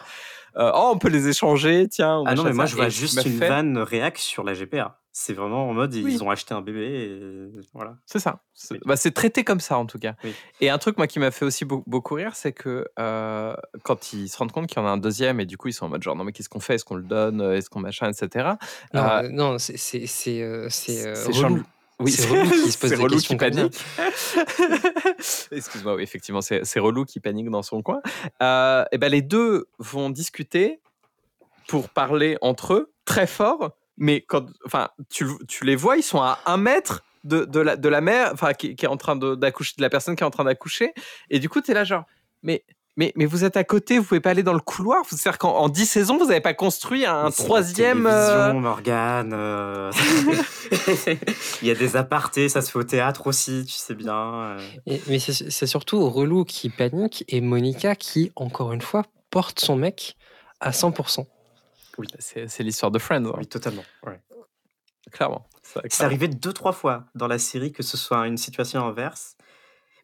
euh, 0.56 0.70
oh, 0.72 0.92
on 0.94 0.98
peut 0.98 1.08
les 1.08 1.26
échanger, 1.28 1.88
tiens. 1.88 2.22
Ah 2.26 2.34
non 2.36 2.44
mais 2.44 2.52
moi 2.52 2.66
ça. 2.66 2.70
je 2.70 2.76
vois 2.76 2.86
Et 2.86 2.90
juste 2.90 3.24
une 3.26 3.38
fait- 3.38 3.48
vanne 3.48 3.76
réac 3.78 4.18
sur 4.18 4.44
la 4.44 4.54
GPA. 4.54 5.00
C'est 5.16 5.32
vraiment 5.32 5.68
en 5.68 5.74
mode 5.74 5.94
ils 5.94 6.04
Oui. 6.04 6.18
ont 6.22 6.30
acheté 6.30 6.54
un 6.54 6.60
bébé 6.60 6.80
et 6.86 7.60
voilà. 7.72 7.96
C'est 8.04 8.18
ça. 8.18 8.40
C'est 8.52 8.74
Oui. 8.74 8.80
bah, 8.84 8.96
c'est 8.96 9.12
traité 9.12 9.42
comme 9.44 9.60
ça 9.60 9.78
en 9.78 9.86
tout 9.86 9.98
cas. 9.98 10.14
Oui. 10.24 10.32
Et 10.60 10.70
un 10.70 10.78
truc 10.78 10.96
moi 10.96 11.06
qui 11.08 11.18
m'a 11.20 11.30
fait 11.30 11.44
aussi 11.44 11.64
beau- 11.64 11.84
beaucoup 11.86 12.14
rire, 12.14 12.32
c'est 12.34 12.52
que 12.52 12.86
euh, 13.00 13.54
quand 13.84 14.12
ils 14.12 14.28
se 14.28 14.36
rendent 14.36 14.50
compte 14.52 14.66
qu'il 14.68 14.78
y 14.78 14.80
en 14.80 14.86
a 14.86 14.90
un 14.90 14.96
deuxième 14.96 15.38
et 15.40 15.46
du 15.46 15.56
coup 15.56 15.68
ils 15.68 15.72
sont 15.72 15.86
en 15.86 15.88
mode 15.88 16.02
genre 16.02 16.16
non 16.16 16.24
mais 16.24 16.32
qu'est-ce 16.32 16.48
qu'on 16.48 16.58
fait? 16.60 16.74
Est-ce 16.76 16.84
qu'on 16.84 16.96
le 16.96 17.02
donne? 17.04 17.40
Est-ce 17.40 17.68
qu'on 17.70 17.80
machin, 17.80 18.10
etc. 18.10 18.50
Non, 18.92 19.02
Euh, 19.02 19.22
euh, 19.24 19.28
non 19.30 19.58
c'est 19.58 19.76
c'est 19.76 20.42
relou. 21.32 21.62
Oui, 22.00 22.10
C'est 22.10 22.26
relou 22.28 22.50
qui 22.50 22.72
se 22.72 22.78
pose 22.78 22.90
des 22.90 22.96
relou 22.96 23.14
questions 23.14 23.34
qui 23.34 23.38
panique. 23.38 23.76
Excuse-moi, 25.52 25.94
oui, 25.94 26.02
effectivement, 26.02 26.40
c'est 26.40 26.78
relou 26.80 27.04
qui 27.04 27.20
panique 27.20 27.50
dans 27.50 27.62
son 27.62 27.82
coin. 27.82 28.00
Euh, 28.42 28.84
et 28.92 28.98
ben 28.98 29.08
les 29.10 29.22
deux 29.22 29.66
vont 29.78 30.10
discuter 30.10 30.80
pour 31.68 31.88
parler 31.88 32.36
entre 32.40 32.74
eux 32.74 32.92
très 33.04 33.26
fort, 33.26 33.72
mais 33.96 34.20
quand, 34.22 34.46
enfin, 34.66 34.88
tu, 35.10 35.26
tu 35.48 35.64
les 35.64 35.76
vois, 35.76 35.96
ils 35.96 36.02
sont 36.02 36.20
à 36.20 36.38
un 36.46 36.56
mètre 36.56 37.04
de, 37.22 37.44
de 37.44 37.60
la, 37.60 37.76
de 37.76 37.88
la 37.88 38.00
mère, 38.00 38.30
enfin, 38.32 38.52
qui, 38.52 38.74
qui 38.76 38.84
est 38.84 38.88
en 38.88 38.96
train 38.96 39.16
de- 39.16 39.34
d'accoucher, 39.34 39.74
de 39.78 39.82
la 39.82 39.88
personne 39.90 40.16
qui 40.16 40.22
est 40.22 40.26
en 40.26 40.30
train 40.30 40.44
d'accoucher, 40.44 40.92
et 41.30 41.38
du 41.38 41.48
coup, 41.48 41.60
tu 41.60 41.70
es 41.70 41.74
là 41.74 41.84
genre, 41.84 42.04
mais. 42.42 42.64
Mais, 42.96 43.12
mais 43.16 43.26
vous 43.26 43.44
êtes 43.44 43.56
à 43.56 43.64
côté, 43.64 43.98
vous 43.98 44.04
pouvez 44.04 44.20
pas 44.20 44.30
aller 44.30 44.44
dans 44.44 44.52
le 44.52 44.60
couloir. 44.60 45.02
C'est-à-dire 45.08 45.38
qu'en 45.38 45.56
en 45.56 45.68
10 45.68 45.84
saisons, 45.86 46.16
vous 46.16 46.26
n'avez 46.26 46.40
pas 46.40 46.54
construit 46.54 47.04
un 47.06 47.30
troisième. 47.30 48.06
euh, 48.06 48.52
Morgane. 48.52 49.32
euh, 49.34 49.90
Il 51.62 51.68
y 51.68 51.70
a 51.70 51.74
des 51.74 51.96
apartés, 51.96 52.48
ça 52.48 52.62
se 52.62 52.70
fait 52.70 52.78
au 52.78 52.84
théâtre 52.84 53.26
aussi, 53.26 53.64
tu 53.66 53.72
sais 53.74 53.94
bien. 53.94 54.14
euh. 54.34 54.58
Et- 54.86 55.02
mais 55.08 55.18
c'est 55.18 55.50
c'est 55.50 55.66
surtout 55.66 56.08
relou 56.08 56.44
qui 56.44 56.70
panique 56.70 57.24
et 57.28 57.40
Monica 57.40 57.96
qui, 57.96 58.30
encore 58.36 58.72
une 58.72 58.80
fois, 58.82 59.02
porte 59.30 59.60
son 59.60 59.76
mec 59.76 60.16
à 60.60 60.70
100%. 60.70 61.26
C'est 62.18 62.48
c'est 62.48 62.62
l'histoire 62.62 62.90
de 62.92 62.98
Friends, 62.98 63.24
hein, 63.26 63.34
Oui, 63.38 63.46
totalement. 63.46 63.84
ouais. 64.06 64.20
clairement. 65.12 65.46
Ça, 65.62 65.80
C'est 65.88 66.04
arrivé 66.04 66.28
deux, 66.28 66.52
trois 66.52 66.72
fois 66.72 67.04
dans 67.14 67.26
la 67.28 67.38
série 67.38 67.72
que 67.72 67.82
ce 67.82 67.96
soit 67.96 68.26
une 68.26 68.36
situation 68.36 68.84
inverse. 68.86 69.36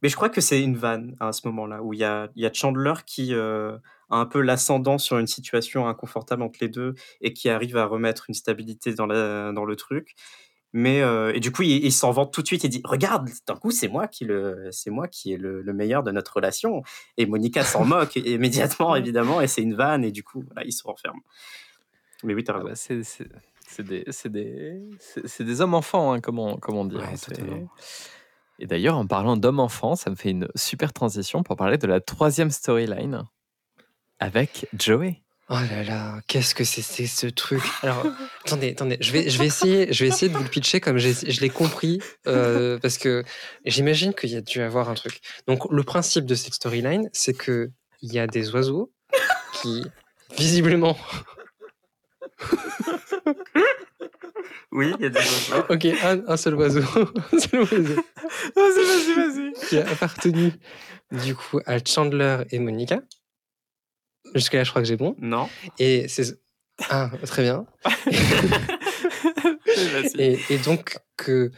Mais 0.03 0.09
je 0.09 0.17
crois 0.17 0.29
que 0.31 0.41
c'est 0.41 0.63
une 0.63 0.77
vanne 0.77 1.17
à 1.21 1.33
ce 1.33 1.47
moment-là, 1.49 1.83
où 1.83 1.93
il 1.93 2.01
y 2.01 2.05
a, 2.05 2.31
il 2.37 2.43
y 2.43 2.47
a 2.47 2.53
Chandler 2.53 2.95
qui 3.07 3.35
euh, 3.35 3.77
a 4.11 4.17
un 4.17 4.27
peu 4.27 4.41
l'ascendant 4.41 4.99
sur 4.99 5.19
une 5.19 5.27
situation 5.27 5.87
inconfortable 5.89 6.43
entre 6.43 6.59
les 6.63 6.69
deux 6.69 6.95
et 7.21 7.33
qui 7.33 7.49
arrive 7.49 7.77
à 7.77 7.85
remettre 7.87 8.25
une 8.29 8.35
stabilité 8.35 8.95
dans, 8.95 9.07
la, 9.07 9.53
dans 9.53 9.65
le 9.65 9.77
truc. 9.77 10.15
Mais 10.73 11.03
euh, 11.03 11.33
et 11.35 11.41
du 11.41 11.51
coup, 11.51 11.63
il, 11.63 11.85
il 11.85 11.93
s'en 11.93 12.13
vante 12.13 12.33
tout 12.33 12.43
de 12.43 12.47
suite 12.47 12.65
et 12.65 12.69
dit 12.69 12.81
Regarde, 12.85 13.29
d'un 13.47 13.57
coup, 13.57 13.73
c'est 13.73 13.89
moi 13.89 14.07
qui 14.07 14.25
le, 14.25 14.69
c'est 14.71 14.91
moi 14.91 15.09
qui 15.09 15.33
est 15.33 15.37
le, 15.37 15.63
le 15.63 15.73
meilleur 15.73 16.03
de 16.05 16.13
notre 16.13 16.35
relation. 16.35 16.83
Et 17.17 17.27
Monica 17.27 17.65
s'en 17.65 17.85
moque 17.85 18.15
immédiatement, 18.17 18.95
évidemment, 18.95 19.41
et 19.41 19.49
c'est 19.49 19.63
une 19.63 19.75
vanne, 19.75 20.05
et 20.05 20.13
du 20.13 20.23
coup, 20.23 20.45
voilà, 20.47 20.65
il 20.65 20.73
se 20.73 20.85
renferme. 20.85 21.19
Mais 22.23 22.35
oui, 22.35 22.45
t'as 22.45 22.53
Ah 22.53 22.57
raison. 22.59 22.69
bah, 22.69 22.75
c'est 22.77 23.83
des, 23.83 24.05
c'est 24.11 24.31
des, 24.31 24.81
c'est- 25.27 25.43
des 25.45 25.61
hommes-enfants, 25.61 26.13
hein, 26.13 26.21
comme, 26.21 26.39
on, 26.39 26.57
comme 26.57 26.77
on 26.77 26.85
dit. 26.85 26.97
Ouais, 26.97 27.03
hein. 27.43 27.67
Et 28.61 28.67
d'ailleurs, 28.67 28.97
en 28.97 29.07
parlant 29.07 29.37
d'hommes-enfants, 29.37 29.97
ça 29.97 30.11
me 30.11 30.15
fait 30.15 30.31
une 30.31 30.47
super 30.55 30.93
transition 30.93 31.43
pour 31.43 31.57
parler 31.57 31.79
de 31.79 31.87
la 31.87 32.01
troisième 32.01 32.51
storyline 32.51 33.25
avec 34.19 34.69
Joey. 34.79 35.23
Oh 35.49 35.55
là 35.55 35.83
là, 35.83 36.21
qu'est-ce 36.29 36.55
que 36.55 36.63
c'est 36.63 36.83
c'est 36.83 37.07
ce 37.07 37.27
truc? 37.27 37.63
Alors, 37.83 38.07
attendez, 38.47 38.71
attendez, 38.71 38.99
je 39.01 39.11
vais, 39.11 39.29
je 39.31 39.39
vais 39.39 39.47
essayer, 39.47 39.93
je 39.93 40.05
vais 40.05 40.09
essayer 40.09 40.31
de 40.31 40.37
vous 40.37 40.45
le 40.45 40.49
pitcher 40.49 40.79
comme 40.79 40.99
je 40.99 41.41
l'ai 41.41 41.51
compris, 41.51 42.01
euh, 42.29 42.79
parce 42.79 42.99
que 42.99 43.25
j'imagine 43.65 44.15
qu'il 44.15 44.31
y 44.31 44.37
a 44.37 44.43
dû 44.43 44.61
avoir 44.61 44.91
un 44.91 44.95
truc. 44.95 45.21
Donc, 45.49 45.69
le 45.73 45.83
principe 45.83 46.27
de 46.27 46.35
cette 46.37 46.55
storyline, 46.55 47.09
c'est 47.13 47.37
que 47.37 47.71
il 48.03 48.13
y 48.13 48.19
a 48.19 48.27
des 48.27 48.55
oiseaux 48.55 48.93
qui, 49.61 49.85
visiblement, 50.39 50.97
Oui, 54.73 54.93
il 54.99 55.03
y 55.03 55.07
a 55.07 55.11
des 55.11 55.19
oiseaux. 55.19 55.65
ok, 55.69 55.85
un, 56.03 56.23
un 56.27 56.37
seul 56.37 56.55
oiseau, 56.55 56.81
un 57.33 57.39
seul 57.39 57.61
oiseau 57.61 57.95
Vas-y, 58.57 58.85
vas-y, 58.85 59.15
vas-y. 59.15 59.53
qui 59.69 59.79
a 59.79 59.89
appartenu 59.89 60.53
du 61.11 61.35
coup 61.35 61.61
à 61.67 61.79
Chandler 61.85 62.39
et 62.51 62.59
Monica. 62.59 63.01
Jusque 64.35 64.55
là, 64.55 64.65
je 64.65 64.71
crois 64.71 64.83
que 64.83 64.89
j'ai 64.89 64.97
bon. 64.97 65.17
Non 65.19 65.49
Et 65.79 66.07
c'est 66.09 66.39
ah 66.89 67.11
très 67.27 67.43
bien. 67.43 67.67
Et, 70.19 70.39
et 70.49 70.59
donc 70.59 70.97
que 71.17 71.51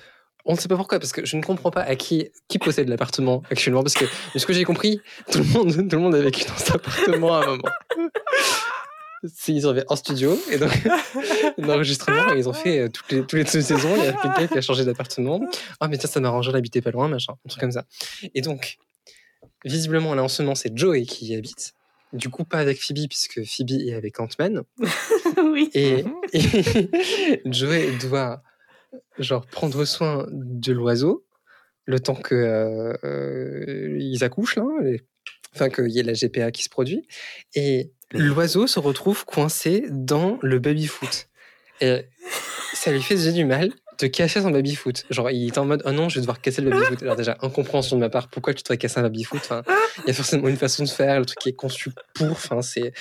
on 0.45 0.55
ne 0.55 0.59
sait 0.59 0.69
pas 0.69 0.77
pourquoi 0.77 0.99
parce 0.99 1.13
que 1.13 1.25
je 1.25 1.37
ne 1.37 1.43
comprends 1.43 1.71
pas 1.71 1.83
à 1.83 1.95
qui 1.97 2.29
qui 2.49 2.59
possède 2.59 2.89
l'appartement 2.89 3.43
actuellement 3.51 3.83
parce 3.83 3.95
que 3.95 4.05
de 4.05 4.39
ce 4.39 4.45
que 4.47 4.53
j'ai 4.53 4.65
compris 4.65 5.01
tout 5.31 5.39
le 5.39 5.45
monde 5.45 5.73
tout 5.89 5.97
le 5.97 6.03
monde 6.03 6.15
a 6.15 6.21
vécu 6.21 6.45
dans 6.45 6.57
cet 6.57 6.75
appartement 6.77 7.35
à 7.37 7.45
un 7.45 7.47
moment. 7.47 7.63
Ils 9.49 9.67
avaient 9.67 9.85
un 9.89 9.97
studio 9.97 10.37
et 10.51 10.59
donc 10.59 10.71
d'enregistrement 11.59 12.33
et 12.35 12.39
ils 12.39 12.49
ont 12.49 12.53
fait 12.53 12.81
euh, 12.81 12.89
toutes 12.89 13.11
les 13.13 13.21
toutes 13.21 13.33
les 13.35 13.45
deux 13.45 13.61
saisons 13.63 13.95
il 13.97 14.05
y 14.05 14.09
a 14.09 14.13
quelqu'un 14.13 14.47
qui 14.49 14.59
a 14.59 14.61
changé 14.61 14.85
d'appartement. 14.85 15.41
Ah 15.81 15.89
mais 15.89 15.97
tiens 15.99 16.09
ça 16.11 16.21
m'arrangerait 16.21 16.55
d'habiter 16.55 16.81
pas 16.81 16.91
loin 16.91 17.09
machin 17.09 17.35
un 17.45 17.49
truc 17.49 17.61
comme 17.61 17.73
ça. 17.73 17.85
Et 18.35 18.41
donc 18.41 18.79
visiblement 19.65 20.15
là 20.15 20.23
en 20.25 20.29
ce 20.29 20.43
moment 20.43 20.55
c'est 20.55 20.77
Joey 20.77 21.03
qui 21.03 21.27
y 21.27 21.35
habite. 21.37 21.75
Du 22.13 22.29
coup 22.29 22.45
pas 22.45 22.59
avec 22.59 22.79
Phoebe 22.83 23.09
puisque 23.09 23.45
Phoebe 23.45 23.71
est 23.89 23.95
avec 23.95 24.19
Ant-Man. 24.21 24.63
Oui. 25.45 25.71
Et, 25.75 26.05
et 26.35 27.41
Joey 27.47 27.91
doit 28.01 28.43
genre 29.19 29.47
prendre 29.47 29.85
soin 29.85 30.27
de 30.31 30.73
l'oiseau 30.73 31.25
le 31.85 31.99
temps 32.01 32.15
que 32.15 32.35
euh, 32.35 32.93
euh, 33.05 33.97
ils 33.99 34.23
accouchent 34.25 34.57
là, 34.57 34.65
les- 34.83 35.01
enfin 35.55 35.69
qu'il 35.69 35.89
y 35.91 35.99
ait 35.99 36.03
la 36.03 36.13
GPA 36.13 36.51
qui 36.53 36.63
se 36.63 36.69
produit. 36.69 37.07
Et 37.55 37.93
l'oiseau 38.13 38.67
se 38.67 38.79
retrouve 38.79 39.25
coincé 39.25 39.85
dans 39.91 40.39
le 40.43 40.59
baby 40.59 40.87
foot. 40.87 41.29
Et 41.81 42.07
ça 42.75 42.93
lui 42.93 43.03
fait 43.03 43.17
déjà 43.17 43.33
du 43.33 43.45
mal 43.45 43.73
de 43.99 44.07
casser 44.07 44.41
son 44.41 44.51
baby 44.51 44.75
foot. 44.75 45.05
Genre 45.11 45.31
il 45.31 45.47
est 45.47 45.59
en 45.59 45.65
mode 45.65 45.83
oh 45.85 45.93
non 45.93 46.09
je 46.09 46.17
vais 46.17 46.21
devoir 46.21 46.41
casser 46.41 46.63
le 46.63 46.71
baby 46.71 46.85
foot. 46.85 47.03
Alors 47.03 47.17
déjà 47.17 47.37
incompréhension 47.43 47.97
de 47.97 48.01
ma 48.01 48.09
part 48.09 48.29
pourquoi 48.29 48.55
tu 48.55 48.63
devrais 48.63 48.79
casser 48.79 48.99
un 48.99 49.03
baby 49.03 49.25
foot. 49.25 49.41
Enfin 49.43 49.63
il 49.99 50.09
y 50.09 50.11
a 50.11 50.15
forcément 50.15 50.49
une 50.49 50.57
façon 50.57 50.85
de 50.85 50.89
faire 50.89 51.19
le 51.19 51.27
truc 51.27 51.39
qui 51.39 51.49
est 51.51 51.55
conçu 51.55 51.91
pour. 52.15 52.31
Enfin 52.31 52.63
c'est 52.63 52.93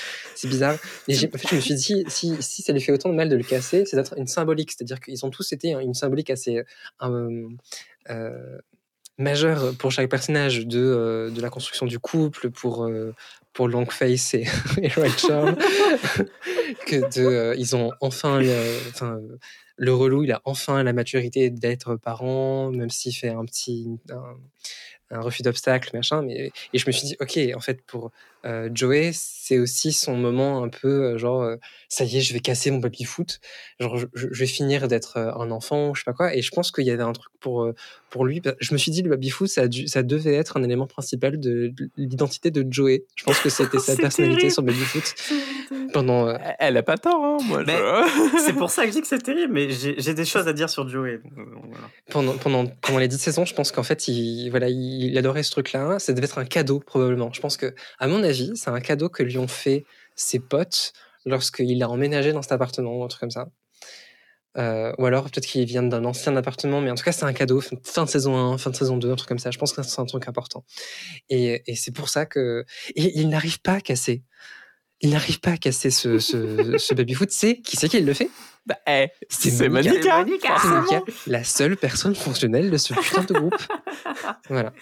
bizarre. 0.43 0.75
En 0.75 1.13
fait, 1.13 1.47
je 1.49 1.55
me 1.55 1.61
suis 1.61 1.75
dit, 1.75 2.03
si, 2.07 2.37
si 2.39 2.61
ça 2.61 2.73
lui 2.73 2.81
fait 2.81 2.91
autant 2.91 3.09
de 3.09 3.15
mal 3.15 3.29
de 3.29 3.35
le 3.35 3.43
casser, 3.43 3.85
c'est 3.85 3.95
d'être 3.95 4.17
une 4.17 4.27
symbolique. 4.27 4.71
C'est-à-dire 4.71 4.99
qu'ils 4.99 5.25
ont 5.25 5.29
tous 5.29 5.51
été 5.53 5.69
une 5.71 5.93
symbolique 5.93 6.29
assez 6.29 6.63
euh, 7.01 7.47
euh, 8.09 8.57
majeure 9.17 9.73
pour 9.77 9.91
chaque 9.91 10.09
personnage 10.09 10.65
de, 10.65 10.79
euh, 10.79 11.29
de 11.29 11.41
la 11.41 11.49
construction 11.49 11.85
du 11.85 11.99
couple, 11.99 12.49
pour, 12.49 12.87
pour 13.53 13.67
Longface 13.67 14.33
et, 14.33 14.45
et 14.81 14.87
Rachel. 14.89 15.55
que 16.87 16.95
de, 17.19 17.25
euh, 17.25 17.55
ils 17.57 17.75
ont 17.75 17.91
enfin, 18.01 18.39
le, 18.39 18.77
enfin, 18.89 19.19
le 19.77 19.93
relou, 19.93 20.23
il 20.23 20.31
a 20.31 20.41
enfin 20.45 20.83
la 20.83 20.93
maturité 20.93 21.49
d'être 21.49 21.95
parent, 21.95 22.71
même 22.71 22.89
s'il 22.89 23.13
fait 23.15 23.29
un 23.29 23.45
petit. 23.45 23.87
un- 24.09 24.37
un 25.13 25.19
refus 25.19 25.41
d'obstacle, 25.41 25.89
machin. 25.93 26.21
Mais 26.21 26.53
et 26.71 26.77
je 26.77 26.85
me 26.87 26.93
suis 26.93 27.05
dit, 27.05 27.17
ok, 27.19 27.37
en 27.53 27.59
fait, 27.59 27.81
pour 27.81 28.11
euh, 28.45 28.69
Joey, 28.73 29.11
c'est 29.13 29.59
aussi 29.59 29.91
son 29.91 30.15
moment 30.15 30.63
un 30.63 30.69
peu 30.69 30.87
euh, 30.87 31.17
genre, 31.17 31.41
euh, 31.43 31.55
ça 31.89 32.05
y 32.05 32.17
est, 32.17 32.21
je 32.21 32.33
vais 32.33 32.39
casser 32.39 32.71
mon 32.71 32.77
baby 32.79 33.03
foot. 33.03 33.39
Genre, 33.79 33.97
je, 33.97 34.05
je 34.13 34.27
vais 34.39 34.45
finir 34.47 34.87
d'être 34.87 35.17
euh, 35.17 35.31
un 35.33 35.51
enfant, 35.51 35.93
je 35.93 36.01
sais 36.01 36.05
pas 36.05 36.13
quoi. 36.13 36.35
Et 36.35 36.41
je 36.41 36.51
pense 36.51 36.71
qu'il 36.71 36.85
y 36.85 36.91
avait 36.91 37.03
un 37.03 37.13
truc 37.13 37.31
pour 37.39 37.63
euh, 37.63 37.73
pour 38.09 38.25
lui. 38.25 38.41
Je 38.59 38.73
me 38.73 38.77
suis 38.77 38.91
dit, 38.91 39.01
le 39.03 39.09
baby 39.09 39.29
foot, 39.29 39.47
ça, 39.47 39.61
a 39.61 39.67
dû- 39.67 39.87
ça 39.87 40.03
devait 40.03 40.33
être 40.35 40.57
un 40.57 40.63
élément 40.63 40.87
principal 40.87 41.39
de, 41.39 41.67
de 41.73 41.89
l'identité 41.97 42.51
de 42.51 42.65
Joey. 42.71 43.03
Je 43.15 43.23
pense 43.23 43.39
que 43.39 43.49
c'était 43.49 43.79
sa 43.79 43.95
personnalité 43.95 44.37
terrible. 44.49 44.53
sur 44.53 44.63
baby 44.63 44.79
foot 44.79 45.13
pendant. 45.93 46.27
euh, 46.27 46.35
Elle 46.59 46.77
a 46.77 46.83
pas 46.83 46.97
tort, 46.97 47.23
hein, 47.23 47.37
moi. 47.45 47.63
Je- 47.65 48.39
C'est 48.45 48.53
pour 48.53 48.69
ça 48.69 48.83
que 48.83 48.89
je 48.89 48.93
dis 48.95 49.01
que 49.01 49.07
c'est 49.07 49.19
terrible, 49.19 49.53
mais 49.53 49.69
j'ai 49.69 50.13
des 50.13 50.25
choses 50.25 50.47
à 50.47 50.53
dire 50.53 50.69
sur 50.69 50.87
Joey. 50.89 51.19
Voilà. 51.35 51.87
pendant, 52.11 52.33
pendant, 52.37 52.65
pendant 52.81 52.99
les 52.99 53.07
10 53.07 53.17
saisons, 53.17 53.45
je 53.45 53.53
pense 53.53 53.71
qu'en 53.71 53.83
fait, 53.83 54.07
il, 54.07 54.49
voilà, 54.49 54.67
il, 54.69 55.05
il 55.05 55.17
adorait 55.17 55.43
ce 55.43 55.51
truc-là. 55.51 55.99
Ça 55.99 56.13
devait 56.13 56.25
être 56.25 56.37
un 56.39 56.45
cadeau, 56.45 56.79
probablement. 56.79 57.31
Je 57.33 57.39
pense 57.41 57.55
que, 57.57 57.73
à 57.99 58.07
mon 58.07 58.23
avis, 58.23 58.30
c'est 58.33 58.69
un 58.69 58.79
cadeau 58.81 59.09
que 59.09 59.23
lui 59.23 59.37
ont 59.37 59.47
fait 59.47 59.85
ses 60.15 60.39
potes 60.39 60.93
lorsqu'il 61.25 61.81
a 61.83 61.89
emménagé 61.89 62.33
dans 62.33 62.41
cet 62.41 62.51
appartement 62.51 62.97
ou 62.97 63.03
un 63.03 63.07
truc 63.07 63.19
comme 63.21 63.31
ça. 63.31 63.47
Euh, 64.57 64.91
ou 64.97 65.05
alors, 65.05 65.23
peut-être 65.25 65.45
qu'il 65.45 65.63
vient 65.65 65.83
d'un 65.83 66.03
ancien 66.03 66.35
appartement, 66.35 66.81
mais 66.81 66.91
en 66.91 66.95
tout 66.95 67.03
cas, 67.05 67.13
c'est 67.13 67.23
un 67.23 67.31
cadeau. 67.31 67.61
fin- 67.61 68.03
de 68.03 68.09
saison 68.09 68.35
1, 68.35 68.57
fin 68.57 68.69
de 68.69 68.75
saison 68.75 68.97
2, 68.97 69.11
un 69.11 69.15
truc 69.15 69.29
comme 69.29 69.39
ça. 69.39 69.49
Je 69.49 69.57
pense 69.57 69.71
que 69.71 69.81
c'est 69.81 70.01
un 70.01 70.05
truc 70.05 70.27
important. 70.27 70.65
Et, 71.29 71.63
et 71.67 71.75
c'est 71.75 71.91
pour 71.91 72.09
ça 72.09 72.25
que. 72.25 72.65
Et 72.95 73.17
il 73.19 73.29
n'arrive 73.29 73.61
pas 73.61 73.73
à 73.75 73.81
casser. 73.81 74.23
Il 74.99 75.11
n'arrive 75.11 75.39
pas 75.39 75.51
à 75.51 75.57
casser 75.57 75.89
ce, 75.89 76.19
ce, 76.19 76.77
ce 76.77 76.93
baby-foot. 76.93 77.31
C'est 77.31 77.61
qui 77.61 77.77
c'est 77.77 77.87
qui 77.87 78.01
le 78.01 78.13
fait? 78.13 78.29
Bah, 78.65 78.77
eh, 78.87 79.07
C'est 79.29 79.69
Monica. 79.69 80.17
Monica. 80.19 80.55
C'est 80.61 80.81
Mika, 80.97 81.01
la 81.27 81.43
seule 81.45 81.77
personne 81.77 82.13
fonctionnelle 82.13 82.69
de 82.71 82.77
ce 82.77 82.93
putain 82.93 83.23
de 83.23 83.33
groupe. 83.33 83.55
Voilà. 84.49 84.73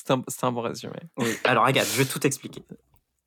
C'est 0.00 0.12
un, 0.12 0.22
c'est 0.28 0.44
un 0.44 0.52
bon 0.52 0.62
résumé. 0.62 0.94
Oui. 1.18 1.36
Alors, 1.44 1.66
regarde, 1.66 1.86
je 1.92 1.98
vais 1.98 2.06
tout 2.06 2.26
expliquer. 2.26 2.62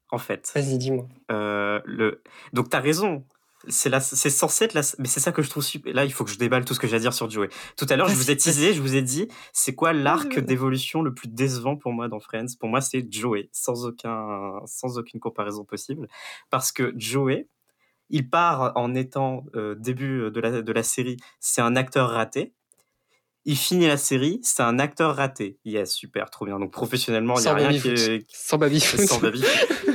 En 0.10 0.18
fait, 0.18 0.52
Vas-y, 0.56 0.78
dis-moi. 0.80 1.08
euh, 1.32 1.80
le... 1.86 2.24
donc 2.52 2.70
t'as 2.70 2.80
raison. 2.80 3.26
C'est 3.68 3.90
la... 3.90 4.00
c'est 4.00 4.30
censé 4.32 4.66
être 4.66 4.74
la... 4.74 4.82
mais 4.98 5.08
c'est 5.08 5.20
ça 5.20 5.32
que 5.32 5.42
je 5.44 5.50
trouve 5.50 5.64
super. 5.64 5.94
Là, 5.94 6.04
il 6.04 6.12
faut 6.12 6.24
que 6.24 6.32
je 6.32 6.38
déballe 6.40 6.66
tout 6.66 6.74
ce 6.74 6.80
que 6.80 6.88
j'ai 6.88 6.96
à 6.96 7.00
dire 7.00 7.14
sur 7.14 7.30
Joey. 7.30 7.50
Tout 7.78 7.86
à 7.90 7.96
l'heure, 7.96 8.10
je 8.10 8.16
vous 8.16 8.32
ai 8.32 8.38
teasé, 8.38 8.74
je 8.74 8.82
vous 8.82 8.96
ai 8.96 9.04
dit, 9.04 9.28
c'est 9.54 9.76
quoi 9.76 9.94
l'arc 9.94 10.40
d'évolution 10.40 11.04
le 11.04 11.14
plus 11.14 11.28
décevant 11.30 11.78
pour 11.78 11.94
moi 11.94 12.08
dans 12.08 12.20
Friends? 12.20 12.56
Pour 12.60 12.70
moi, 12.70 12.82
c'est 12.82 13.06
Joey, 13.12 13.50
sans 13.52 13.86
aucun, 13.86 14.60
sans 14.66 14.98
aucune 14.98 15.20
comparaison 15.20 15.64
possible, 15.64 16.08
parce 16.50 16.72
que 16.72 16.94
Joey, 16.98 17.48
il 18.10 18.30
part 18.30 18.74
en 18.76 18.96
étant 18.96 19.46
euh, 19.56 19.76
début 19.76 20.32
de 20.32 20.40
la 20.42 20.62
de 20.62 20.72
la 20.72 20.84
série, 20.84 21.18
c'est 21.40 21.62
un 21.62 21.76
acteur 21.76 22.10
raté. 22.10 22.54
Il 23.46 23.58
finit 23.58 23.88
la 23.88 23.98
série, 23.98 24.40
c'est 24.42 24.64
un 24.64 24.80
acteur 24.80 25.16
raté. 25.16 25.58
Yes, 25.66 25.94
super, 25.94 26.30
trop 26.30 26.46
bien. 26.46 26.60
Donc 26.60 26.72
professionnellement, 26.72 27.38
il 27.38 27.44
y 27.44 27.48
a 27.48 27.54
rien 27.54 27.78
qui 27.78 27.90
est, 27.90 28.26
Sans 28.32 28.58
baby-foot. 28.58 29.02
sans 29.02 29.20
baby. 29.20 29.44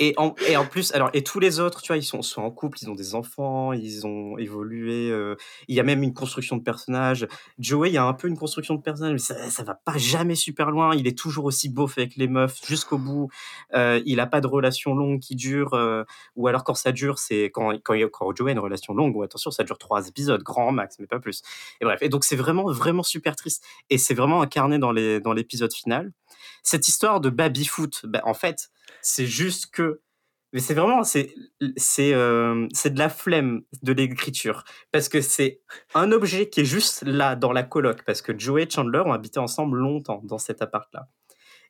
Et 0.00 0.14
en, 0.16 0.34
et 0.48 0.56
en 0.56 0.66
plus, 0.66 0.92
alors, 0.92 1.10
et 1.12 1.22
tous 1.22 1.38
les 1.38 1.60
autres, 1.60 1.80
tu 1.80 1.88
vois, 1.88 1.96
ils 1.96 2.02
sont, 2.02 2.20
sont 2.22 2.42
en 2.42 2.50
couple, 2.50 2.78
ils 2.82 2.90
ont 2.90 2.94
des 2.94 3.14
enfants, 3.14 3.72
ils 3.72 4.06
ont 4.06 4.36
évolué. 4.38 5.10
euh, 5.10 5.36
il 5.68 5.76
y 5.76 5.80
a 5.80 5.82
même 5.84 6.02
une 6.02 6.14
construction 6.14 6.56
de 6.56 6.62
personnage. 6.62 7.28
Joey, 7.58 7.90
il 7.90 7.94
y 7.94 7.98
a 7.98 8.04
un 8.04 8.12
peu 8.12 8.26
une 8.28 8.36
construction 8.36 8.74
de 8.74 8.82
personnage, 8.82 9.12
mais 9.12 9.18
ça, 9.18 9.50
ça 9.50 9.62
va 9.62 9.74
pas 9.74 9.96
jamais 9.96 10.34
super 10.34 10.70
loin. 10.70 10.94
Il 10.94 11.06
est 11.06 11.16
toujours 11.16 11.44
aussi 11.44 11.68
beauf 11.68 11.96
avec 11.96 12.16
les 12.16 12.26
meufs 12.26 12.60
jusqu'au 12.66 12.98
bout. 12.98 13.28
Euh, 13.74 14.00
il 14.04 14.18
a 14.20 14.26
pas 14.26 14.40
de 14.40 14.46
relation 14.46 14.94
longue 14.94 15.20
qui 15.20 15.36
dure, 15.36 15.74
euh, 15.74 16.04
ou 16.36 16.48
alors 16.48 16.64
quand 16.64 16.74
ça 16.74 16.90
dure, 16.92 17.18
c'est 17.18 17.44
quand, 17.46 17.72
quand, 17.84 17.94
quand 18.12 18.34
Joey 18.34 18.50
a 18.50 18.52
une 18.52 18.58
relation 18.58 18.94
longue, 18.94 19.16
ou 19.16 19.22
attention, 19.22 19.50
ça 19.50 19.62
dure 19.64 19.78
trois 19.78 20.08
épisodes, 20.08 20.42
grand 20.42 20.72
max, 20.72 20.96
mais 20.98 21.06
pas 21.06 21.20
plus. 21.20 21.42
Et 21.80 21.84
bref, 21.84 22.00
et 22.02 22.08
donc 22.08 22.24
c'est 22.24 22.36
vraiment, 22.36 22.70
vraiment 22.70 23.02
super 23.04 23.36
triste. 23.36 23.64
Et 23.90 23.98
c'est 23.98 24.14
vraiment 24.14 24.42
incarné 24.42 24.78
dans 24.78 24.92
les 24.92 25.20
dans 25.20 25.32
l'épisode 25.32 25.72
final. 25.72 26.12
Cette 26.64 26.88
histoire 26.88 27.20
de 27.20 27.30
baby 27.30 27.64
foot, 27.64 28.04
bah, 28.06 28.22
en 28.24 28.34
fait, 28.34 28.70
c'est 29.02 29.26
juste 29.26 29.70
que 29.72 30.00
mais 30.52 30.60
c'est 30.60 30.74
vraiment 30.74 31.02
c'est 31.02 31.34
c'est 31.76 32.14
euh, 32.14 32.68
c'est 32.72 32.94
de 32.94 32.98
la 33.00 33.08
flemme 33.08 33.62
de 33.82 33.92
l'écriture. 33.92 34.62
Parce 34.92 35.08
que 35.08 35.20
c'est 35.20 35.60
un 35.94 36.12
objet 36.12 36.48
qui 36.48 36.60
est 36.60 36.64
juste 36.64 37.02
là 37.04 37.34
dans 37.36 37.52
la 37.52 37.64
coloc 37.64 38.02
parce 38.04 38.22
que 38.22 38.36
Joey 38.38 38.62
et 38.62 38.70
Chandler 38.70 39.00
ont 39.04 39.12
habité 39.12 39.40
ensemble 39.40 39.78
longtemps 39.78 40.20
dans 40.24 40.38
cet 40.38 40.62
appart 40.62 40.88
là 40.94 41.08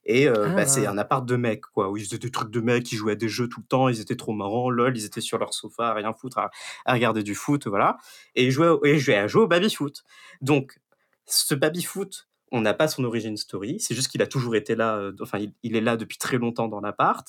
et 0.05 0.29
euh, 0.29 0.49
bah, 0.51 0.65
Ah. 0.65 0.67
c'est 0.67 0.87
un 0.87 0.99
appart 0.99 1.25
de 1.25 1.35
mecs 1.37 1.63
quoi 1.63 1.89
où 1.91 1.97
ils 1.97 2.05
faisaient 2.05 2.19
des 2.19 2.31
trucs 2.31 2.51
de 2.51 2.61
mecs 2.61 2.93
ils 2.93 2.97
jouaient 2.97 3.13
à 3.13 3.17
des 3.17 3.29
jeux 3.31 3.49
tout 3.49 3.61
le 3.61 3.67
temps 3.67 3.89
ils 3.89 4.01
étaient 4.03 4.17
trop 4.17 4.35
marrants 4.35 4.69
lol 4.69 4.95
ils 4.99 5.07
étaient 5.07 5.23
sur 5.23 5.39
leur 5.39 5.55
sofa 5.55 5.89
à 5.89 5.95
rien 5.95 6.13
foutre 6.13 6.37
à, 6.37 6.51
à 6.85 6.93
regarder 6.93 7.23
du 7.23 7.35
foot 7.35 7.67
voilà. 7.67 7.97
Et 8.35 8.45
ils 8.45 8.51
jouaient 8.51 8.69
et 8.85 8.93
ils 8.93 8.99
jouaient 8.99 9.17
à 9.17 9.27
jouer 9.29 9.45
au 9.45 9.47
baby 9.49 9.71
foot. 9.71 10.05
Donc 10.43 10.79
ce 11.25 11.55
baby 11.55 11.83
foot 11.83 12.29
on 12.55 12.61
n'a 12.63 12.75
pas 12.75 12.89
son 12.89 13.05
origin 13.05 13.37
story, 13.37 13.81
c'est 13.81 13.95
juste 13.95 14.09
qu'il 14.09 14.23
a 14.23 14.27
toujours 14.27 14.57
été 14.57 14.75
là, 14.77 14.97
euh, 14.97 15.13
enfin 15.21 15.39
il, 15.39 15.53
il 15.63 15.77
est 15.77 15.81
là 15.83 15.97
depuis 15.97 16.19
très 16.19 16.39
longtemps 16.39 16.69
dans 16.69 16.81
l'appart, 16.81 17.27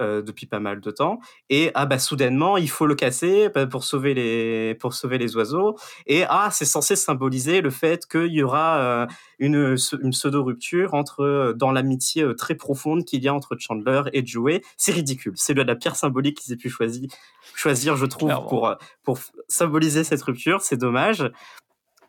euh, 0.00 0.22
depuis 0.22 0.46
pas 0.46 0.58
mal 0.58 0.80
de 0.80 0.90
temps, 0.90 1.20
et 1.50 1.70
ah 1.74 1.84
bah 1.86 1.98
soudainement 1.98 2.56
il 2.56 2.70
faut 2.70 2.86
le 2.86 2.94
casser 2.94 3.50
bah, 3.54 3.66
pour 3.66 3.84
sauver 3.84 4.14
les 4.14 4.74
pour 4.80 4.94
sauver 4.94 5.18
les 5.18 5.36
oiseaux, 5.36 5.76
et 6.06 6.24
ah 6.28 6.48
c'est 6.50 6.64
censé 6.64 6.96
symboliser 6.96 7.60
le 7.60 7.70
fait 7.70 8.06
qu'il 8.06 8.32
y 8.32 8.42
aura 8.42 8.78
euh, 8.78 9.06
une 9.38 9.76
une 10.02 10.10
pseudo 10.10 10.42
rupture 10.44 10.94
entre 10.94 11.20
euh, 11.22 11.52
dans 11.52 11.72
l'amitié 11.72 12.22
euh, 12.24 12.34
très 12.34 12.54
profonde 12.56 13.04
qu'il 13.04 13.22
y 13.22 13.28
a 13.28 13.34
entre 13.34 13.54
Chandler 13.58 14.02
et 14.14 14.24
Joey, 14.26 14.62
c'est 14.76 14.92
ridicule, 14.92 15.34
c'est 15.36 15.54
la 15.54 15.76
pire 15.76 15.94
symbolique 15.94 16.38
qu'ils 16.38 16.52
aient 16.54 16.56
pu 16.56 16.70
choisir 16.70 17.08
choisir 17.54 17.94
je 17.96 18.06
trouve 18.06 18.28
Clairement. 18.30 18.48
pour 18.48 18.68
euh, 18.68 18.74
pour 19.04 19.18
symboliser 19.48 20.04
cette 20.04 20.22
rupture, 20.22 20.62
c'est 20.62 20.78
dommage. 20.78 21.30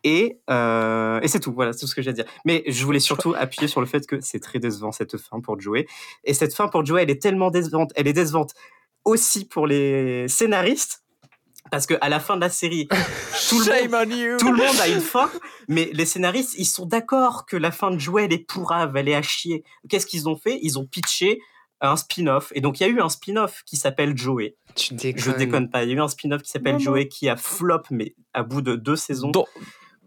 Et, 0.04 0.38
euh, 0.50 1.18
et 1.22 1.28
c'est 1.28 1.40
tout, 1.40 1.52
voilà, 1.52 1.72
c'est 1.72 1.80
tout 1.80 1.86
ce 1.86 1.94
que 1.94 2.02
j'ai 2.02 2.10
à 2.10 2.12
dire. 2.12 2.26
Mais 2.44 2.62
je 2.66 2.84
voulais 2.84 3.00
surtout 3.00 3.34
appuyer 3.36 3.68
sur 3.68 3.80
le 3.80 3.86
fait 3.86 4.06
que 4.06 4.20
c'est 4.20 4.38
très 4.38 4.58
décevant 4.58 4.92
cette 4.92 5.16
fin 5.16 5.40
pour 5.40 5.58
Joey. 5.58 5.86
Et 6.24 6.34
cette 6.34 6.54
fin 6.54 6.68
pour 6.68 6.84
Joey, 6.84 7.02
elle 7.02 7.10
est 7.10 7.20
tellement 7.20 7.50
décevante, 7.50 7.90
elle 7.96 8.06
est 8.06 8.12
décevante 8.12 8.52
aussi 9.04 9.46
pour 9.46 9.66
les 9.66 10.28
scénaristes, 10.28 11.02
parce 11.70 11.86
que 11.86 11.94
à 12.02 12.10
la 12.10 12.20
fin 12.20 12.36
de 12.36 12.42
la 12.42 12.50
série, 12.50 12.86
tout 13.48 13.60
le 13.60 13.88
monde, 13.88 14.38
tout 14.38 14.52
le 14.52 14.80
a 14.80 14.88
une 14.88 15.00
fin, 15.00 15.30
mais 15.68 15.88
les 15.94 16.04
scénaristes, 16.04 16.54
ils 16.58 16.66
sont 16.66 16.84
d'accord 16.84 17.46
que 17.46 17.56
la 17.56 17.70
fin 17.70 17.90
de 17.90 17.98
Joey, 17.98 18.26
elle 18.26 18.32
est 18.34 18.46
pourrave, 18.46 18.96
elle 18.96 19.08
est 19.08 19.14
à 19.14 19.22
chier. 19.22 19.64
Qu'est-ce 19.88 20.06
qu'ils 20.06 20.28
ont 20.28 20.36
fait? 20.36 20.58
Ils 20.62 20.78
ont 20.78 20.84
pitché 20.84 21.40
un 21.80 21.96
spin-off. 21.96 22.52
Et 22.54 22.60
donc, 22.60 22.80
il 22.80 22.82
y 22.82 22.86
a 22.86 22.88
eu 22.88 23.00
un 23.00 23.08
spin-off 23.08 23.62
qui 23.64 23.76
s'appelle 23.76 24.16
Joey. 24.16 24.56
Tu 24.74 24.94
déconnes. 24.94 25.22
Je 25.22 25.30
déconne 25.32 25.70
pas. 25.70 25.82
Il 25.84 25.90
y 25.90 25.92
a 25.92 25.96
eu 25.96 26.00
un 26.00 26.08
spin-off 26.08 26.42
qui 26.42 26.50
s'appelle. 26.50 26.78
Joey 26.78 27.08
qui 27.08 27.28
a 27.28 27.36
flop, 27.36 27.82
mais 27.90 28.14
à 28.32 28.42
bout 28.42 28.62
de 28.62 28.76
deux 28.76 28.96
saisons. 28.96 29.32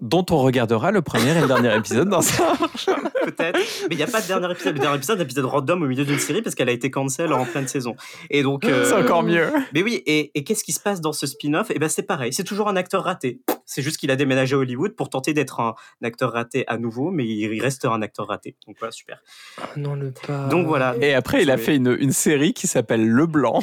Dont 0.01 0.25
on 0.29 0.37
regardera 0.37 0.91
le 0.91 1.01
premier 1.01 1.35
et 1.35 1.41
le 1.41 1.47
dernier 1.47 1.75
épisode 1.75 2.09
dans 2.09 2.21
ça. 2.21 2.53
peut-être. 3.25 3.59
Mais 3.89 3.95
il 3.95 3.97
n'y 3.97 4.03
a 4.03 4.07
pas 4.07 4.21
de 4.21 4.27
dernier 4.27 4.51
épisode. 4.51 4.75
Le 4.75 4.79
dernier 4.79 4.97
épisode, 4.97 5.17
c'est 5.17 5.21
un 5.21 5.25
épisode 5.25 5.45
random 5.45 5.83
au 5.83 5.87
milieu 5.87 6.05
d'une 6.05 6.19
série 6.19 6.41
parce 6.41 6.55
qu'elle 6.55 6.69
a 6.69 6.73
été 6.73 6.91
cancel 6.91 7.33
en 7.33 7.45
pleine 7.45 7.67
saison. 7.67 7.95
Et 8.29 8.43
donc. 8.43 8.65
euh, 8.65 8.85
C'est 8.85 8.95
encore 8.95 9.23
mieux. 9.23 9.47
Mais 9.73 9.81
oui, 9.83 10.03
et, 10.05 10.31
et 10.35 10.43
qu'est-ce 10.43 10.63
qui 10.63 10.71
se 10.71 10.79
passe 10.79 11.01
dans 11.01 11.13
ce 11.13 11.25
spin-off? 11.25 11.67
Eh 11.73 11.79
ben, 11.79 11.89
c'est 11.89 12.03
pareil. 12.03 12.31
C'est 12.33 12.43
toujours 12.43 12.69
un 12.69 12.75
acteur 12.75 13.03
raté. 13.03 13.41
C'est 13.65 13.81
juste 13.81 13.97
qu'il 13.97 14.11
a 14.11 14.15
déménagé 14.15 14.55
à 14.55 14.59
Hollywood 14.59 14.95
pour 14.95 15.09
tenter 15.09 15.33
d'être 15.33 15.59
un, 15.59 15.75
acteur 16.03 16.31
raté 16.31 16.63
à 16.67 16.77
nouveau, 16.77 17.11
mais 17.11 17.25
il 17.25 17.61
reste 17.61 17.85
un 17.85 18.01
acteur 18.01 18.27
raté. 18.27 18.55
Donc 18.65 18.77
voilà, 18.79 18.91
super. 18.91 19.21
Ah 19.61 19.67
non, 19.75 19.95
le 19.95 20.11
pas. 20.11 20.47
Donc 20.47 20.67
voilà. 20.67 20.95
Et 21.01 21.13
après, 21.13 21.41
il 21.41 21.51
a 21.51 21.57
fait 21.57 21.75
une, 21.75 21.95
une 21.99 22.13
série 22.13 22.53
qui 22.53 22.67
s'appelle 22.67 23.07
Le 23.07 23.25
Blanc. 23.25 23.61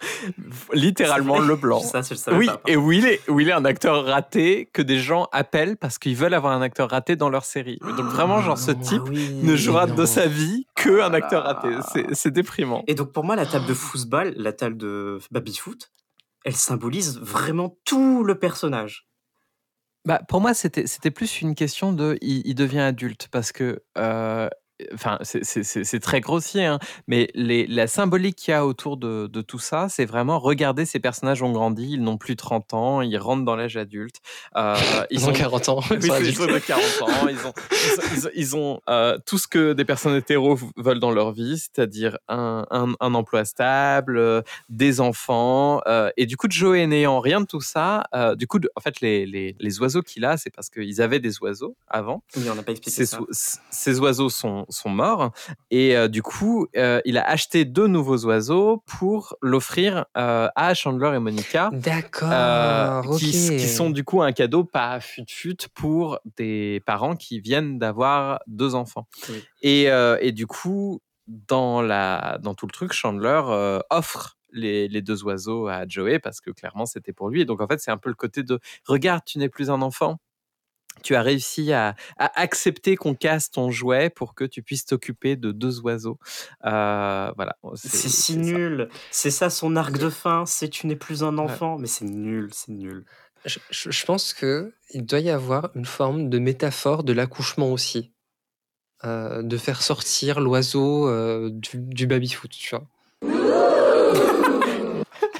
Littéralement 0.72 1.34
C'est 1.34 1.40
vrai 1.40 1.48
Le 1.48 1.56
Blanc. 1.56 1.80
Ça, 1.80 2.00
je 2.02 2.30
le 2.30 2.36
Oui, 2.36 2.46
pas. 2.46 2.60
et 2.66 2.76
où 2.76 2.92
il, 2.92 3.06
est, 3.06 3.28
où 3.28 3.40
il 3.40 3.48
est 3.48 3.52
un 3.52 3.64
acteur 3.64 4.04
raté 4.04 4.68
que 4.72 4.82
des 4.82 4.98
gens 4.98 5.28
appellent 5.32 5.76
parce 5.76 5.98
qu'ils 5.98 6.16
veulent 6.16 6.34
avoir 6.34 6.52
un 6.52 6.62
acteur 6.62 6.90
raté 6.90 7.16
dans 7.16 7.28
leur 7.28 7.44
série. 7.44 7.78
Donc 7.82 8.06
vraiment, 8.06 8.40
genre, 8.40 8.58
ce 8.58 8.70
type 8.72 9.02
Ah 9.06 9.10
oui. 9.10 9.30
ne 9.42 9.56
jouera 9.56 9.86
non. 9.86 9.94
de 9.94 10.04
sa 10.06 10.26
vie 10.26 10.66
que 10.76 11.00
un 11.00 11.10
Oh 11.12 11.14
acteur 11.14 11.44
raté. 11.44 11.68
C'est- 12.14 12.30
déprimant. 12.30 12.84
Et 12.86 12.94
donc 12.94 13.12
pour 13.12 13.24
moi, 13.24 13.34
la 13.36 13.46
table 13.46 13.66
de 13.66 13.74
football, 13.74 14.32
la 14.36 14.52
table 14.52 14.76
de 14.76 15.18
baby-foot, 15.30 15.90
elle 16.44 16.54
symbolise 16.56 17.18
vraiment 17.18 17.76
tout 17.84 18.22
le 18.24 18.38
personnage. 18.38 19.08
Bah, 20.06 20.20
pour 20.28 20.40
moi, 20.40 20.54
c'était 20.54 20.86
c'était 20.86 21.10
plus 21.10 21.42
une 21.42 21.54
question 21.54 21.92
de 21.92 22.16
il, 22.22 22.42
il 22.46 22.54
devient 22.54 22.80
adulte 22.80 23.28
parce 23.30 23.52
que. 23.52 23.82
euh, 23.98 24.48
Enfin, 24.94 25.18
c'est- 25.22 26.00
très 26.00 26.20
grossier, 26.20 26.64
hein, 26.64 26.78
mais 27.06 27.28
les, 27.34 27.66
la 27.66 27.86
symbolique 27.86 28.36
qu'il 28.36 28.52
y 28.52 28.54
a 28.54 28.64
autour 28.66 28.96
de, 28.96 29.26
de 29.26 29.40
tout 29.42 29.58
ça, 29.58 29.88
c'est 29.88 30.04
vraiment 30.06 30.38
regarder 30.38 30.84
ces 30.86 30.98
personnages 31.00 31.42
ont 31.42 31.52
grandi, 31.52 31.90
ils 31.92 32.02
n'ont 32.02 32.16
plus 32.16 32.36
30 32.36 32.74
ans, 32.74 33.00
ils 33.02 33.16
rentrent 33.18 33.44
dans 33.44 33.56
l'âge 33.56 33.76
adulte. 33.76 34.16
euh, 34.56 34.76
Ils 35.10 35.26
ont 35.28 35.32
40 35.32 35.68
ans. 35.68 35.80
Oui, 35.90 35.96
ils 36.00 36.06
sont 36.06 36.14
c'est 36.14 36.20
des 36.22 36.28
adultes. 36.28 36.36
trucs 36.38 36.52
de 36.52 36.58
40 36.58 37.02
ans. 37.02 37.28
Ils 37.28 37.46
ont, 37.46 37.52
ils 38.14 38.26
ont, 38.26 38.30
ils 38.34 38.56
ont, 38.56 38.80
euh, 38.88 39.18
tout 39.26 39.38
ce 39.38 39.46
que 39.48 39.72
des 39.72 39.84
personnes 39.84 40.14
hétéros 40.16 40.58
veulent 40.76 41.00
dans 41.00 41.10
leur 41.10 41.32
vie, 41.32 41.58
c'est-à-dire 41.58 42.18
un, 42.28 42.66
un, 42.70 42.92
un 43.00 43.14
emploi 43.14 43.44
stable, 43.44 44.16
euh, 44.18 44.42
des 44.68 45.00
enfants. 45.00 45.80
euh, 45.86 46.10
et 46.16 46.26
du 46.26 46.36
coup, 46.36 46.46
Joey 46.48 46.86
n'ayant 46.86 47.20
rien 47.20 47.40
de 47.40 47.46
tout 47.46 47.60
ça, 47.60 48.04
euh, 48.14 48.34
du 48.34 48.46
coup, 48.46 48.58
en 48.76 48.80
fait, 48.80 49.00
les, 49.00 49.26
les, 49.26 49.56
les 49.58 49.80
oiseaux 49.80 50.02
qu'il 50.02 50.24
a, 50.24 50.36
c'est 50.36 50.50
parce 50.50 50.70
qu'ils 50.70 51.00
avaient 51.02 51.20
des 51.20 51.38
oiseaux 51.40 51.76
avant. 51.88 52.22
Oui, 52.36 52.44
on 52.50 52.54
n'a 52.54 52.62
pas 52.62 52.72
expliqué 52.72 52.90
Ces, 52.96 53.06
ça. 53.06 53.18
ces 53.70 53.98
oiseaux 54.00 54.28
sont, 54.30 54.64
sont 54.70 54.88
morts. 54.88 55.32
Et 55.70 55.96
euh, 55.96 56.08
du 56.08 56.22
coup, 56.22 56.66
euh, 56.76 57.00
il 57.04 57.18
a 57.18 57.28
acheté 57.28 57.64
deux 57.64 57.86
nouveaux 57.86 58.24
oiseaux 58.26 58.82
pour 58.86 59.36
l'offrir 59.42 60.06
euh, 60.16 60.48
à 60.56 60.74
Chandler 60.74 61.12
et 61.14 61.18
Monica. 61.18 61.70
D'accord. 61.72 63.16
qui, 63.18 63.30
qui 63.30 63.68
sont 63.68 63.90
du 63.90 64.04
coup 64.04 64.22
un 64.22 64.32
cadeau 64.32 64.64
pas 64.64 65.00
fut-fut 65.00 65.68
pour 65.74 66.18
des 66.36 66.82
parents 66.86 67.16
qui 67.16 67.40
viennent 67.40 67.78
d'avoir 67.78 68.40
deux 68.46 68.74
enfants. 68.74 69.06
Oui. 69.28 69.44
Et, 69.62 69.84
et 70.20 70.32
du 70.32 70.46
coup, 70.46 71.00
dans, 71.26 71.82
la, 71.82 72.38
dans 72.42 72.54
tout 72.54 72.66
le 72.66 72.72
truc, 72.72 72.92
Chandler 72.92 73.42
offre 73.90 74.36
les, 74.52 74.88
les 74.88 75.02
deux 75.02 75.22
oiseaux 75.24 75.68
à 75.68 75.86
Joey 75.86 76.18
parce 76.18 76.40
que 76.40 76.50
clairement 76.50 76.86
c'était 76.86 77.12
pour 77.12 77.28
lui. 77.28 77.42
Et 77.42 77.44
donc 77.44 77.60
en 77.60 77.66
fait, 77.66 77.80
c'est 77.80 77.90
un 77.90 77.96
peu 77.96 78.08
le 78.08 78.14
côté 78.14 78.42
de 78.42 78.58
regarde, 78.86 79.22
tu 79.24 79.38
n'es 79.38 79.48
plus 79.48 79.70
un 79.70 79.82
enfant. 79.82 80.18
Tu 81.02 81.14
as 81.14 81.22
réussi 81.22 81.72
à, 81.72 81.94
à 82.18 82.40
accepter 82.40 82.96
qu'on 82.96 83.14
casse 83.14 83.50
ton 83.50 83.70
jouet 83.70 84.10
pour 84.10 84.34
que 84.34 84.44
tu 84.44 84.62
puisses 84.62 84.84
t'occuper 84.86 85.36
de 85.36 85.52
deux 85.52 85.80
oiseaux. 85.80 86.18
Euh, 86.64 87.32
voilà. 87.36 87.56
C'est 87.74 88.08
si 88.08 88.36
nul. 88.36 88.88
C'est 89.10 89.30
ça 89.30 89.50
son 89.50 89.76
arc 89.76 89.98
de 89.98 90.10
fin. 90.10 90.44
C'est 90.46 90.68
tu 90.68 90.86
n'es 90.86 90.96
plus 90.96 91.22
un 91.24 91.38
enfant. 91.38 91.78
Mais 91.78 91.86
c'est 91.86 92.04
nul, 92.04 92.50
c'est 92.52 92.72
nul. 92.72 93.04
Je, 93.46 93.58
je- 93.70 93.90
je 93.90 94.04
pense 94.04 94.34
que 94.34 94.72
il 94.92 95.06
doit 95.06 95.20
y 95.20 95.30
avoir 95.30 95.70
une 95.74 95.86
forme 95.86 96.28
de 96.28 96.38
métaphore 96.38 97.04
de 97.04 97.12
l'accouchement 97.14 97.72
aussi. 97.72 98.12
Euh, 99.04 99.42
de 99.42 99.56
faire 99.56 99.80
sortir 99.80 100.40
l'oiseau 100.40 101.08
euh, 101.08 101.48
du, 101.50 101.70
du 101.78 102.06
baby-foot, 102.06 102.50
tu 102.50 102.76
vois. 102.76 102.86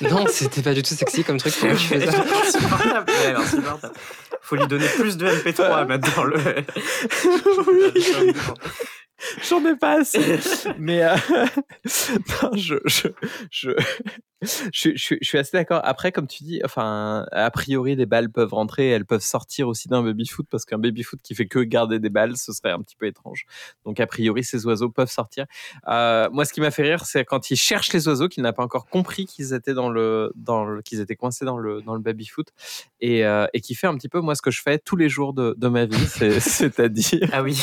Non, 0.01 0.25
c'était 0.29 0.63
pas 0.63 0.75
du 0.75 0.83
tout 0.83 0.95
sexy 0.95 1.25
comme 1.25 1.39
truc. 1.39 1.53
Ça 1.53 1.67
Insupportable. 1.69 3.07
Ouais, 3.09 3.35
insupportable. 3.35 3.95
Faut 4.43 4.57
lui 4.57 4.67
donner 4.67 4.87
plus 4.89 5.17
de 5.17 5.27
MP3 5.27 5.63
à 5.63 5.85
mettre 5.85 6.15
dans 6.17 6.25
le. 6.25 6.37
J'en 9.49 9.65
ai 9.67 9.77
pas 9.77 10.01
assez. 10.01 10.39
Mais 10.79 11.03
euh, 11.03 11.15
non, 12.43 12.51
je, 12.57 12.77
je, 12.87 13.09
je, 13.51 13.71
je, 14.43 14.91
je, 14.95 15.15
je 15.21 15.27
suis 15.27 15.37
assez 15.39 15.57
d'accord. 15.57 15.81
Après, 15.85 16.13
comme 16.13 16.27
tu 16.27 16.45
dis, 16.45 16.61
enfin, 16.65 17.27
a 17.31 17.51
priori, 17.51 17.95
les 17.97 18.07
balles 18.07 18.31
peuvent 18.31 18.55
rentrer, 18.55 18.89
elles 18.89 19.05
peuvent 19.05 19.21
sortir 19.23 19.69
aussi 19.69 19.89
d'un 19.89 20.03
baby-foot 20.03 20.47
parce 20.51 20.65
qu'un 20.65 20.79
baby-foot 20.79 21.21
qui 21.23 21.35
fait 21.35 21.47
que 21.47 21.59
garder 21.59 21.99
des 21.99 22.09
balles, 22.09 22.37
ce 22.39 22.53
serait 22.53 22.71
un 22.71 22.81
petit 22.81 22.97
peu 22.97 23.07
étrange. 23.07 23.45
Donc, 23.85 24.01
a 24.01 24.07
priori, 24.07 24.43
ces 24.43 24.65
oiseaux 24.67 24.89
peuvent 24.89 25.11
sortir. 25.11 25.45
Euh, 25.89 26.29
moi, 26.33 26.45
ce 26.47 26.53
qui 26.55 26.61
m'a 26.63 26.71
fait 26.71 26.83
rire, 26.85 27.05
c'est 27.05 27.25
quand 27.27 27.51
il 27.51 27.57
cherche 27.57 27.93
les 27.93 28.09
oiseaux, 28.09 28.29
qu'il 28.29 28.43
n'a 28.43 28.53
pas 28.55 28.63
encore 28.63 28.87
compris 28.87 29.27
qu'ils 29.27 29.53
étaient 29.53 29.75
dans 29.75 29.91
le, 29.91 30.33
dans 30.37 30.65
le, 30.65 30.81
qu'ils 30.83 31.01
étaient 31.01 31.17
coincés 31.17 31.45
dans 31.45 31.59
le, 31.59 31.83
dans 31.83 31.95
le 31.95 32.01
baby-foot 32.01 32.49
et, 33.01 33.27
euh, 33.27 33.47
et 33.53 33.61
qui 33.61 33.75
fait 33.75 33.87
un 33.87 33.97
petit 33.97 34.09
peu 34.09 34.21
moi 34.21 34.35
ce 34.35 34.43
que 34.43 34.51
je 34.51 34.63
fais 34.63 34.79
tous 34.79 34.97
les 34.97 35.09
jours 35.11 35.35
de, 35.35 35.55
de 35.59 35.69
ma 35.69 35.85
vie, 35.85 36.07
c'est- 36.07 36.41
c'est-à-dire 36.41 37.29
Ah 37.33 37.43
oui. 37.43 37.59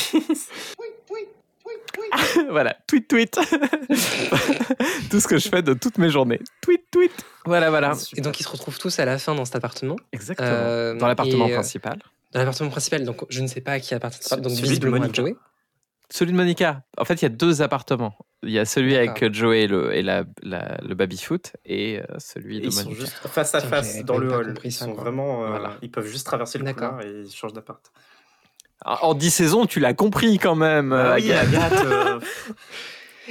voilà, 2.49 2.75
tweet, 2.87 3.07
tweet. 3.07 3.35
Tout 5.09 5.19
ce 5.19 5.27
que 5.27 5.37
je 5.37 5.49
fais 5.49 5.61
de 5.61 5.73
toutes 5.73 5.97
mes 5.97 6.09
journées. 6.09 6.39
Tweet, 6.61 6.81
tweet. 6.91 7.11
Voilà, 7.45 7.69
voilà. 7.69 7.93
Et 8.15 8.21
donc 8.21 8.39
ils 8.39 8.43
se 8.43 8.49
retrouvent 8.49 8.77
tous 8.77 8.99
à 8.99 9.05
la 9.05 9.17
fin 9.17 9.35
dans 9.35 9.45
cet 9.45 9.55
appartement, 9.55 9.95
Exactement. 10.11 10.47
Euh, 10.51 10.95
Dans 10.95 11.07
l'appartement 11.07 11.47
euh, 11.47 11.53
principal. 11.53 11.99
dans 12.33 12.39
l'appartement 12.39 12.69
principal. 12.69 13.03
Donc 13.05 13.23
je 13.29 13.41
ne 13.41 13.47
sais 13.47 13.61
pas 13.61 13.73
à 13.73 13.79
qui 13.79 13.93
appartient. 13.93 14.23
Celui 14.23 14.41
Donc 14.41 14.51
de 14.55 14.61
visiblement 14.61 14.97
à 14.97 14.99
Monica. 14.99 15.21
Joey. 15.21 15.35
Celui 16.09 16.31
de 16.31 16.37
Monica. 16.37 16.83
En 16.97 17.03
fait, 17.05 17.15
il 17.15 17.23
y 17.23 17.25
a 17.25 17.29
deux 17.29 17.61
appartements. 17.61 18.17
Il 18.43 18.51
y 18.51 18.59
a 18.59 18.65
celui 18.65 18.95
avec 18.95 19.33
Joey 19.33 19.63
et 19.63 19.67
le, 19.67 19.93
et 19.93 20.01
la, 20.03 20.23
la- 20.41 20.77
le 20.81 20.95
baby-foot 20.95 21.53
et 21.65 21.99
euh, 21.99 22.03
celui 22.17 22.61
de 22.61 22.65
Ils 22.67 22.71
sont 22.71 22.83
Monica. 22.85 23.01
juste 23.01 23.17
face 23.27 23.53
à 23.55 23.61
face 23.61 24.03
dans 24.05 24.17
le 24.17 24.31
hall. 24.31 24.53
Ils 24.63 24.71
sont 24.71 24.93
vraiment. 24.93 25.43
euh, 25.45 25.49
Voilà. 25.49 25.77
Ils 25.81 25.91
peuvent 25.91 26.07
juste 26.07 26.25
traverser 26.25 26.57
le 26.59 26.71
couloir 26.73 27.01
et 27.01 27.09
ils 27.25 27.31
changent 27.33 27.53
d'appart. 27.53 27.81
En 28.85 29.13
10 29.15 29.31
saisons, 29.31 29.65
tu 29.65 29.79
l'as 29.79 29.93
compris 29.93 30.37
quand 30.37 30.55
même. 30.55 30.93
Ah 30.93 31.13
euh, 31.13 31.15
oui, 31.15 31.31
Agathe. 31.31 31.73
Agathe. 31.73 31.85
euh, 31.85 32.19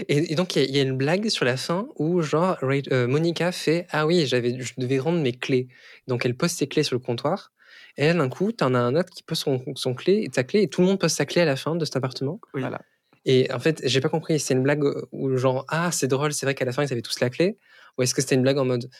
Et, 0.08 0.32
et 0.32 0.34
donc 0.34 0.56
il 0.56 0.58
y, 0.60 0.64
a- 0.64 0.68
il 0.68 0.76
y 0.76 0.78
a 0.78 0.82
une 0.82 0.96
blague 0.96 1.28
sur 1.30 1.46
la 1.46 1.56
fin 1.56 1.88
où 1.96 2.20
genre 2.20 2.58
euh, 2.62 3.06
Monica 3.06 3.50
fait 3.50 3.86
ah 3.90 4.06
oui 4.06 4.26
j'avais 4.26 4.60
je 4.60 4.74
devais 4.76 4.98
rendre 4.98 5.20
mes 5.20 5.32
clés. 5.32 5.68
Donc 6.06 6.26
elle 6.26 6.36
pose 6.36 6.50
ses 6.50 6.66
clés 6.66 6.82
sur 6.82 6.94
le 6.96 6.98
comptoir. 7.00 7.50
Et 7.96 8.06
là 8.06 8.12
d'un 8.12 8.28
coup 8.28 8.52
t'en 8.52 8.74
as 8.74 8.78
un 8.78 8.94
autre 8.94 9.08
qui 9.08 9.22
pose 9.22 9.38
son, 9.38 9.62
son 9.74 9.94
clé 9.94 10.28
ta 10.30 10.44
clé 10.44 10.60
et 10.62 10.68
tout 10.68 10.82
le 10.82 10.86
monde 10.88 11.00
pose 11.00 11.12
sa 11.12 11.24
clé 11.24 11.40
à 11.40 11.44
la 11.46 11.56
fin 11.56 11.76
de 11.76 11.84
cet 11.86 11.96
appartement. 11.96 12.40
oui. 12.52 12.60
Voilà. 12.60 12.82
Et 13.24 13.50
en 13.50 13.58
fait 13.58 13.80
j'ai 13.84 14.02
pas 14.02 14.10
compris 14.10 14.38
c'est 14.38 14.52
une 14.52 14.62
blague 14.62 14.84
où 15.12 15.34
genre 15.38 15.64
ah 15.68 15.90
c'est 15.92 16.08
drôle 16.08 16.34
c'est 16.34 16.44
vrai 16.44 16.54
qu'à 16.54 16.66
la 16.66 16.72
fin 16.72 16.82
ils 16.84 16.92
avaient 16.92 17.00
tous 17.00 17.18
la 17.20 17.30
clé 17.30 17.56
ou 17.96 18.02
est-ce 18.02 18.14
que 18.14 18.20
c'était 18.20 18.34
une 18.34 18.42
blague 18.42 18.58
en 18.58 18.66
mode 18.66 18.90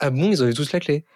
ah 0.00 0.10
bon 0.10 0.30
ils 0.32 0.42
avaient 0.42 0.52
tous 0.52 0.70
la 0.72 0.80
clé? 0.80 1.06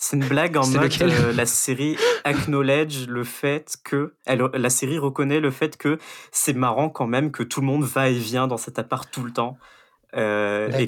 C'est 0.00 0.16
une 0.16 0.26
blague 0.28 0.56
en 0.56 0.62
mode 0.78 0.92
euh, 1.02 1.32
la 1.32 1.44
série 1.44 1.96
acknowledge 2.24 3.08
le 3.08 3.24
fait 3.24 3.76
que 3.84 4.14
elle, 4.26 4.38
la 4.54 4.70
série 4.70 4.96
reconnaît 4.96 5.40
le 5.40 5.50
fait 5.50 5.76
que 5.76 5.98
c'est 6.30 6.52
marrant 6.54 6.88
quand 6.88 7.08
même 7.08 7.32
que 7.32 7.42
tout 7.42 7.60
le 7.60 7.66
monde 7.66 7.82
va 7.82 8.08
et 8.08 8.14
vient 8.14 8.46
dans 8.46 8.56
cet 8.58 8.78
appart 8.78 9.10
tout 9.10 9.24
le 9.24 9.32
temps. 9.32 9.58
Euh, 10.14 10.68
et 10.78 10.86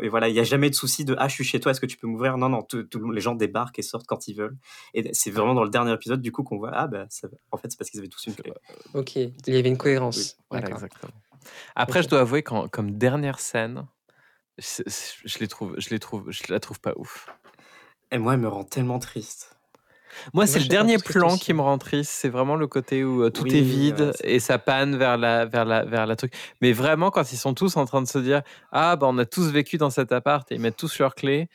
et 0.00 0.08
voilà 0.08 0.28
il 0.28 0.34
y 0.34 0.40
a 0.40 0.44
jamais 0.44 0.70
de 0.70 0.74
souci 0.74 1.04
de 1.04 1.14
ah 1.18 1.28
je 1.28 1.34
suis 1.34 1.44
chez 1.44 1.60
toi 1.60 1.72
est-ce 1.72 1.80
que 1.80 1.84
tu 1.86 1.98
peux 1.98 2.06
m'ouvrir? 2.06 2.38
Non 2.38 2.48
non 2.48 2.62
tout, 2.62 2.86
les 3.12 3.20
gens 3.20 3.34
débarquent 3.34 3.78
et 3.80 3.82
sortent 3.82 4.06
quand 4.06 4.28
ils 4.28 4.34
veulent 4.34 4.56
et 4.94 5.12
c'est 5.12 5.30
vraiment 5.30 5.52
dans 5.52 5.62
le 5.64 5.68
dernier 5.68 5.92
épisode 5.92 6.22
du 6.22 6.32
coup 6.32 6.42
qu'on 6.42 6.56
voit 6.56 6.70
ah 6.72 6.86
bah 6.86 7.04
ça- 7.10 7.28
en 7.50 7.58
fait 7.58 7.70
c'est 7.70 7.76
parce 7.76 7.90
qu'ils 7.90 8.00
avaient 8.00 8.08
tous 8.08 8.24
une 8.28 8.34
clé 8.34 8.52
Ok 8.94 9.16
il 9.16 9.32
y 9.48 9.58
avait 9.58 9.68
une 9.68 9.76
cohérence. 9.76 10.38
Voilà, 10.50 10.70
exactement. 10.70 11.12
Après, 11.74 12.02
je 12.02 12.08
dois 12.08 12.20
avouer 12.20 12.42
qu'en 12.42 12.66
comme 12.68 12.92
dernière 12.92 13.40
scène, 13.40 13.86
c'est- 14.58 14.88
je 15.24 15.38
les 15.38 15.48
trouve, 15.48 15.74
je 15.78 15.90
les 15.90 15.98
trouve, 15.98 16.30
je 16.30 16.42
la 16.48 16.58
trouve 16.58 16.80
pas 16.80 16.92
ouf. 16.96 17.28
Et 18.16 18.18
moi 18.18 18.34
elle 18.34 18.40
me 18.40 18.48
rend 18.48 18.64
tellement 18.64 18.98
triste 18.98 19.56
Moi, 20.32 20.46
c'est 20.46 20.58
le 20.60 20.66
dernier 20.66 20.98
plan 20.98 21.34
aussi. 21.34 21.40
qui 21.40 21.52
me 21.52 21.60
rend 21.60 21.78
triste. 21.78 22.10
C'est 22.10 22.28
vraiment 22.28 22.56
le 22.56 22.66
côté 22.66 23.04
où 23.04 23.22
euh, 23.22 23.30
tout 23.30 23.44
Oui, 23.44 23.54
est 23.54 23.60
vide 23.62 24.00
ouais, 24.00 24.12
et 24.24 24.40
ça 24.40 24.58
panne 24.58 24.96
vers 24.96 25.18
la, 25.18 25.44
vers, 25.46 25.64
la, 25.64 25.84
vers 25.84 26.06
la 26.06 26.16
truc. 26.16 26.32
Mais 26.62 26.72
vraiment, 26.72 27.10
quand 27.10 27.32
ils 27.32 27.36
sont 27.38 27.54
tous 27.54 27.76
en 27.76 27.84
train 27.84 28.02
de 28.02 28.08
se 28.08 28.18
dire 28.18 28.42
Ah, 28.72 28.96
bah, 28.96 29.06
on 29.10 29.18
a 29.18 29.26
tous 29.26 29.50
vécu 29.50 29.76
dans 29.78 29.90
cet 29.90 30.12
appart 30.12 30.50
et 30.50 30.56
ils 30.56 30.60
mettent 30.60 30.76
tous 30.76 30.98
leurs 30.98 31.14
clés, 31.14 31.48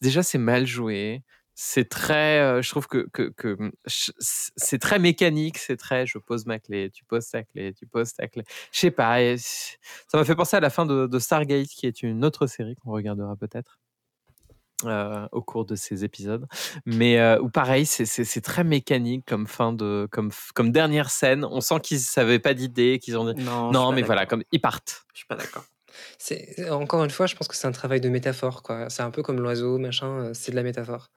déjà, 0.00 0.22
c'est 0.22 0.38
mal 0.38 0.66
joué. 0.66 1.22
C'est 1.54 1.88
très. 1.88 2.40
euh, 2.40 2.62
je 2.62 2.70
trouve 2.70 2.86
que, 2.88 3.08
que, 3.12 3.30
que 3.30 3.56
hum, 3.58 3.72
c'est 3.86 4.78
très 4.80 4.98
mécanique. 5.00 5.58
C'est 5.58 5.76
très 5.76 6.06
je 6.06 6.18
pose 6.18 6.46
ma 6.46 6.58
clé, 6.60 6.90
tu 6.90 7.04
poses 7.04 7.28
ta 7.30 7.42
clé, 7.42 7.74
tu 7.74 7.86
poses 7.86 8.14
ta 8.14 8.28
clé. 8.28 8.44
Je 8.72 8.78
sais 8.80 8.90
pas. 8.92 9.20
et 9.22 9.36
ça 9.38 10.18
m'a 10.18 10.24
fait 10.24 10.36
penser 10.36 10.56
à 10.56 10.60
la 10.60 10.70
fin 10.70 10.86
de, 10.86 11.06
de 11.08 11.18
Stargate, 11.18 11.68
qui 11.68 11.86
est 11.86 12.02
une 12.04 12.24
autre 12.24 12.46
série 12.46 12.76
qu'on 12.76 12.92
regardera 12.92 13.36
peut-être. 13.36 13.78
Euh, 14.84 15.26
au 15.32 15.42
cours 15.42 15.64
de 15.64 15.74
ces 15.74 16.04
épisodes, 16.04 16.46
mais 16.86 17.18
euh, 17.18 17.40
où 17.40 17.50
pareil, 17.50 17.84
c'est- 17.86 18.40
très 18.40 18.64
mécanique 18.64 19.24
comme 19.26 19.46
fin 19.46 19.72
de, 19.72 20.08
comme, 20.10 20.30
dernière 20.70 21.10
scène. 21.10 21.44
On 21.44 21.60
sent 21.60 21.80
qu'ils 21.82 22.00
n'avaient 22.16 22.38
pas 22.38 22.54
d'idée, 22.54 22.98
qu'ils 22.98 23.16
ont 23.18 23.32
dit 23.32 23.42
non 23.42 23.72
non, 23.72 23.92
mais 23.92 24.02
voilà, 24.02 24.26
comme 24.26 24.42
ils 24.52 24.60
partent. 24.60 25.04
je 25.12 25.18
suis 25.18 25.26
pas 25.26 25.36
d'accord 25.36 25.64
C'est 26.18 26.70
encore 26.70 27.02
une 27.04 27.10
fois 27.10 27.26
je 27.26 27.34
pense 27.34 27.48
que 27.48 27.56
c'est 27.56 27.66
un 27.66 27.72
travail 27.72 28.00
de 28.00 28.08
métaphore 28.08 28.62
quoi. 28.62 28.88
C'est 28.88 29.02
un 29.02 29.10
peu 29.10 29.22
comme 29.22 29.40
l'oiseau 29.40 29.78
machin 29.78 30.06
euh, 30.06 30.30
c'est 30.34 30.52
de 30.52 30.56
la 30.56 30.62
métaphore 30.62 31.10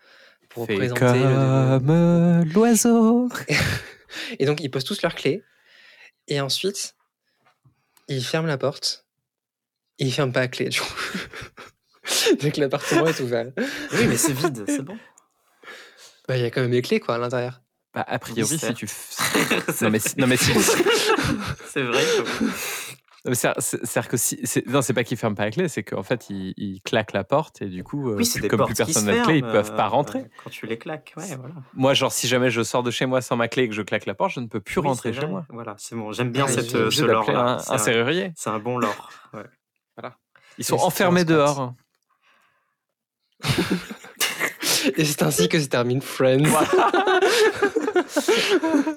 pour 0.49 0.66
Fais 0.66 0.76
présenter 0.76 1.20
comme 1.20 2.43
l'oiseau. 2.53 3.30
Et 4.39 4.45
donc, 4.45 4.62
ils 4.62 4.70
posent 4.70 4.84
tous 4.84 5.01
leurs 5.01 5.16
clés. 5.16 5.43
Et 6.28 6.41
ensuite, 6.41 6.95
ils 8.07 8.24
ferment 8.24 8.47
la 8.47 8.57
porte. 8.57 9.05
Et 9.99 10.05
ils 10.05 10.12
ferment 10.12 10.32
pas 10.32 10.41
la 10.41 10.47
clé, 10.47 10.70
du 10.70 10.80
coup. 10.82 10.93
donc, 12.41 12.57
l'appartement 12.57 13.07
est 13.07 13.20
ouvert. 13.20 13.47
oui 13.93 14.07
mais 14.07 14.18
c'est 14.18 14.34
vide 14.34 14.64
c'est 14.68 14.82
bon 14.84 14.97
Bah, 16.28 16.38
il 16.38 16.43
y 16.43 16.45
a 16.45 16.51
quand 16.51 16.62
même 16.62 16.72
les 16.72 16.82
clés, 16.82 16.99
quoi, 16.99 17.16
à 17.16 17.18
l'intérieur. 17.18 17.62
Bah, 17.93 18.05
a 18.07 18.20
priori, 18.20 18.57
si 18.57 18.74
tu. 18.74 18.88
non, 19.82 19.89
mais 19.89 19.99
si- 19.99 20.18
non, 20.20 20.28
mais 20.28 20.38
si- 20.38 20.53
c'est 21.68 21.82
vrai 21.84 22.03
C'est-à-dire 23.34 24.07
que 24.07 24.18
si. 24.18 24.41
Non, 24.68 24.82
c'est 24.82 24.93
pas 24.93 25.03
qu'ils 25.03 25.18
ferment 25.18 25.36
pas 25.36 25.43
la 25.45 25.51
clé, 25.51 25.68
c'est 25.68 25.84
qu'en 25.84 26.01
fait, 26.03 26.30
ils, 26.30 26.53
ils 26.57 26.82
claquent 26.82 27.12
la 27.14 27.24
porte 27.24 27.62
et 27.62 27.66
du 27.68 27.84
coup, 27.84 28.09
euh, 28.12 28.16
Oui, 28.16 28.26
c'est 28.26 28.39
plus- 28.39 28.43
des 28.43 28.47
comme 28.47 28.66
plus 28.66 28.74
personne 28.76 29.05
n'a 29.05 29.20
de 29.20 29.24
clé, 29.26 29.38
ils 29.38 29.41
peuvent 29.43 29.76
pas 29.76 29.86
euh, 29.86 29.89
rentrer. 29.89 30.26
Quand 30.43 30.49
tu 30.49 30.66
les 30.68 30.78
claques, 30.78 31.14
ouais, 31.18 31.36
voilà. 31.38 31.53
Moi, 31.74 31.93
genre, 31.93 32.12
si 32.12 32.28
jamais 32.28 32.49
je 32.49 32.64
sors 32.64 32.82
de 32.82 32.91
chez 32.91 33.05
moi 33.05 33.22
sans 33.22 33.36
ma 33.36 33.47
clé 33.47 33.64
et 33.64 33.70
que 33.70 33.76
je 33.76 33.82
claque 33.82 34.05
la 34.05 34.14
porte, 34.16 34.32
je 34.32 34.39
ne 34.39 34.47
peux 34.47 34.62
plus 34.62 34.80
Oui, 34.80 34.88
rentrer 34.88 35.14
chez 35.14 35.26
moi. 35.28 35.45
Voilà, 35.49 35.76
c'est 35.78 35.95
bon. 35.95 36.12
J'aime 36.14 36.32
bien 36.32 36.47
cette, 36.47 36.74
euh, 36.74 36.89
ce 36.89 37.03
lore-là. 37.03 37.55
un, 37.55 37.59
C'est 37.59 37.72
un 37.72 37.74
un, 37.74 37.78
serrurier. 37.78 38.32
c'est 38.36 38.49
un 38.49 38.59
bon 38.59 38.78
lore. 38.78 39.09
ouais. 39.34 39.43
Ils 40.57 40.66
sont 40.66 40.78
enfermés 40.78 41.26
dehors. 41.26 41.74
Et 44.98 45.06
c'est 45.06 45.22
ainsi 45.22 45.48
que 45.48 45.60
se 45.60 45.68
termine 45.68 46.02
Friends. 46.02 46.44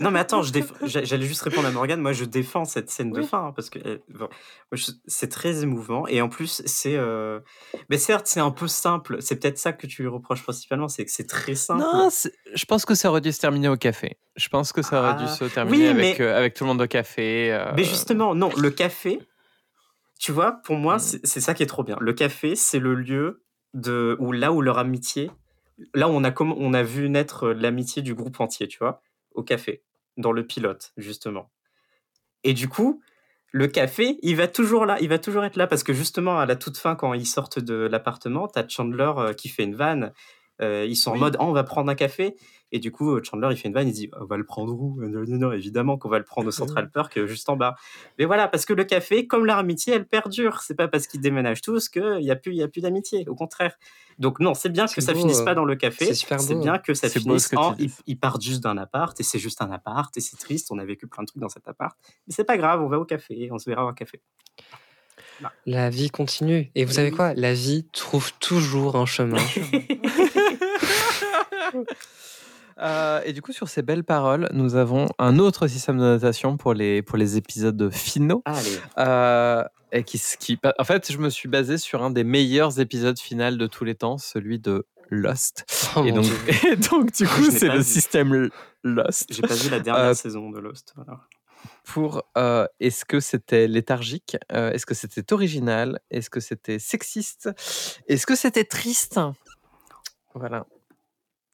Non, 0.00 0.10
mais 0.10 0.18
attends, 0.20 0.42
déf- 0.42 0.72
j'allais 0.82 1.26
juste 1.26 1.42
répondre 1.42 1.68
à 1.68 1.70
Morgane. 1.70 2.00
Moi, 2.00 2.12
je 2.12 2.24
défends 2.24 2.64
cette 2.64 2.90
scène 2.90 3.12
de 3.12 3.22
fin 3.22 3.46
hein, 3.46 3.52
parce 3.54 3.70
que 3.70 3.78
bon, 4.08 4.28
je- 4.72 4.90
c'est 5.06 5.28
très 5.28 5.62
émouvant 5.62 6.06
et 6.06 6.20
en 6.20 6.28
plus, 6.28 6.62
c'est. 6.64 6.96
euh, 6.96 7.40
Mais 7.90 7.98
certes, 7.98 8.26
c'est 8.26 8.40
un 8.40 8.50
peu 8.50 8.66
simple. 8.66 9.18
C'est 9.20 9.36
peut-être 9.36 9.58
ça 9.58 9.72
que 9.72 9.86
tu 9.86 10.02
lui 10.02 10.08
reproches 10.08 10.42
principalement, 10.42 10.88
c'est 10.88 11.04
que 11.04 11.10
c'est 11.10 11.26
très 11.28 11.54
simple. 11.54 11.82
Non, 11.82 12.08
je 12.54 12.64
pense 12.64 12.84
que 12.84 12.94
ça 12.94 13.08
aurait 13.10 13.20
dû 13.20 13.32
se 13.32 13.40
terminer 13.40 13.68
au 13.68 13.76
café. 13.76 14.18
Je 14.36 14.48
pense 14.48 14.72
que 14.72 14.82
ça 14.82 15.00
aurait 15.00 15.14
dû 15.16 15.24
Ah, 15.26 15.34
se 15.36 15.44
terminer 15.44 15.76
oui, 15.78 15.86
avec, 15.88 16.18
mais- 16.18 16.24
euh, 16.24 16.36
avec 16.36 16.54
tout 16.54 16.64
le 16.64 16.68
monde 16.68 16.80
au 16.82 16.86
café. 16.88 17.52
euh, 17.52 17.72
Mais 17.76 17.84
justement, 17.84 18.34
non, 18.34 18.50
le 18.56 18.70
café, 18.70 19.20
tu 20.18 20.32
vois, 20.32 20.60
pour 20.64 20.76
moi, 20.76 20.98
c'est 20.98 21.24
c'est 21.24 21.40
ça 21.40 21.54
qui 21.54 21.62
est 21.62 21.66
trop 21.66 21.84
bien. 21.84 21.96
Le 22.00 22.12
café, 22.12 22.56
c'est 22.56 22.78
le 22.80 22.94
lieu 22.94 23.43
de, 23.74 24.16
là 24.32 24.52
où 24.52 24.62
leur 24.62 24.78
amitié, 24.78 25.30
là 25.92 26.08
où 26.08 26.12
on 26.12 26.24
a, 26.24 26.32
on 26.40 26.72
a 26.72 26.82
vu 26.82 27.08
naître 27.10 27.48
euh, 27.48 27.54
l'amitié 27.54 28.02
du 28.02 28.14
groupe 28.14 28.40
entier, 28.40 28.68
tu 28.68 28.78
vois, 28.78 29.02
au 29.32 29.42
café, 29.42 29.82
dans 30.16 30.32
le 30.32 30.46
pilote, 30.46 30.92
justement. 30.96 31.50
Et 32.44 32.54
du 32.54 32.68
coup, 32.68 33.02
le 33.50 33.68
café, 33.68 34.18
il 34.22 34.36
va 34.36 34.48
toujours 34.48 34.86
là, 34.86 34.96
il 35.00 35.08
va 35.08 35.18
toujours 35.18 35.44
être 35.44 35.56
là 35.56 35.66
parce 35.66 35.84
que 35.84 35.92
justement 35.92 36.38
à 36.38 36.46
la 36.46 36.56
toute 36.56 36.76
fin, 36.76 36.96
quand 36.96 37.14
ils 37.14 37.26
sortent 37.26 37.58
de 37.58 37.74
l'appartement, 37.74 38.48
t'as 38.48 38.66
Chandler 38.66 39.12
euh, 39.16 39.32
qui 39.32 39.48
fait 39.48 39.64
une 39.64 39.76
vanne. 39.76 40.12
Euh, 40.62 40.86
ils 40.88 40.96
sont 40.96 41.10
en 41.12 41.16
mode, 41.16 41.36
Ah, 41.38 41.44
on 41.44 41.52
va 41.52 41.64
prendre 41.64 41.90
un 41.90 41.94
café. 41.94 42.36
Et 42.72 42.80
du 42.80 42.90
coup, 42.90 43.22
Chandler, 43.22 43.48
il 43.52 43.56
fait 43.56 43.68
une 43.68 43.74
vanne, 43.74 43.86
il 43.86 43.92
dit, 43.92 44.10
on 44.20 44.24
va 44.24 44.36
le 44.36 44.44
prendre 44.44 44.72
où? 44.72 45.00
Non, 45.00 45.24
non, 45.28 45.38
non, 45.38 45.52
évidemment 45.52 45.96
qu'on 45.96 46.08
va 46.08 46.18
le 46.18 46.24
prendre 46.24 46.48
au 46.48 46.50
Central 46.82 46.90
Park, 46.90 47.16
euh, 47.18 47.26
juste 47.26 47.48
en 47.48 47.56
bas. 47.56 47.76
Mais 48.18 48.24
voilà, 48.24 48.48
parce 48.48 48.64
que 48.64 48.72
le 48.72 48.82
café, 48.84 49.26
comme 49.28 49.46
leur 49.46 49.58
amitié, 49.58 49.94
elle 49.94 50.06
perdure. 50.06 50.60
C'est 50.62 50.74
pas 50.74 50.88
parce 50.88 51.06
qu'ils 51.06 51.20
déménagent 51.20 51.60
tous 51.62 51.88
qu'il 51.88 52.18
n'y 52.18 52.30
a 52.32 52.36
plus, 52.36 52.52
il 52.52 52.56
y 52.58 52.62
a 52.62 52.68
plus 52.68 52.80
d'amitié. 52.82 53.28
Au 53.28 53.34
contraire. 53.36 53.76
Donc 54.18 54.40
non, 54.40 54.54
c'est 54.54 54.70
bien 54.70 54.86
que 54.86 54.92
C'est 54.92 55.00
ça 55.02 55.12
beau, 55.12 55.20
finisse 55.20 55.40
euh, 55.40 55.44
pas 55.44 55.54
dans 55.54 55.64
le 55.64 55.76
café. 55.76 56.06
c'est 56.06 56.14
super 56.14 56.40
C'est 56.40 56.54
beau. 56.54 56.62
bien 56.62 56.78
que 56.78 56.94
ça 56.94 57.08
beau 57.08 57.12
finisse 57.12 57.48
que 57.48 57.56
en, 57.56 57.74
ils, 57.78 57.90
ils 58.06 58.18
partent 58.18 58.42
juste 58.42 58.62
d'un 58.62 58.76
appart 58.78 59.18
et 59.20 59.22
c'est 59.24 59.38
juste 59.40 59.60
un 59.62 59.70
appart 59.70 60.16
et 60.16 60.20
c'est 60.20 60.36
triste. 60.36 60.68
On 60.70 60.78
a 60.78 60.84
vécu 60.84 61.06
plein 61.06 61.22
de 61.22 61.28
trucs 61.28 61.42
dans 61.42 61.48
cet 61.48 61.66
appart. 61.68 61.96
Mais 62.26 62.32
c'est 62.34 62.44
pas 62.44 62.56
grave, 62.56 62.80
on 62.82 62.88
va 62.88 62.98
au 62.98 63.04
café, 63.04 63.48
on 63.52 63.58
se 63.58 63.68
verra 63.68 63.86
au 63.86 63.92
café. 63.92 64.20
La 65.66 65.90
vie 65.90 66.10
continue. 66.10 66.70
Et 66.74 66.84
vous 66.84 66.92
savez 66.92 67.10
quoi? 67.10 67.34
La 67.34 67.54
vie 67.54 67.86
trouve 67.92 68.32
toujours 68.38 68.96
un 68.96 69.06
chemin. 69.06 69.38
Euh, 72.78 73.20
et 73.24 73.32
du 73.32 73.40
coup, 73.40 73.52
sur 73.52 73.68
ces 73.68 73.82
belles 73.82 74.02
paroles, 74.02 74.48
nous 74.52 74.74
avons 74.74 75.06
un 75.20 75.38
autre 75.38 75.68
système 75.68 75.96
de 75.96 76.02
notation 76.02 76.56
pour 76.56 76.74
les, 76.74 77.02
pour 77.02 77.16
les 77.16 77.36
épisodes 77.36 77.88
finaux. 77.92 78.42
Allez. 78.46 78.78
Euh, 78.98 79.62
et 79.92 80.02
qui, 80.02 80.20
qui, 80.40 80.58
en 80.76 80.82
fait, 80.82 81.12
je 81.12 81.18
me 81.18 81.30
suis 81.30 81.48
basé 81.48 81.78
sur 81.78 82.02
un 82.02 82.10
des 82.10 82.24
meilleurs 82.24 82.80
épisodes 82.80 83.16
finaux 83.16 83.56
de 83.56 83.68
tous 83.68 83.84
les 83.84 83.94
temps, 83.94 84.18
celui 84.18 84.58
de 84.58 84.88
Lost. 85.08 85.64
Oh 85.94 86.04
et, 86.04 86.10
donc, 86.10 86.24
et 86.68 86.74
donc, 86.74 87.12
du 87.12 87.24
coup, 87.28 87.44
c'est 87.48 87.68
le 87.68 87.76
vu. 87.78 87.84
système 87.84 88.50
Lost. 88.82 89.26
J'ai 89.32 89.42
pas 89.42 89.54
vu 89.54 89.70
la 89.70 89.78
dernière 89.78 90.06
Euh, 90.06 90.14
saison 90.14 90.50
de 90.50 90.58
Lost. 90.58 90.94
voilà. 90.96 91.20
Pour 91.84 92.24
est-ce 92.80 93.04
que 93.04 93.20
c'était 93.20 93.68
léthargique? 93.68 94.36
Est-ce 94.50 94.84
que 94.84 94.94
c'était 94.94 95.32
original? 95.32 96.00
Est-ce 96.10 96.28
que 96.28 96.40
c'était 96.40 96.80
sexiste? 96.80 97.50
Est-ce 98.08 98.26
que 98.26 98.34
c'était 98.34 98.64
triste? 98.64 99.20
Voilà. 100.34 100.66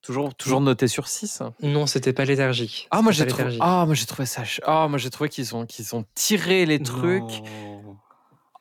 Toujours, 0.03 0.34
toujours 0.34 0.61
noté 0.62 0.88
sur 0.88 1.09
6. 1.09 1.42
Non, 1.62 1.86
c'était 1.86 2.12
pas 2.14 2.24
léthargique. 2.24 2.88
Ah 2.90 3.03
moi 3.03 3.12
j'ai 3.12 3.26
léthargique. 3.26 3.61
ah 3.62 3.84
moi 3.86 3.94
j'ai 3.94 4.07
trouvé 4.07 4.24
ça, 4.26 4.38
ch- 4.44 4.61
ah 4.64 4.86
moi 4.88 4.98
j'ai 4.98 5.11
trouvé 5.11 5.28
qu'ils 5.28 5.55
ont 5.55 5.66
qu'ils 5.66 5.94
ont 5.94 6.05
tiré 6.14 6.64
les 6.64 6.80
trucs, 6.82 7.20
Non. 7.22 7.96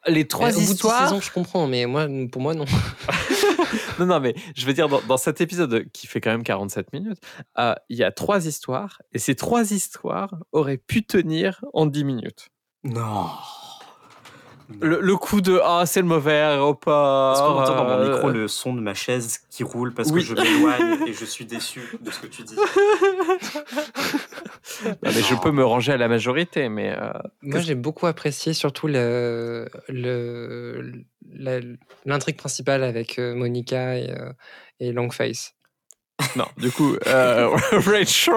les 0.07 0.13
Mais 0.15 0.25
trois 0.25 0.49
au 0.49 0.53
bout 0.53 0.65
de 0.67 0.71
histoires. 0.73 1.03
saisons, 1.09 1.21
je 1.21 1.31
comprends, 1.31 1.65
mais 1.67 1.85
moi, 1.85 2.07
pour 2.31 2.41
moi, 2.41 2.53
non. 2.55 2.65
Non 3.99 4.05
non 4.05 4.19
mais 4.19 4.33
je 4.55 4.65
veux 4.65 4.73
dire 4.73 4.89
dans, 4.89 5.01
dans 5.01 5.17
cet 5.17 5.41
épisode 5.41 5.85
qui 5.93 6.07
fait 6.07 6.21
quand 6.21 6.31
même 6.31 6.43
47 6.43 6.91
minutes, 6.93 7.19
euh, 7.57 7.75
il 7.89 7.97
y 7.97 8.03
a 8.03 8.11
trois 8.11 8.45
histoires 8.47 9.01
et 9.13 9.19
ces 9.19 9.35
trois 9.35 9.71
histoires 9.71 10.33
auraient 10.51 10.77
pu 10.77 11.05
tenir 11.05 11.63
en 11.73 11.85
10 11.85 12.03
minutes. 12.05 12.47
Non. 12.83 13.27
Le, 14.81 15.01
le 15.01 15.15
coup 15.17 15.41
de 15.41 15.59
ah 15.63 15.85
c'est 15.87 16.01
le 16.01 16.07
mauvais 16.07 16.33
aéroport. 16.39 17.33
Est-ce 17.33 17.41
qu'on 17.41 17.57
entend 17.59 17.75
dans 17.75 17.83
mon 17.85 17.89
euh, 17.91 18.11
micro 18.11 18.29
le 18.29 18.47
son 18.47 18.73
de 18.75 18.81
ma 18.81 18.93
chaise 18.93 19.39
qui 19.49 19.63
roule 19.63 19.93
parce 19.95 20.09
Oui. 20.11 20.21
que 20.21 20.27
je 20.27 20.35
m'éloigne 20.35 21.07
et 21.07 21.13
je 21.13 21.25
suis 21.25 21.45
déçu 21.45 21.81
de 21.99 22.11
ce 22.11 22.19
que 22.19 22.27
tu 22.27 22.43
dis 22.43 22.55
non, 22.55 22.63
mais 25.03 25.11
je 25.11 25.35
peux 25.41 25.51
me 25.51 25.65
ranger 25.65 25.93
à 25.93 25.97
la 25.97 26.07
majorité 26.07 26.69
mais 26.69 26.95
euh, 26.95 27.11
Moi, 27.41 27.59
j'ai 27.61 27.73
beaucoup 27.75 28.05
apprécié 28.05 28.53
surtout 28.53 28.87
le, 28.87 29.67
le, 29.87 30.93
l'intrigue 32.05 32.37
principale 32.37 32.83
avec 32.83 33.17
euh, 33.19 33.33
Monica 33.33 33.97
et, 33.97 34.11
euh, 34.11 34.31
et 34.79 34.91
Longface. 34.91 35.55
Non 36.35 36.45
du 36.57 36.71
coup 36.71 36.95
euh, 37.07 37.49
Rachel 37.71 38.33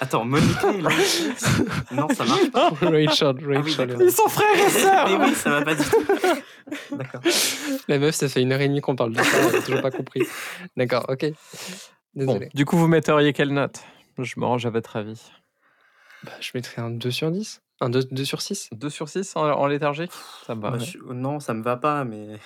Attends, 0.00 0.24
Monica 0.24 0.70
et 0.72 0.80
Longface 0.80 1.62
Non, 1.92 2.08
ça 2.08 2.24
marche 2.24 2.50
pas. 2.50 2.68
Rachel, 2.80 3.36
oui, 3.46 3.56
Rachel. 3.56 3.86
d'accord. 3.88 4.02
ils 4.02 4.12
sont 4.12 4.28
frères 4.28 4.66
et 4.66 4.70
sœurs. 4.70 5.08
Mais 5.18 5.24
oui, 5.26 5.34
ça 5.34 5.50
va 5.50 5.62
pas 5.62 5.74
du 5.74 5.82
tout. 5.84 6.04
D'accord. 6.96 7.20
La 7.88 7.98
meuf, 7.98 8.14
ça 8.14 8.28
fait 8.28 8.42
une 8.42 8.52
heure 8.52 8.60
et 8.60 8.68
demie 8.68 8.80
qu'on 8.80 8.96
parle 8.96 9.12
de 9.12 9.22
ça, 9.22 9.56
a 9.56 9.60
toujours 9.62 9.82
pas 9.82 9.90
compris. 9.90 10.22
D'accord, 10.76 11.06
ok. 11.08 11.26
Bon, 12.14 12.26
Désolé. 12.26 12.48
du 12.54 12.64
coup 12.64 12.76
vous 12.76 12.88
metteriez 12.88 13.32
quelle 13.32 13.52
note? 13.52 13.80
Je 14.18 14.34
me 14.38 14.44
range 14.44 14.66
à 14.66 14.70
votre 14.70 14.96
avis. 14.96 15.20
Bah, 16.24 16.32
je 16.40 16.50
mettrais 16.54 16.82
un 16.82 16.90
2 16.90 17.10
sur 17.10 17.30
10. 17.30 17.62
Un 17.80 17.88
2, 17.88 18.02
2 18.10 18.24
sur 18.24 18.42
6. 18.42 18.68
2 18.72 18.90
sur 18.90 19.08
6 19.08 19.36
en, 19.36 19.42
en 19.48 19.66
léthargique? 19.66 20.12
Ça 20.46 20.54
me 20.54 20.60
va. 20.60 20.70
Bah, 20.72 20.76
ouais. 20.78 20.84
je- 20.84 20.98
Non, 21.14 21.40
ça 21.40 21.54
me 21.54 21.62
va 21.62 21.76
pas, 21.76 22.04
mais. 22.04 22.38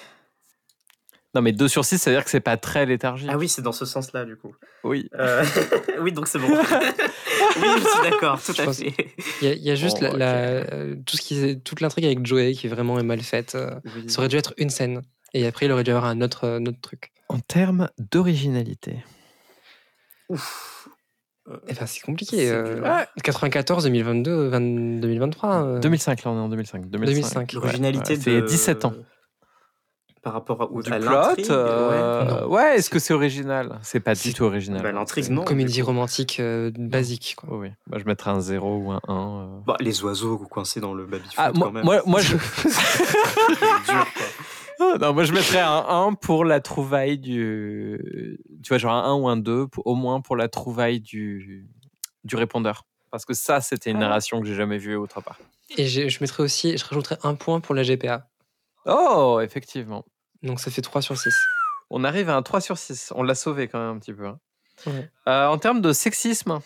Non, 1.35 1.43
mais 1.43 1.53
2 1.53 1.67
sur 1.69 1.85
6, 1.85 1.99
ça 1.99 2.11
veut 2.11 2.17
dire 2.17 2.25
que 2.25 2.31
c'est 2.31 2.41
pas 2.41 2.57
très 2.57 2.87
léthargique. 2.87 3.29
Ah 3.33 3.37
oui, 3.37 3.49
c'est 3.49 3.63
dans 3.63 3.73
ce 3.73 3.85
sens-là, 3.85 4.25
du 4.25 4.37
coup. 4.37 4.55
oui. 4.85 5.09
Euh, 5.19 5.45
oui, 6.01 6.13
donc 6.13 6.29
c'est 6.29 6.39
bon. 6.39 6.47
oui, 6.49 7.69
je 7.79 7.89
suis 7.89 8.11
d'accord, 8.11 8.41
tout 8.43 8.53
Je 8.55 8.63
à 8.63 8.65
pense- 8.67 8.79
fait. 8.79 8.95
Il 9.43 9.49
y 9.49 9.51
a, 9.51 9.55
il 9.55 9.63
y 9.63 9.71
a 9.71 9.75
juste 9.75 10.01
Bon, 10.01 10.13
la, 10.17 10.17
la- 10.17 10.61
ok. 10.63 10.69
euh, 10.73 10.97
tout 11.07 11.17
ce 11.17 11.23
qui 11.23 11.39
est- 11.45 11.57
toute 11.65 11.81
l'intrigue 11.81 12.05
avec 12.05 12.25
Joey 12.25 12.53
qui 12.53 12.69
vraiment 12.69 12.99
est 12.99 13.03
mal 13.05 13.21
faite. 13.21 13.55
euh, 13.57 13.75
Oui. 13.97 14.09
Ça 14.09 14.21
aurait 14.21 14.29
dû 14.29 14.37
être 14.37 14.55
une 14.59 14.71
scène. 14.71 15.03
Et 15.33 15.47
après, 15.47 15.67
il 15.67 15.73
aurait 15.73 15.83
dû 15.85 15.91
y 15.91 15.95
avoir 15.95 16.09
un 16.09 16.21
autre, 16.21 16.47
un 16.47 16.65
autre 16.67 16.81
truc. 16.81 17.11
En 17.29 17.41
termes 17.41 17.89
d'originalité. 18.13 19.03
Ouf. 20.29 20.89
Eh 21.69 21.75
ben, 21.75 21.87
c'est 21.87 22.01
compliqué. 22.01 22.37
C'est 22.37 22.51
euh, 22.51 22.77
dur. 22.77 23.23
94, 23.23 23.85
2022, 23.85 24.49
20 24.49 25.01
2023. 25.01 25.51
euh, 25.65 25.79
2005, 25.81 26.25
là, 26.25 26.31
on 26.31 26.37
est 26.37 26.41
en 26.41 26.49
2005. 26.49 26.89
2005. 26.89 27.53
L'originalité 27.53 28.15
Ouais, 28.15 28.21
c'est 28.23 28.41
de. 28.41 28.47
17 28.47 28.85
ans. 28.87 28.95
Par 30.25 30.33
rapport 30.33 30.63
à, 30.63 30.83
Du 30.83 30.91
à 30.93 30.99
plot, 30.99 31.51
euh, 31.53 32.47
ouais, 32.47 32.77
est-ce 32.77 32.89
que 32.89 32.99
c'est 32.99 33.13
original? 33.13 33.79
C'est 33.83 34.01
pas 34.01 34.15
du 34.15 34.33
tout 34.33 34.45
original. 34.45 34.83
Bah, 34.83 34.91
l'intrigue, 34.91 35.25
C'est 35.25 35.29
une 35.31 35.37
non. 35.37 35.45
comédie 35.45 35.83
romantique 35.83 36.41
euh, 36.41 36.73
basique. 36.77 37.35
Quoi. 37.37 37.51
Oh 37.53 37.59
oui, 37.61 37.69
moi 37.91 37.99
je 37.99 38.05
mettrais 38.07 38.31
un 38.31 38.41
0 38.41 38.77
ou 38.79 38.91
un 38.93 39.01
1. 39.07 39.13
euh. 39.13 39.59
Bah, 39.67 39.77
les 39.81 40.03
oiseaux 40.03 40.39
coincés 40.39 40.81
dans 40.81 40.95
le 40.95 41.05
baby-foot, 41.05 41.35
Ah, 41.37 41.53
moi, 41.55 41.67
quand 41.67 41.73
même. 41.73 41.85
moi, 41.85 42.01
moi, 42.07 42.21
je... 42.23 42.37
C'est 42.39 43.93
dur, 43.93 44.07
quoi. 44.79 44.99
Non, 44.99 45.13
moi 45.13 45.25
je 45.25 45.33
mettrais 45.33 45.61
un 45.61 45.85
1 45.89 46.15
pour 46.15 46.45
la 46.47 46.61
trouvaille 46.61 47.19
du. 47.19 48.39
Tu 48.63 48.69
vois, 48.71 48.79
genre 48.79 48.93
un 48.95 49.05
1 49.13 49.15
ou 49.15 49.29
un 49.29 49.37
2, 49.37 49.67
pour- 49.69 49.87
au 49.87 49.95
moins 49.95 50.21
pour 50.23 50.37
la 50.37 50.49
trouvaille 50.49 51.01
du, 51.01 51.69
du 52.25 52.37
répondeur. 52.37 52.85
Parce 53.11 53.25
que 53.27 53.35
ça, 53.35 53.61
c'était 53.61 53.91
une 53.91 53.99
Ah. 53.99 54.07
narration 54.09 54.41
que 54.41 54.47
j'ai 54.47 54.55
jamais 54.55 54.79
vue 54.79 54.97
autre 54.97 55.21
part. 55.21 55.39
Et 55.77 55.87
j'ai- 55.87 56.09
je 56.09 56.19
mettrais 56.23 56.43
aussi, 56.43 56.77
je 56.79 56.85
rajouterais 56.85 57.19
un 57.23 57.35
point 57.35 57.61
pour 57.61 57.75
la 57.75 57.83
GPA. 57.83 58.27
Oh, 58.87 59.39
effectivement. 59.43 60.05
Donc 60.45 60.61
ça 60.61 60.71
fait 60.71 60.83
3 60.83 61.03
sur 61.03 61.17
6. 61.19 61.35
On 61.91 62.05
arrive 62.05 62.29
à 62.31 62.37
un 62.37 62.43
3 62.43 62.61
sur 62.61 62.79
6. 62.79 63.13
On 63.17 63.23
l'a 63.25 63.35
sauvé 63.35 63.67
quand 63.69 63.79
même 63.79 63.97
un 63.97 63.99
petit 63.99 64.13
peu. 64.13 64.27
hein. 64.27 64.39
Ouais. 64.87 65.11
Euh, 65.29 65.47
en 65.47 65.59
termes 65.59 65.81
de 65.81 65.93
sexisme, 65.93 66.61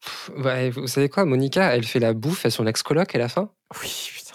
Pff, 0.00 0.30
ouais, 0.36 0.70
vous 0.70 0.86
savez 0.86 1.08
quoi, 1.08 1.24
Monica, 1.24 1.74
elle 1.74 1.84
fait 1.84 1.98
la 2.00 2.12
bouffe 2.12 2.44
à 2.46 2.50
son 2.50 2.66
ex-coloc 2.66 3.14
à 3.14 3.18
la 3.18 3.28
fin 3.28 3.50
oui, 3.82 4.10
putain. 4.14 4.34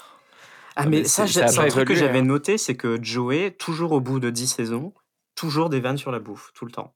Ah, 0.76 0.84
mais 0.86 1.00
mais 1.00 1.04
ça, 1.06 1.28
c'est- 1.28 1.42
un 1.42 1.68
truc 1.68 1.88
que 1.88 1.96
j'avais 1.96 2.20
hein. 2.20 2.24
noté, 2.24 2.58
c'est 2.58 2.76
que 2.76 3.02
Joey, 3.02 3.52
toujours 3.52 3.92
au 3.94 4.02
bout 4.02 4.20
de 4.20 4.30
10 4.30 4.48
saisons, 4.48 4.94
toujours 5.36 5.70
des 5.70 5.80
vannes 5.80 5.98
sur 5.98 6.12
la 6.12 6.20
bouffe, 6.20 6.52
tout 6.54 6.66
le 6.66 6.72
temps. 6.72 6.94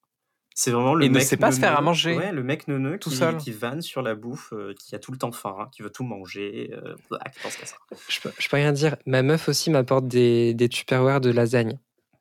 C'est 0.57 0.71
vraiment 0.71 0.95
le 0.95 1.03
Et 1.05 1.09
ne 1.09 1.15
mec. 1.15 1.23
sait 1.23 1.35
pas 1.35 1.51
se 1.51 1.59
faire 1.59 1.77
à 1.77 1.81
manger. 1.81 2.15
Ouais, 2.15 2.31
le 2.31 2.41
mec 2.41 2.69
neuneux 2.69 2.97
Tout 2.97 3.09
qui, 3.09 3.17
seul. 3.17 3.35
qui 3.35 3.51
vanne 3.51 3.81
sur 3.81 4.01
la 4.01 4.15
bouffe, 4.15 4.53
euh, 4.53 4.73
qui 4.79 4.95
a 4.95 4.99
tout 4.99 5.11
le 5.11 5.17
temps 5.17 5.33
faim, 5.33 5.53
hein, 5.59 5.67
qui 5.73 5.81
veut 5.81 5.89
tout 5.89 6.05
manger, 6.05 6.71
euh, 6.73 6.95
ah, 7.19 7.29
qui 7.29 7.39
pense 7.41 7.57
qu'à 7.57 7.65
ça. 7.65 7.75
je 8.07 8.21
peux, 8.21 8.31
je 8.39 8.47
peux 8.47 8.55
rien 8.55 8.71
dire. 8.71 8.95
Ma 9.05 9.21
meuf 9.21 9.49
aussi 9.49 9.69
m'apporte 9.69 10.07
des, 10.07 10.53
des 10.53 10.69
tupperwares 10.69 11.19
de 11.19 11.29
lasagne. 11.29 11.77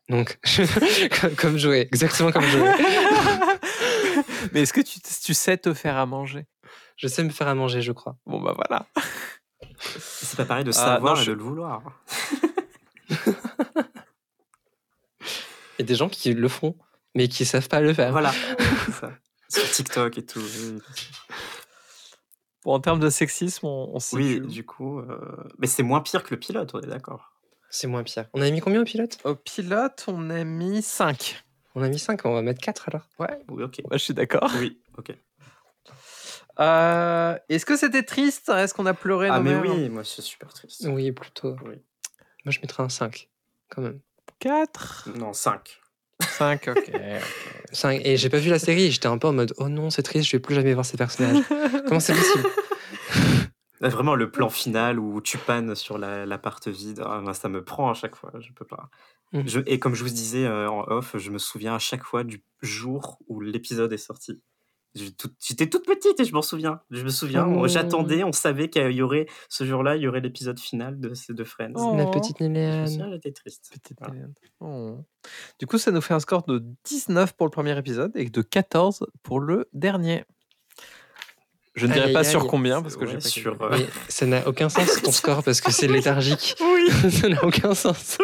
Donc, 0.09 0.39
comme, 1.39 1.57
Joey, 1.59 1.83
exactement 1.93 2.33
comme 2.33 2.43
Joey. 2.45 2.73
Mais 4.53 4.63
est-ce 4.63 4.73
que 4.73 4.81
tu, 4.81 4.99
tu 5.01 5.33
sais 5.33 5.57
te 5.57 5.73
faire 5.73 5.97
à 5.97 6.05
manger? 6.05 6.45
Je 6.97 7.07
sais 7.07 7.23
me 7.23 7.31
faire 7.31 7.47
à 7.49 7.55
manger, 7.55 7.83
je 7.83 7.93
crois. 7.93 8.17
Bon, 8.27 8.41
bah 8.41 8.53
voilà. 8.57 8.87
C'est 9.79 10.37
pas 10.37 10.45
pareil 10.45 10.65
de 10.65 10.71
Ah, 10.71 10.73
savoir 10.73 11.15
non, 11.15 11.21
et 11.21 11.25
je- 11.25 11.31
de 11.31 11.37
le 11.37 11.43
vouloir. 11.43 11.83
Il 15.79 15.81
y 15.81 15.83
a 15.83 15.85
des 15.87 15.95
gens 15.95 16.09
qui 16.09 16.33
le 16.35 16.49
font, 16.49 16.77
mais 17.15 17.29
qui 17.29 17.45
savent 17.45 17.69
pas 17.69 17.81
le 17.81 17.93
faire. 17.95 18.13
Voilà. 18.13 18.33
c'est 18.87 18.93
ça. 18.93 19.13
Sur 19.49 19.71
TikTok 19.71 20.19
et 20.19 20.25
tout. 20.27 20.41
Bon, 22.65 22.73
en 22.75 22.81
termes 22.81 23.01
de 23.01 23.11
sexisme, 23.11 23.67
on, 23.67 23.91
on 23.95 24.01
se 24.01 24.17
Oui, 24.17 24.41
du 24.41 24.65
coup. 24.65 24.99
euh, 25.01 25.19
Mais 25.59 25.67
c'est 25.67 25.83
moins 25.83 26.01
pire 26.01 26.23
que 26.23 26.35
le 26.35 26.41
pilote, 26.41 26.75
on 26.75 26.81
est 26.81 26.87
d'accord. 26.87 27.33
C'est 27.71 27.87
moins 27.87 28.03
pire. 28.03 28.27
On 28.33 28.41
a 28.41 28.51
mis 28.51 28.61
combien 28.61 28.81
au 28.81 28.85
pilote? 28.85 29.19
Au 29.25 29.35
pilote, 29.35 30.05
on 30.09 30.31
a 30.31 30.45
mis 30.45 30.81
5. 30.83 31.45
On 31.75 31.83
a 31.83 31.89
mis 31.89 31.99
5, 31.99 32.21
on 32.25 32.33
va 32.35 32.41
mettre 32.43 32.61
4 32.61 32.89
alors. 32.89 33.07
Ouais, 33.19 33.39
Oui, 33.49 33.65
ok. 33.65 33.81
moi 33.89 33.97
je 33.99 34.05
suis 34.05 34.15
d'accord. 34.15 34.51
Oui, 34.59 34.81
ok. 34.97 35.13
Euh, 36.61 37.37
Est-ce 37.49 37.67
que 37.67 37.77
c'était 37.77 38.05
triste? 38.05 38.49
Est-ce 38.49 38.73
qu'on 38.75 38.87
a 38.87 38.95
pleuré 38.95 39.29
Ah, 39.29 39.39
nos 39.39 39.43
mais 39.45 39.61
mères 39.61 39.75
oui, 39.75 39.89
moi, 39.89 40.05
c'est 40.05 40.23
super 40.23 40.53
triste. 40.53 40.87
Oui, 40.89 41.11
plutôt. 41.13 41.57
Oui. 41.65 41.75
Moi, 42.45 42.53
je 42.53 42.61
mettrais 42.61 42.83
un 42.85 42.89
5, 42.89 43.29
quand 43.71 43.83
même. 43.83 44.01
4 44.39 45.09
Non, 45.17 45.33
5. 45.33 45.81
5, 46.39 46.69
ok. 46.69 46.91
5. 47.73 48.01
Et 48.05 48.17
j'ai 48.17 48.29
pas 48.29 48.39
vu 48.39 48.51
la 48.51 48.59
série, 48.59 48.91
j'étais 48.91 49.07
un 49.07 49.19
peu 49.19 49.29
en 49.29 49.33
mode 49.33 49.53
oh 49.59 49.69
non, 49.69 49.91
c'est 49.91 50.03
triste, 50.03 50.29
je 50.31 50.37
vais 50.37 50.41
plus 50.41 50.55
jamais 50.55 50.75
voir 50.75 50.85
ces 50.87 50.97
personnages. 50.97 51.43
Comment 51.87 52.01
c'est 52.01 52.15
possible? 52.15 52.45
Vraiment, 53.81 54.15
le 54.15 54.31
plan 54.31 54.49
final 54.49 54.99
où 54.99 55.21
tu 55.21 55.37
pannes 55.37 55.75
sur 55.75 55.99
la- 55.99 56.25
l'appart 56.25 56.67
vide, 56.69 57.03
ah, 57.05 57.23
ça 57.35 57.49
me 57.49 57.63
prend 57.63 57.91
à 57.91 57.95
chaque 57.95 58.17
fois, 58.17 58.33
je 58.41 58.53
peux 58.53 58.65
pas. 58.65 58.89
Je- 59.47 59.61
et 59.67 59.79
comme 59.81 59.95
je 59.95 60.05
vous 60.05 60.11
disais 60.11 60.47
euh, 60.47 60.71
en 60.71 60.85
off, 60.89 61.17
je 61.19 61.31
me 61.31 61.39
souviens 61.39 61.75
à 61.75 61.79
chaque 61.81 62.05
fois 62.05 62.23
du 62.25 62.43
jour 62.63 63.19
où 63.27 63.41
l'épisode 63.41 63.93
est 63.93 63.97
sorti. 63.99 64.41
J'étais 64.95 65.69
toute 65.69 65.85
petite 65.85 66.21
et 66.21 66.25
je 66.25 66.33
m'en 66.33 66.43
souviens. 66.43 66.81
Je 66.91 67.03
me 67.03 67.09
souviens, 67.09 67.47
Oh. 67.49 67.67
j'attendais, 67.67 68.23
on 68.23 68.31
savait 68.33 68.69
qu'il 68.71 68.93
y 68.93 69.03
aurait, 69.03 69.27
ce 69.49 69.65
jour-là, 69.65 69.97
il 69.97 70.03
y 70.03 70.09
aurait 70.09 70.21
l'épisode 70.21 70.61
final 70.61 71.01
de, 71.01 71.15
ces 71.15 71.35
deux 71.35 71.45
Friends. 71.45 71.73
Oh. 71.75 71.97
La 71.97 72.07
petite 72.07 72.39
Néléane. 72.41 72.87
j'étais 73.13 73.33
triste. 73.33 73.71
Petite 73.73 73.99
Voilà. 73.99 74.23
Oh. 74.61 74.99
Du 75.59 75.67
coup, 75.67 75.79
ça 75.79 75.91
nous 75.91 76.01
fait 76.01 76.15
un 76.15 76.21
score 76.21 76.45
de 76.45 76.63
19 76.85 77.33
pour 77.33 77.47
le 77.47 77.51
premier 77.51 77.77
épisode 77.77 78.13
et 78.15 78.29
de 78.31 78.43
14 78.43 79.07
pour 79.25 79.41
le 79.41 79.69
dernier. 79.73 80.25
Je 81.75 81.87
ne 81.89 81.93
dirai 81.93 82.07
Aïe, 82.07 82.13
pas 82.13 82.21
aïe, 82.21 82.25
sur 82.27 82.43
aïe. 82.43 82.49
combien 82.49 82.81
parce 82.81 82.95
que 82.95 83.01
Ouais, 83.05 83.09
j'ai 83.09 83.15
pas 83.15 83.21
sur, 83.21 83.61
euh, 83.63 83.69
Mais 83.73 83.87
ça 84.09 84.27
n'a 84.27 84.47
aucun 84.47 84.69
sens 84.69 84.87
ton 85.03 85.11
score 85.11 85.43
parce 85.43 85.61
que 85.61 85.73
c'est 85.73 85.89
léthargique. 85.89 86.55
Oui, 86.61 87.11
ça 87.11 87.29
n'a 87.29 87.45
aucun 87.45 87.75
sens. 87.75 88.17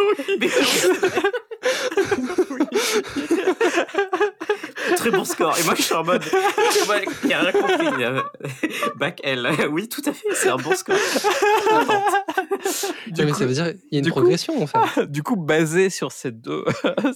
Très 5.01 5.11
bon 5.11 5.25
score. 5.25 5.59
Et 5.59 5.63
moi, 5.65 5.75
je 5.77 5.83
suis 5.83 5.95
en 5.95 6.05
mode. 6.05 6.23
Moi, 6.87 6.97
qui 7.23 7.33
a 7.33 7.41
rien 7.41 7.53
compris. 7.53 7.87
Back 8.97 9.21
L. 9.25 9.49
Oui, 9.71 9.89
tout 9.89 10.03
à 10.07 10.13
fait, 10.13 10.29
c'est 10.35 10.49
un 10.49 10.57
bon 10.57 10.75
score. 10.75 10.97
Du 13.09 13.25
mais 13.25 13.33
coup- 13.33 13.39
ça 13.39 13.47
veut 13.47 13.53
dire 13.55 13.67
qu'il 13.73 13.81
y 13.93 13.97
a 13.97 13.99
une 14.01 14.05
coup- 14.07 14.11
progression 14.21 14.63
en 14.63 14.67
fait. 14.67 15.07
du 15.11 15.23
coup, 15.23 15.37
basé 15.37 15.91
sur 15.91 16.13
ces 16.13 16.31
deux, 16.31 16.65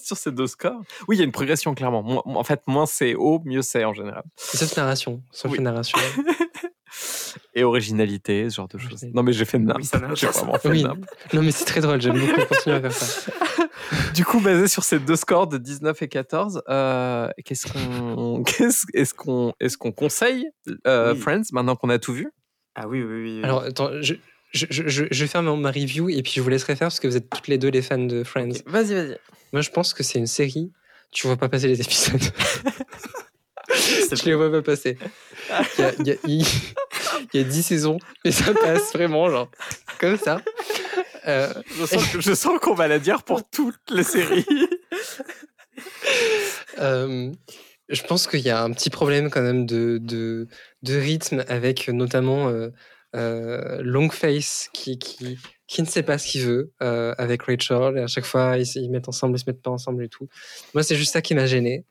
sur 0.02 0.16
ces 0.16 0.32
deux 0.32 0.46
scores, 0.46 0.80
oui, 1.08 1.16
il 1.16 1.18
y 1.18 1.22
a 1.22 1.24
une 1.24 1.32
progression 1.32 1.74
clairement. 1.74 2.22
En 2.26 2.44
fait, 2.44 2.60
moins 2.66 2.86
c'est 2.86 3.14
haut, 3.14 3.40
mieux 3.44 3.62
c'est 3.62 3.84
en 3.84 3.92
général. 3.94 4.22
Sauf 4.36 4.76
narration. 4.76 5.22
Sauf 5.30 5.52
Oui. 5.52 5.60
narration. 5.60 5.98
Et 7.56 7.62
originalité, 7.62 8.50
ce 8.50 8.56
genre 8.56 8.68
de 8.68 8.78
choses. 8.78 9.04
Non, 9.14 9.22
mais 9.22 9.32
j'ai 9.32 9.44
fait 9.44 9.58
de 9.60 9.72
Oui, 9.72 9.84
ça 9.84 10.00
J'ai 10.14 10.26
vraiment 10.26 10.58
fait 10.58 10.68
Oui. 10.68 10.82
Non 11.32 11.42
mais 11.42 11.52
c'est 11.52 11.64
très 11.64 11.80
drôle, 11.80 12.00
j'aime 12.00 12.18
beaucoup 12.18 12.44
continuer 12.48 12.76
à 12.76 12.80
faire 12.80 12.92
ça. 12.92 13.30
Du 14.14 14.24
coup, 14.24 14.40
basé 14.40 14.66
sur 14.66 14.82
ces 14.82 14.98
deux 14.98 15.14
scores 15.16 15.46
de 15.46 15.58
19 15.58 16.02
et 16.02 16.08
14, 16.08 16.62
euh, 16.68 17.28
qu'est-ce 17.44 17.72
qu'on, 17.72 18.42
qu'est-ce, 18.46 18.86
est-ce 18.94 19.14
qu'on, 19.14 19.52
est-ce 19.60 19.76
qu'on 19.78 19.92
conseille 19.92 20.46
euh, 20.86 21.14
Oui. 21.14 21.20
Friends 21.20 21.42
maintenant 21.52 21.76
qu'on 21.76 21.90
a 21.90 21.98
tout 22.00 22.12
vu? 22.12 22.28
Ah 22.74 22.88
oui, 22.88 23.02
oui, 23.02 23.14
oui. 23.22 23.36
oui. 23.38 23.44
Alors 23.44 23.62
attends, 23.62 23.90
je, 24.00 24.14
je, 24.52 24.66
je, 24.70 24.82
je- 24.88 25.04
vais 25.22 25.26
faire 25.28 25.42
ma, 25.42 25.54
ma 25.54 25.70
review 25.70 26.08
et 26.08 26.22
puis 26.22 26.32
je 26.36 26.40
vous 26.40 26.48
laisserai 26.48 26.74
faire 26.74 26.86
parce 26.88 26.98
que 26.98 27.06
vous 27.06 27.16
êtes 27.16 27.30
toutes 27.30 27.46
les 27.48 27.58
deux 27.58 27.68
les 27.70 27.82
fans 27.82 27.98
de 27.98 28.24
Friends. 28.24 28.50
Vas-y, 28.66 28.94
vas-y. 28.94 29.16
Moi 29.52 29.62
je 29.62 29.70
pense 29.70 29.94
que 29.94 30.02
c'est 30.02 30.18
une 30.18 30.26
série, 30.26 30.72
tu 31.12 31.28
vois 31.28 31.36
pas 31.36 31.48
passer 31.48 31.68
les 31.68 31.80
épisodes. 31.80 32.20
Je 33.68 34.24
les 34.26 34.34
vois 34.34 34.50
pas 34.50 34.62
passer. 34.62 34.98
Il 35.78 35.82
y 35.82 35.84
a, 35.84 35.92
il 36.00 36.06
y 36.06 36.10
a- 36.10 36.16
il- 36.26 36.46
il 37.34 37.40
y 37.40 37.44
a 37.44 37.46
10 37.46 37.62
saisons 37.62 37.98
et 38.24 38.32
ça 38.32 38.52
passe 38.54 38.92
vraiment 38.92 39.28
genre 39.30 39.50
comme 40.00 40.16
ça. 40.18 40.40
Euh, 41.26 41.52
Je 41.78 41.86
sens, 41.86 42.06
que- 42.12 42.20
je 42.20 42.34
sens 42.34 42.58
qu'on 42.60 42.74
va 42.74 42.86
la 42.88 42.98
dire 42.98 43.22
pour 43.22 43.48
toutes 43.48 43.90
les 43.90 44.02
séries. 44.04 44.46
Euh, 46.78 47.32
je 47.88 48.02
pense 48.02 48.26
qu'il 48.26 48.40
y 48.40 48.50
a 48.50 48.62
un 48.62 48.70
petit 48.72 48.90
problème 48.90 49.30
quand 49.30 49.42
même 49.42 49.66
de, 49.66 49.98
de, 50.00 50.48
de 50.82 50.94
rythme 50.96 51.44
avec 51.48 51.88
notamment 51.88 52.48
euh, 52.48 52.70
euh, 53.14 53.80
Longface 53.82 54.68
qui, 54.72 54.98
qui, 54.98 55.38
qui 55.66 55.82
ne 55.82 55.86
sait 55.86 56.02
pas 56.02 56.18
ce 56.18 56.28
qu'il 56.28 56.42
veut 56.42 56.72
euh, 56.82 57.14
avec 57.18 57.42
Rachel 57.42 57.96
et 57.98 58.00
à 58.02 58.06
chaque 58.06 58.24
fois 58.24 58.56
ils 58.58 58.66
se 58.66 58.78
ils 58.78 58.90
mettent 58.90 59.08
ensemble, 59.08 59.36
ils 59.36 59.40
se 59.40 59.44
mettent 59.48 59.62
pas 59.62 59.70
ensemble 59.70 60.04
et 60.04 60.08
tout. 60.08 60.28
Moi 60.74 60.82
c'est 60.82 60.96
juste 60.96 61.12
ça 61.12 61.22
qui 61.22 61.34
m'a 61.34 61.46
gêné. 61.46 61.84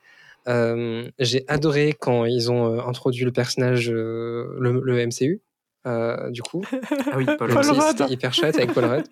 Euh, 0.47 1.09
J'ai 1.19 1.45
adoré 1.47 1.93
quand 1.99 2.25
ils 2.25 2.51
ont 2.51 2.73
euh, 2.77 2.81
introduit 2.85 3.23
le 3.25 3.31
personnage, 3.31 3.89
euh, 3.89 4.55
le, 4.59 4.81
le 4.83 5.05
MCU. 5.07 5.41
euh, 5.87 6.29
du 6.31 6.41
coup, 6.41 6.63
Ah 7.11 7.17
oui, 7.17 7.25
Paul 7.37 7.47
Le 7.49 7.53
Paul 7.53 7.65
Rudd. 7.69 7.97
c'était 7.97 8.11
hyper 8.13 8.33
chouette 8.33 8.55
avec 8.55 8.73
Paul 8.73 8.85
Rudd. 8.85 9.05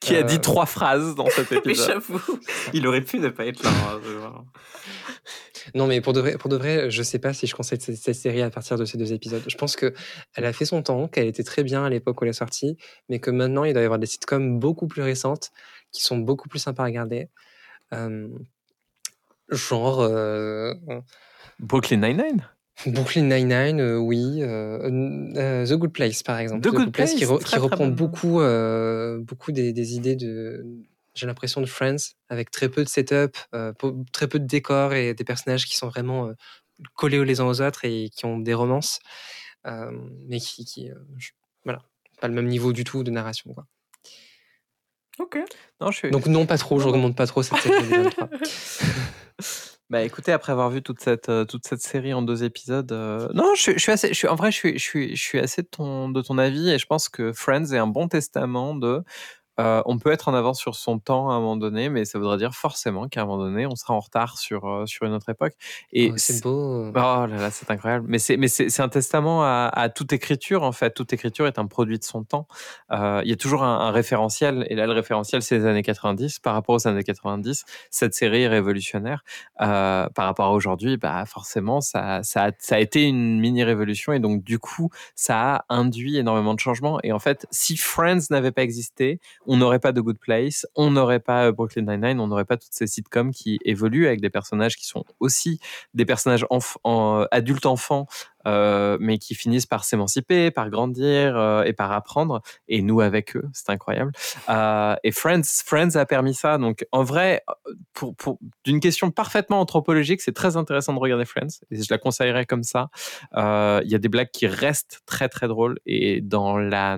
Qui 0.00 0.14
a 0.14 0.22
dit 0.22 0.40
trois 0.40 0.66
phrases 0.66 1.14
dans 1.14 1.28
cet 1.30 1.50
Mais 1.50 1.56
épisode. 1.58 1.86
j'avoue, 1.88 2.20
il 2.74 2.86
aurait 2.86 3.00
pu 3.00 3.18
ne 3.18 3.28
pas 3.30 3.46
être 3.46 3.62
là. 3.62 3.70
hein. 4.24 4.44
Non, 5.74 5.86
mais 5.86 6.00
pour 6.00 6.12
de 6.12 6.20
vrai, 6.20 6.36
pour 6.38 6.48
de 6.48 6.56
vrai 6.56 6.90
je 6.90 7.02
sais 7.02 7.18
pas 7.18 7.32
si 7.32 7.46
je 7.46 7.54
conseille 7.56 7.80
cette, 7.80 7.96
cette 7.96 8.14
série 8.14 8.42
à 8.42 8.50
partir 8.50 8.76
de 8.78 8.84
ces 8.84 8.98
deux 8.98 9.12
épisodes. 9.12 9.42
Je 9.48 9.56
pense 9.56 9.74
que 9.74 9.94
elle 10.34 10.44
a 10.44 10.52
fait 10.52 10.64
son 10.66 10.82
temps, 10.82 11.08
qu'elle 11.08 11.26
était 11.26 11.42
très 11.42 11.64
bien 11.64 11.84
à 11.84 11.88
l'époque 11.90 12.20
où 12.20 12.24
elle 12.24 12.30
est 12.30 12.34
sortie, 12.34 12.76
mais 13.08 13.18
que 13.18 13.30
maintenant 13.30 13.64
il 13.64 13.72
doit 13.72 13.82
y 13.82 13.84
avoir 13.84 13.98
des 13.98 14.06
sitcoms 14.06 14.58
beaucoup 14.60 14.86
plus 14.86 15.02
récentes 15.02 15.50
qui 15.92 16.02
sont 16.04 16.18
beaucoup 16.18 16.48
plus 16.48 16.58
sympas 16.60 16.82
à 16.84 16.86
regarder. 16.86 17.28
Euh, 17.94 18.28
genre 19.48 20.00
euh, 20.00 20.74
Brooklyn 21.58 21.98
Nine-Nine? 21.98 22.48
Brooklyn 22.86 23.22
Nine-Nine, 23.22 23.80
euh, 23.80 23.96
oui. 23.96 24.42
euh, 24.42 25.30
euh, 25.36 25.66
The 25.66 25.72
Good 25.74 25.92
Place, 25.92 26.22
par 26.22 26.38
exemple. 26.38 26.60
The 26.68 26.72
Good 26.74 26.92
Place, 26.92 27.14
qui, 27.14 27.24
Place, 27.24 27.30
re- 27.30 27.34
très, 27.38 27.44
qui 27.44 27.50
très 27.52 27.60
reprend 27.60 27.86
beaucoup, 27.88 28.40
euh, 28.40 29.18
beaucoup 29.20 29.50
des, 29.52 29.72
des 29.72 29.94
idées 29.94 30.14
de, 30.16 30.62
j'ai 31.14 31.26
l'impression, 31.26 31.60
de 31.62 31.66
Friends, 31.66 31.96
avec 32.28 32.50
très 32.50 32.68
peu 32.68 32.84
de 32.84 32.88
setup, 32.88 33.36
euh, 33.54 33.72
très 34.12 34.28
peu 34.28 34.38
de 34.38 34.46
décors 34.46 34.92
et 34.92 35.14
des 35.14 35.24
personnages 35.24 35.64
qui 35.64 35.74
sont 35.76 35.88
vraiment 35.88 36.26
euh, 36.28 36.32
collés 36.94 37.24
les 37.24 37.40
uns 37.40 37.46
aux 37.46 37.62
autres 37.62 37.86
et 37.86 38.10
qui 38.10 38.26
ont 38.26 38.38
des 38.38 38.52
romances, 38.52 39.00
euh, 39.66 39.90
mais 40.28 40.38
qui, 40.38 40.66
qui 40.66 40.90
euh, 40.90 40.94
je- 41.16 41.30
voilà, 41.64 41.80
pas 42.20 42.28
le 42.28 42.34
même 42.34 42.46
niveau 42.46 42.74
du 42.74 42.84
tout 42.84 43.02
de 43.04 43.10
narration. 43.10 43.54
Quoi. 43.54 43.66
Ok. 45.18 45.38
Non, 45.80 45.90
je 45.90 45.96
suis. 45.96 46.10
Donc 46.10 46.26
non, 46.26 46.44
pas 46.44 46.58
trop, 46.58 46.78
je 46.78 46.86
recommande 46.86 47.16
pas 47.16 47.26
trop 47.26 47.42
cette 47.42 47.56
série 47.56 47.86
2023. 47.88 48.28
Bah 49.88 50.02
écoutez, 50.02 50.32
après 50.32 50.50
avoir 50.50 50.70
vu 50.70 50.82
toute 50.82 51.00
cette, 51.00 51.28
euh, 51.28 51.44
toute 51.44 51.64
cette 51.64 51.80
série 51.80 52.12
en 52.12 52.20
deux 52.20 52.42
épisodes, 52.42 52.90
euh, 52.90 53.28
non, 53.34 53.54
je, 53.54 53.70
je 53.72 53.78
suis 53.78 53.92
assez, 53.92 54.08
je 54.08 54.14
suis, 54.14 54.26
en 54.26 54.34
vrai, 54.34 54.50
je 54.50 54.56
suis, 54.56 54.78
je 54.78 54.82
suis, 54.82 55.14
je 55.14 55.22
suis 55.22 55.38
assez 55.38 55.62
de 55.62 55.68
ton, 55.68 56.08
de 56.08 56.22
ton 56.22 56.38
avis 56.38 56.70
et 56.70 56.78
je 56.78 56.86
pense 56.86 57.08
que 57.08 57.32
Friends 57.32 57.66
est 57.72 57.78
un 57.78 57.86
bon 57.86 58.08
testament 58.08 58.74
de. 58.74 59.04
Euh, 59.58 59.82
on 59.86 59.98
peut 59.98 60.12
être 60.12 60.28
en 60.28 60.34
avance 60.34 60.60
sur 60.60 60.74
son 60.74 60.98
temps 60.98 61.30
à 61.30 61.34
un 61.34 61.40
moment 61.40 61.56
donné, 61.56 61.88
mais 61.88 62.04
ça 62.04 62.18
voudrait 62.18 62.36
dire 62.36 62.54
forcément 62.54 63.08
qu'à 63.08 63.22
un 63.22 63.24
moment 63.24 63.44
donné, 63.44 63.66
on 63.66 63.74
sera 63.74 63.94
en 63.94 64.00
retard 64.00 64.38
sur, 64.38 64.68
euh, 64.68 64.86
sur 64.86 65.06
une 65.06 65.12
autre 65.12 65.28
époque. 65.28 65.54
Et 65.92 66.10
Oh, 66.12 66.14
c'est 66.18 66.42
beau. 66.42 66.88
Oh 66.88 66.92
là 66.92 67.26
là, 67.26 67.50
c'est 67.50 67.70
incroyable. 67.70 68.06
Mais 68.08 68.18
c'est, 68.18 68.36
mais 68.36 68.48
c'est, 68.48 68.80
un 68.80 68.88
testament 68.88 69.42
à, 69.42 69.70
à 69.72 69.88
toute 69.88 70.12
écriture, 70.12 70.62
en 70.62 70.72
fait. 70.72 70.92
Toute 70.92 71.12
écriture 71.12 71.46
est 71.46 71.58
un 71.58 71.66
produit 71.66 71.98
de 71.98 72.04
son 72.04 72.22
temps. 72.24 72.46
Euh, 72.92 73.20
Il 73.24 73.30
y 73.30 73.32
a 73.32 73.36
toujours 73.36 73.62
un, 73.62 73.80
un 73.80 73.90
référentiel. 73.90 74.66
Et 74.70 74.74
là, 74.74 74.86
le 74.86 74.92
référentiel, 74.92 75.42
c'est 75.42 75.58
les 75.58 75.66
années 75.66 75.82
90. 75.82 76.38
Par 76.40 76.54
rapport 76.54 76.74
aux 76.74 76.86
années 76.86 77.02
90, 77.02 77.64
cette 77.90 78.14
série 78.14 78.42
est 78.42 78.48
révolutionnaire. 78.48 79.24
Par 79.58 80.10
rapport 80.16 80.46
à 80.46 80.52
aujourd'hui, 80.52 80.96
bah, 80.96 81.24
forcément, 81.26 81.80
ça, 81.80 82.22
ça, 82.22 82.44
a, 82.44 82.50
ça 82.58 82.76
a 82.76 82.78
été 82.78 83.04
une 83.04 83.40
mini-révolution. 83.40 84.12
Et 84.12 84.20
donc, 84.20 84.44
du 84.44 84.58
coup, 84.58 84.90
ça 85.14 85.56
a 85.56 85.64
induit 85.68 86.18
énormément 86.18 86.54
de 86.54 86.60
changements. 86.60 86.98
Et 87.02 87.12
en 87.12 87.18
fait, 87.18 87.46
si 87.50 87.76
Friends 87.76 88.26
n'avait 88.30 88.52
pas 88.52 88.62
existé, 88.62 89.20
on 89.46 89.56
n'aurait 89.56 89.78
pas 89.78 89.92
de 89.92 90.00
Good 90.00 90.18
Place, 90.18 90.66
on 90.74 90.90
n'aurait 90.90 91.20
pas 91.20 91.46
euh, 91.46 91.52
Brooklyn 91.52 91.82
Nine-Nine, 91.82 92.20
on 92.20 92.26
n'aurait 92.26 92.44
pas 92.44 92.56
toutes 92.56 92.72
ces 92.72 92.86
sitcoms 92.86 93.32
qui 93.32 93.58
évoluent 93.64 94.06
avec 94.06 94.20
des 94.20 94.30
personnages 94.30 94.76
qui 94.76 94.86
sont 94.86 95.04
aussi 95.20 95.60
des 95.94 96.04
personnages 96.04 96.46
adultes 97.30 97.66
enfants, 97.66 98.06
euh, 98.46 98.96
mais 99.00 99.18
qui 99.18 99.34
finissent 99.34 99.66
par 99.66 99.84
s'émanciper, 99.84 100.50
par 100.50 100.70
grandir 100.70 101.36
euh, 101.36 101.64
et 101.64 101.72
par 101.72 101.92
apprendre. 101.92 102.42
Et 102.68 102.82
nous 102.82 103.00
avec 103.00 103.36
eux, 103.36 103.44
c'est 103.52 103.70
incroyable. 103.70 104.12
Et 105.02 105.12
Friends, 105.12 105.42
Friends 105.64 105.96
a 105.96 106.06
permis 106.06 106.34
ça. 106.34 106.58
Donc 106.58 106.86
en 106.92 107.02
vrai, 107.02 107.42
pour, 107.92 108.14
d'une 108.64 108.80
question 108.80 109.10
parfaitement 109.10 109.60
anthropologique, 109.60 110.20
c'est 110.20 110.34
très 110.34 110.56
intéressant 110.56 110.94
de 110.94 110.98
regarder 110.98 111.24
Friends. 111.24 111.60
Et 111.70 111.82
je 111.82 111.86
la 111.90 111.98
conseillerais 111.98 112.46
comme 112.46 112.62
ça. 112.62 112.88
Il 113.34 113.90
y 113.90 113.94
a 113.94 113.98
des 113.98 114.08
blagues 114.08 114.30
qui 114.32 114.46
restent 114.46 115.00
très 115.06 115.28
très 115.28 115.48
drôles 115.48 115.78
et 115.86 116.20
dans 116.20 116.58
la 116.58 116.96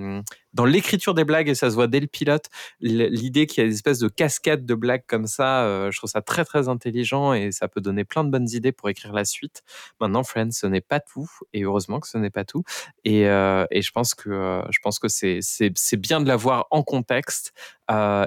dans 0.58 0.64
l'écriture 0.64 1.14
des 1.14 1.22
blagues, 1.24 1.48
et 1.48 1.54
ça 1.54 1.70
se 1.70 1.74
voit 1.76 1.86
dès 1.86 2.00
le 2.00 2.08
pilote, 2.08 2.46
l'idée 2.80 3.46
qu'il 3.46 3.62
y 3.62 3.66
a 3.66 3.68
des 3.70 3.74
espèces 3.76 4.00
de 4.00 4.08
cascades 4.08 4.66
de 4.66 4.74
blagues 4.74 5.04
comme 5.06 5.28
ça, 5.28 5.62
euh, 5.62 5.92
je 5.92 5.98
trouve 5.98 6.10
ça 6.10 6.20
très 6.20 6.44
très 6.44 6.68
intelligent 6.68 7.32
et 7.32 7.52
ça 7.52 7.68
peut 7.68 7.80
donner 7.80 8.04
plein 8.04 8.24
de 8.24 8.30
bonnes 8.30 8.50
idées 8.50 8.72
pour 8.72 8.88
écrire 8.88 9.12
la 9.12 9.24
suite. 9.24 9.62
Maintenant, 10.00 10.24
Friends, 10.24 10.50
ce 10.50 10.66
n'est 10.66 10.80
pas 10.80 10.98
tout, 10.98 11.30
et 11.52 11.62
heureusement 11.62 12.00
que 12.00 12.08
ce 12.08 12.18
n'est 12.18 12.30
pas 12.30 12.44
tout. 12.44 12.64
Et, 13.04 13.28
euh, 13.28 13.66
et 13.70 13.82
je 13.82 13.92
pense 13.92 14.16
que 14.16 14.30
euh, 14.30 14.62
je 14.70 14.80
pense 14.82 14.98
que 14.98 15.06
c'est 15.06 15.38
c'est 15.42 15.70
c'est 15.76 15.96
bien 15.96 16.20
de 16.20 16.26
la 16.26 16.34
voir 16.36 16.66
en 16.72 16.82
contexte 16.82 17.52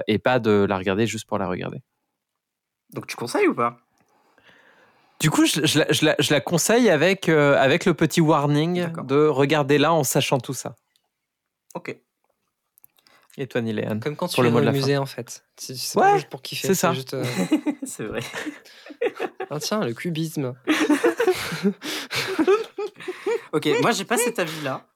et 0.08 0.18
pas 0.18 0.38
de 0.40 0.66
la 0.68 0.78
regarder 0.78 1.06
juste 1.06 1.26
pour 1.28 1.38
la 1.38 1.46
regarder. 1.46 1.82
Donc 2.94 3.06
tu 3.06 3.14
conseilles 3.16 3.46
ou 3.48 3.54
pas? 3.54 3.78
Du 5.20 5.30
coup, 5.30 5.44
je, 5.44 5.64
je 5.64 5.78
la, 5.80 5.92
je 5.92 6.04
la- 6.04 6.16
je 6.18 6.32
la 6.34 6.40
conseille 6.40 6.90
avec, 6.90 7.28
euh, 7.28 7.56
avec 7.56 7.84
le 7.84 7.94
petit 7.94 8.20
warning 8.20 8.80
D'accord. 8.80 9.04
de 9.04 9.26
regarder 9.26 9.78
là 9.78 9.92
en 9.92 10.02
sachant 10.02 10.40
tout 10.40 10.54
ça. 10.54 10.74
Ok. 11.74 11.96
Et 13.38 13.46
toi, 13.46 13.60
Niléane 13.62 14.00
Comme 14.00 14.14
quand 14.16 14.28
tu 14.28 14.34
Pour 14.34 14.42
le 14.42 14.50
vas 14.50 14.52
mot 14.54 14.60
dans 14.60 14.66
de 14.66 14.70
le 14.72 14.78
musée, 14.78 14.98
en 14.98 15.06
fait. 15.06 15.44
C'est 15.56 15.74
c'est 15.76 15.98
Ouais, 15.98 16.14
juste 16.16 16.28
pour 16.28 16.42
kiffer. 16.42 16.66
c'est 16.68 16.74
ça. 16.74 16.92
juste, 16.92 17.14
euh, 17.14 17.24
C'est 17.84 18.04
vrai. 18.04 18.20
ah, 19.50 19.58
tiens, 19.58 19.80
le 19.84 19.94
cubisme. 19.94 20.54
Ok, 23.52 23.68
moi 23.82 23.92
j'ai 23.92 24.04
pas 24.04 24.16
cet 24.16 24.38
avis-là. 24.38 24.86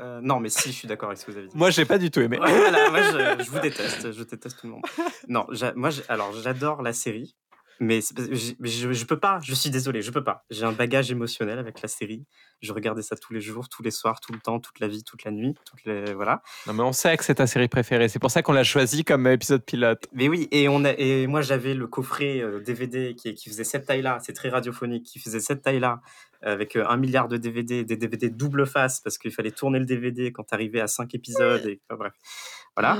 Euh, 0.00 0.20
non, 0.22 0.38
mais 0.40 0.48
si, 0.50 0.70
je 0.72 0.76
suis 0.76 0.88
d'accord 0.88 1.08
avec 1.08 1.18
ce 1.18 1.26
que 1.26 1.30
vous 1.32 1.38
avez 1.38 1.46
dit. 1.48 1.56
Moi, 1.56 1.70
j'ai 1.70 1.84
pas 1.84 1.98
du 1.98 2.10
tout 2.10 2.20
aimé. 2.20 2.38
Ouais, 2.38 2.50
voilà, 2.58 2.90
moi 2.90 3.02
je, 3.02 3.44
je 3.44 3.50
vous 3.50 3.58
déteste, 3.60 4.12
je 4.12 4.22
déteste 4.22 4.58
tout 4.60 4.66
le 4.66 4.72
monde. 4.74 4.82
Non, 5.28 5.46
j'a- 5.50 5.72
moi 5.74 5.90
alors 6.08 6.32
j'adore 6.34 6.82
la 6.82 6.92
série, 6.92 7.36
mais 7.80 8.00
je, 8.00 8.92
je 8.92 9.04
peux 9.04 9.18
pas, 9.18 9.40
je 9.42 9.54
suis 9.54 9.70
désolé, 9.70 10.02
je 10.02 10.10
peux 10.10 10.22
pas. 10.24 10.44
J'ai 10.50 10.64
un 10.64 10.72
bagage 10.72 11.10
émotionnel 11.10 11.58
avec 11.58 11.82
la 11.82 11.88
série. 11.88 12.24
Je 12.60 12.72
regardais 12.72 13.02
ça 13.02 13.16
tous 13.16 13.32
les 13.32 13.40
jours, 13.40 13.68
tous 13.68 13.82
les 13.82 13.90
soirs, 13.90 14.20
tout 14.20 14.32
le 14.32 14.38
temps, 14.38 14.60
toute 14.60 14.78
la 14.80 14.88
vie, 14.88 15.02
toute 15.02 15.24
la 15.24 15.30
nuit, 15.30 15.54
toutes 15.64 15.84
les 15.84 16.14
voilà. 16.14 16.42
Non, 16.66 16.74
mais 16.74 16.82
on 16.82 16.92
sait 16.92 17.16
que 17.16 17.24
c'est 17.24 17.36
ta 17.36 17.46
série 17.46 17.68
préférée. 17.68 18.08
C'est 18.08 18.18
pour 18.18 18.30
ça 18.30 18.42
qu'on 18.42 18.52
l'a 18.52 18.64
choisi 18.64 19.04
comme 19.04 19.26
épisode 19.26 19.64
pilote. 19.64 20.06
Mais 20.12 20.28
oui, 20.28 20.48
et 20.52 20.68
on 20.68 20.84
a 20.84 20.92
et 20.92 21.26
moi 21.26 21.42
j'avais 21.42 21.74
le 21.74 21.86
coffret 21.86 22.40
euh, 22.40 22.60
DVD 22.60 23.14
qui, 23.14 23.34
qui 23.34 23.48
faisait 23.48 23.64
cette 23.64 23.86
taille-là, 23.86 24.18
c'est 24.22 24.32
très 24.32 24.48
radiophonique, 24.48 25.04
qui 25.04 25.18
faisait 25.18 25.40
cette 25.40 25.62
taille-là 25.62 26.00
avec 26.42 26.76
euh, 26.76 26.84
un 26.88 26.96
milliard 26.96 27.28
de 27.28 27.36
DVD, 27.36 27.84
des 27.84 27.96
DVD 27.96 28.28
double 28.30 28.66
face 28.66 29.00
parce 29.00 29.18
qu'il 29.18 29.30
fallait 29.32 29.50
tourner 29.50 29.78
le 29.78 29.84
DVD 29.86 30.32
quand 30.32 30.44
t'arrivais 30.44 30.80
à 30.80 30.86
cinq 30.86 31.14
épisodes. 31.14 31.64
Et, 31.66 31.80
enfin, 31.88 31.98
bref, 31.98 32.12
voilà. 32.76 32.96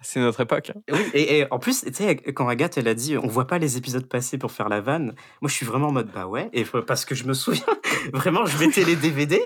C'est 0.00 0.20
notre 0.20 0.40
époque. 0.40 0.72
hein. 0.74 0.80
Et 0.88 0.92
oui, 0.92 1.00
et, 1.14 1.38
et 1.40 1.52
en 1.52 1.58
plus, 1.58 1.82
tu 1.84 1.92
sais, 1.92 2.16
quand 2.16 2.48
Agathe, 2.48 2.78
elle 2.78 2.88
a 2.88 2.94
dit, 2.94 3.16
on 3.18 3.26
voit 3.26 3.46
pas 3.46 3.58
les 3.58 3.76
épisodes 3.76 4.06
passés 4.06 4.38
pour 4.38 4.52
faire 4.52 4.68
la 4.68 4.80
vanne. 4.80 5.14
Moi, 5.42 5.48
je 5.48 5.54
suis 5.54 5.66
vraiment 5.66 5.88
en 5.88 5.92
mode, 5.92 6.10
bah 6.12 6.26
ouais. 6.26 6.48
Et 6.52 6.64
parce 6.86 7.04
que 7.04 7.14
je 7.14 7.24
me 7.24 7.34
souviens, 7.34 7.64
vraiment, 8.12 8.46
je 8.46 8.56
mettais 8.58 8.84
les 8.84 8.96
DVD 8.96 9.40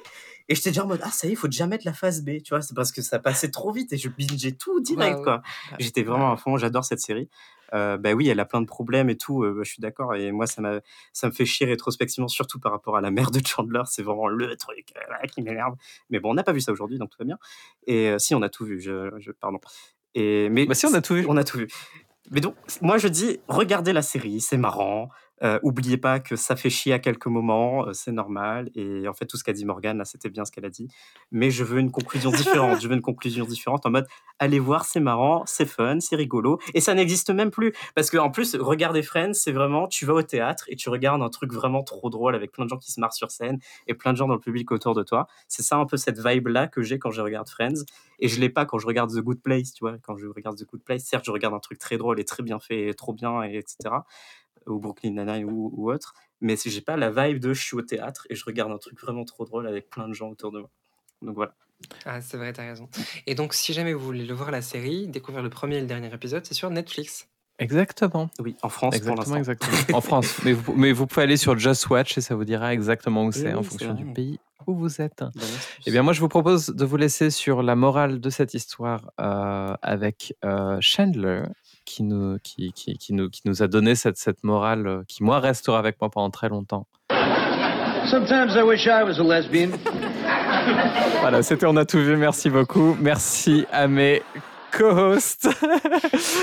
et 0.49 0.55
j'étais 0.55 0.71
déjà 0.71 0.85
en 0.85 0.87
mode, 0.89 1.01
ah, 1.03 1.11
ça 1.11 1.27
y 1.27 1.31
est, 1.31 1.33
il 1.33 1.37
faut 1.37 1.49
déjà 1.49 1.67
mettre 1.67 1.85
la 1.87 1.93
phase 1.95 2.23
B. 2.23 2.43
Tu 2.45 2.51
vois, 2.51 2.61
c'est 2.63 2.75
parce 2.75 2.93
que 2.93 3.03
ça 3.03 3.19
passait 3.19 3.51
trop 3.51 3.73
vite 3.73 3.93
et 3.93 3.97
je 3.99 4.09
bingeais 4.09 4.53
tout 4.53 4.79
direct, 4.81 5.15
Ouais, 5.15 5.19
ouais. 5.19 5.23
quoi. 5.25 5.43
J'étais 5.81 6.03
vraiment 6.03 6.31
à 6.33 6.37
fond, 6.37 6.57
j'adore 6.59 6.85
cette 6.85 7.01
série. 7.01 7.29
Euh, 7.73 7.97
bah 7.97 8.13
oui, 8.13 8.29
elle 8.29 8.41
a 8.41 8.45
plein 8.45 8.61
de 8.61 8.67
problèmes 8.67 9.09
et 9.11 9.17
tout, 9.17 9.43
euh, 9.43 9.61
je 9.65 9.71
suis 9.71 9.81
d'accord. 9.81 10.15
Et 10.15 10.31
moi, 10.33 10.47
ça, 10.47 10.63
ça 11.13 11.27
me 11.29 11.33
fait 11.33 11.45
chier 11.47 11.67
rétrospectivement, 11.67 12.29
surtout 12.29 12.61
par 12.61 12.73
rapport 12.73 12.97
à 12.97 13.01
la 13.01 13.11
mère 13.11 13.31
de 13.31 13.41
Chandler. 13.47 13.83
C'est 13.87 14.03
vraiment 14.03 14.29
le 14.29 14.57
truc 14.57 14.93
euh, 14.97 15.27
qui 15.29 15.43
m'énerve. 15.43 15.75
Mais 16.11 16.21
bon, 16.21 16.31
on 16.31 16.35
n'a 16.35 16.45
pas 16.45 16.53
vu 16.53 16.61
ça 16.61 16.73
aujourd'hui, 16.73 16.99
donc 16.99 17.11
tout 17.11 17.19
va 17.19 17.25
bien. 17.25 17.39
Et 17.87 18.11
euh, 18.11 18.19
si, 18.19 18.35
on 18.35 18.43
a 18.43 18.49
tout 18.49 18.65
vu, 18.65 18.81
je, 18.81 19.11
je- 19.19 19.33
pardon. 19.33 19.59
Et, 20.15 20.49
mais 20.51 20.67
Bah 20.67 20.75
si, 20.75 20.87
on 20.87 20.95
a 20.95 21.01
tout 21.01 21.15
vu. 21.15 21.25
on 21.29 21.37
a 21.37 21.45
tout 21.45 21.59
vu. 21.59 21.69
Mais 22.31 22.41
donc, 22.41 22.55
moi 22.81 22.97
je 22.99 23.09
dis, 23.09 23.41
regardez 23.49 23.93
la 23.93 24.03
série, 24.03 24.41
c'est 24.41 24.57
marrant. 24.57 25.11
Euh, 25.43 25.59
oubliez 25.63 25.97
pas 25.97 26.21
que 26.21 26.37
ça 26.37 26.55
fait 26.55 26.71
chier 26.71 26.93
à 26.93 26.99
quelques 26.99 27.27
moments, 27.27 27.89
euh, 27.89 27.93
c'est 27.93 28.13
normal. 28.13 28.71
Et 28.75 29.09
en 29.09 29.15
fait, 29.15 29.27
tout 29.27 29.37
ce 29.37 29.45
qu'a 29.45 29.53
dit 29.53 29.65
Morgane, 29.65 29.99
là, 29.99 30.05
c'était 30.05 30.29
bien 30.29 30.45
ce 30.45 30.53
qu'elle 30.53 30.65
a 30.65 30.71
dit. 30.71 30.89
Mais 31.33 31.51
je 31.51 31.65
veux 31.65 31.81
une 31.81 31.91
conclusion 31.91 32.31
différente. 32.31 32.81
je 32.81 32.89
veux 32.89 32.95
une 32.95 33.03
conclusion 33.03 33.45
différente 33.45 33.85
en 33.87 33.91
mode, 33.91 34.07
allez 34.39 34.59
voir, 34.59 34.85
c'est 34.85 35.01
marrant, 35.01 35.43
c'est 35.47 35.67
fun, 35.67 35.99
c'est 36.01 36.17
rigolo. 36.17 36.61
Et 36.75 36.81
ça 36.81 36.95
n'existe 36.95 37.31
même 37.31 37.51
plus. 37.51 37.73
Parce 37.95 38.11
que 38.11 38.19
en 38.19 38.31
plus, 38.31 38.55
regarder 38.57 39.03
Friends, 39.03 39.35
c'est 39.35 39.53
vraiment, 39.53 39.89
tu 39.89 40.07
vas 40.07 40.15
au 40.15 40.23
théâtre 40.23 40.65
et 40.69 40.77
tu 40.77 40.89
regardes 40.89 41.23
un 41.23 41.31
truc 41.31 41.53
vraiment 41.53 41.83
trop 41.83 42.11
drôle 42.11 42.35
avec 42.35 42.53
plein 42.53 42.65
de 42.65 42.71
gens 42.71 42.79
qui 42.79 42.93
se 42.93 43.01
marrent 43.01 43.13
sur 43.13 43.31
scène 43.31 43.59
et 43.87 43.95
plein 43.95 44.13
de 44.13 44.17
gens 44.17 44.29
dans 44.29 44.35
le 44.35 44.41
public 44.41 44.71
autour 44.71 44.95
de 44.95 45.03
toi. 45.03 45.27
C'est 45.49 45.63
ça 45.63 45.77
un 45.77 45.87
peu 45.87 45.97
cette 45.97 46.25
vibe-là 46.25 46.69
que 46.69 46.83
j'ai 46.83 46.99
quand 46.99 47.11
je 47.11 47.21
regarde 47.21 47.49
Friends. 47.49 47.85
Et 48.21 48.29
je 48.29 48.41
l'ai 48.41 48.49
pas 48.49 48.65
quand 48.65 48.79
je 48.79 48.87
regarde 48.87 49.11
The 49.11 49.21
Good 49.21 49.43
Place, 49.43 49.73
tu 49.73 49.81
vois. 49.85 49.97
Quand 49.99 50.17
je 50.17 50.27
regarde 50.27 50.57
The 50.57 50.65
Good 50.65 50.83
Place, 50.85 51.03
certes, 51.05 51.25
je 51.25 51.33
regarde 51.33 51.55
un 51.55 51.59
truc 51.59 51.79
très 51.79 51.97
drôle 51.97 52.21
et 52.21 52.25
très 52.25 52.43
bien 52.43 52.61
fait, 52.61 52.89
et 52.89 52.95
trop 52.95 53.13
bien, 53.13 53.43
et 53.43 53.57
etc. 53.57 53.91
Ou 54.67 54.79
Brooklyn 54.79 55.11
Nine-Nine 55.11 55.45
ou, 55.45 55.71
ou 55.75 55.93
autre. 55.93 56.15
Mais 56.41 56.57
si 56.57 56.71
j'ai 56.71 56.81
pas 56.81 56.97
la 56.97 57.11
vibe 57.11 57.41
de 57.41 57.53
je 57.53 57.63
suis 57.63 57.77
au 57.77 57.83
théâtre 57.83 58.27
et 58.31 58.35
je 58.35 58.45
regarde 58.45 58.73
un 58.73 58.79
truc 58.79 59.01
vraiment 59.01 59.25
trop 59.25 59.45
drôle 59.45 59.67
avec 59.67 59.89
plein 59.91 60.09
de 60.09 60.15
gens 60.15 60.31
autour 60.31 60.53
de 60.53 60.61
moi. 60.61 60.71
Donc 61.23 61.37
voilà. 61.37 61.55
Ah, 62.05 62.21
c'est 62.21 62.37
vrai, 62.37 62.53
t'as 62.53 62.67
raison. 62.67 62.89
Et 63.27 63.35
donc, 63.35 63.55
si 63.55 63.73
jamais 63.73 63.93
vous 63.93 64.05
voulez 64.05 64.25
le 64.25 64.35
voir 64.35 64.51
la 64.51 64.63
série, 64.63 65.09
découvrir 65.09 65.43
le 65.43 65.51
premier 65.51 65.77
et 65.77 65.81
le 65.81 65.87
dernier 65.87 66.13
épisode, 66.13 66.45
c'est 66.47 66.55
sur 66.55 66.71
Netflix. 66.71 67.29
Exactement. 67.59 68.31
Oui, 68.41 68.57
en 68.63 68.69
France 68.69 68.97
Exactement, 68.97 69.37
exactement. 69.37 69.77
En 69.93 70.01
France. 70.01 70.43
Mais 70.45 70.53
vous, 70.53 70.75
mais 70.75 70.93
vous 70.93 71.07
pouvez 71.07 71.23
aller 71.23 71.37
sur 71.37 71.57
Just 71.59 71.89
Watch 71.89 72.19
et 72.19 72.21
ça 72.21 72.35
vous 72.35 72.45
dira 72.45 72.73
exactement 72.73 73.25
où 73.25 73.33
c'est 73.33 73.49
oui, 73.49 73.55
en 73.55 73.63
fonction 73.63 73.95
du 73.95 74.07
pays 74.07 74.41
où 74.67 74.75
vous 74.75 75.01
êtes. 75.01 75.23
Astuce. 75.23 75.69
Eh 75.87 75.91
bien, 75.91 76.03
moi, 76.03 76.13
je 76.13 76.21
vous 76.21 76.29
propose 76.29 76.67
de 76.67 76.85
vous 76.85 76.97
laisser 76.97 77.31
sur 77.31 77.63
la 77.63 77.77
morale 77.77 78.21
de 78.21 78.31
cette 78.31 78.55
histoire 78.55 79.11
euh, 79.21 79.75
avec 79.83 80.35
euh, 80.45 80.79
Chandler, 80.81 81.45
qui 81.85 82.03
nous, 82.03 82.39
qui, 82.43 82.73
qui, 82.73 82.97
qui 82.99 83.13
nous, 83.13 83.31
qui 83.31 83.43
nous 83.45 83.63
a 83.63 83.69
donné 83.69 83.95
cette, 83.95 84.17
cette 84.17 84.45
morale 84.45 84.87
euh, 84.87 85.03
qui, 85.07 85.23
moi, 85.23 85.41
restera 85.41 85.79
avec 85.79 86.01
moi 86.01 86.11
pendant 86.11 86.31
très 86.31 86.49
longtemps. 86.49 86.87
Sometimes 88.07 88.55
I 88.55 88.63
wish 88.63 88.87
I 88.87 89.03
was 89.03 89.19
a 89.19 89.25
lesbian. 89.25 89.71
Voilà, 91.21 91.43
c'était 91.43 91.67
On 91.67 91.77
a 91.77 91.85
tout 91.85 91.99
vu. 91.99 92.17
Merci 92.17 92.51
beaucoup. 92.51 92.97
Merci 93.01 93.67
à 93.73 93.89
mes 93.89 94.23
co-hosts, 94.77 95.49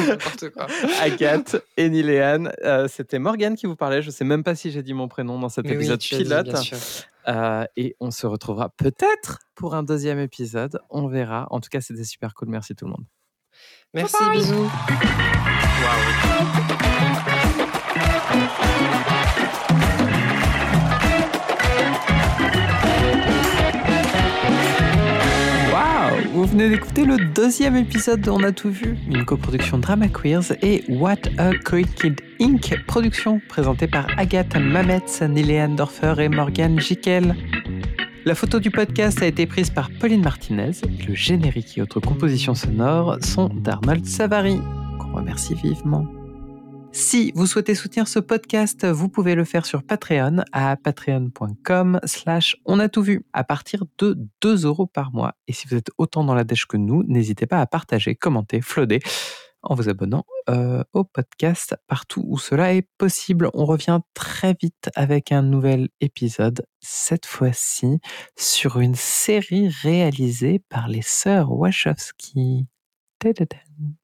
N'importe 0.07 0.49
quoi. 0.51 0.67
Agathe 1.01 1.57
et 1.77 1.89
Niléane. 1.89 2.51
Euh, 2.63 2.87
c'était 2.87 3.19
Morgane 3.19 3.55
qui 3.55 3.65
vous 3.65 3.75
parlait. 3.75 4.01
Je 4.01 4.07
ne 4.07 4.11
sais 4.11 4.23
même 4.23 4.43
pas 4.43 4.55
si 4.55 4.71
j'ai 4.71 4.83
dit 4.83 4.93
mon 4.93 5.07
prénom 5.07 5.37
dans 5.39 5.49
cet 5.49 5.65
Mais 5.65 5.73
épisode 5.73 5.99
dit, 5.99 6.09
pilote. 6.09 6.55
Euh, 7.27 7.65
et 7.75 7.95
on 7.99 8.09
se 8.09 8.25
retrouvera 8.25 8.69
peut-être 8.69 9.39
pour 9.53 9.75
un 9.75 9.83
deuxième 9.83 10.19
épisode. 10.19 10.79
On 10.89 11.07
verra. 11.07 11.47
En 11.51 11.59
tout 11.59 11.69
cas, 11.69 11.81
c'était 11.81 12.03
super 12.03 12.33
cool. 12.33 12.49
Merci 12.49 12.73
tout 12.73 12.85
le 12.85 12.91
monde. 12.91 13.05
Merci, 13.93 14.15
bisous. 14.31 14.71
Waouh 25.73 26.31
Vous 26.31 26.45
venez 26.45 26.69
d'écouter 26.69 27.03
le 27.03 27.17
deuxième 27.17 27.75
épisode 27.75 28.21
de 28.21 28.29
On 28.29 28.41
a 28.43 28.53
tout 28.53 28.69
vu, 28.69 28.95
une 29.09 29.25
coproduction 29.25 29.77
Drama 29.77 30.07
Queers 30.07 30.53
et 30.61 30.85
What 30.87 31.27
a 31.37 31.51
Kid 31.53 32.21
Inc. 32.39 32.73
Production 32.87 33.41
présentée 33.49 33.87
par 33.87 34.07
Agathe 34.17 34.55
Mametz, 34.55 35.21
Niléane 35.21 35.75
Dorfer 35.75 36.15
et 36.19 36.29
Morgane 36.29 36.79
Jikel. 36.79 37.35
La 38.23 38.35
photo 38.35 38.59
du 38.59 38.69
podcast 38.69 39.19
a 39.23 39.25
été 39.25 39.47
prise 39.47 39.71
par 39.71 39.89
Pauline 39.99 40.21
Martinez. 40.21 40.73
Le 41.07 41.15
générique 41.15 41.79
et 41.79 41.81
autres 41.81 41.99
compositions 41.99 42.53
sonores 42.53 43.17
sont 43.23 43.49
d'Arnold 43.49 44.05
Savary, 44.05 44.59
qu'on 44.99 45.15
remercie 45.15 45.55
vivement. 45.55 46.05
Si 46.91 47.31
vous 47.33 47.47
souhaitez 47.47 47.73
soutenir 47.73 48.07
ce 48.07 48.19
podcast, 48.19 48.85
vous 48.85 49.09
pouvez 49.09 49.33
le 49.33 49.43
faire 49.43 49.65
sur 49.65 49.81
Patreon 49.81 50.43
à 50.51 50.75
patreon.com 50.75 51.99
slash 52.03 52.57
on 52.65 52.77
a 52.79 52.89
tout 52.89 53.01
vu 53.01 53.25
à 53.33 53.43
partir 53.43 53.85
de 53.97 54.15
2 54.41 54.65
euros 54.65 54.85
par 54.85 55.11
mois. 55.13 55.33
Et 55.47 55.53
si 55.53 55.67
vous 55.67 55.75
êtes 55.75 55.89
autant 55.97 56.23
dans 56.23 56.35
la 56.35 56.43
dèche 56.43 56.67
que 56.67 56.77
nous, 56.77 57.03
n'hésitez 57.07 57.47
pas 57.47 57.59
à 57.59 57.65
partager, 57.65 58.13
commenter, 58.13 58.61
flotter 58.61 58.99
en 59.63 59.75
vous 59.75 59.89
abonnant 59.89 60.25
euh, 60.49 60.83
au 60.93 61.03
podcast 61.03 61.75
partout 61.87 62.23
où 62.27 62.37
cela 62.37 62.73
est 62.73 62.87
possible. 62.97 63.49
On 63.53 63.65
revient 63.65 63.99
très 64.13 64.55
vite 64.59 64.89
avec 64.95 65.31
un 65.31 65.41
nouvel 65.41 65.89
épisode, 65.99 66.65
cette 66.79 67.25
fois-ci 67.25 67.99
sur 68.37 68.79
une 68.79 68.95
série 68.95 69.69
réalisée 69.69 70.59
par 70.69 70.87
les 70.87 71.03
sœurs 71.03 71.51
Wachowski. 71.51 72.67
Tadadam. 73.19 74.00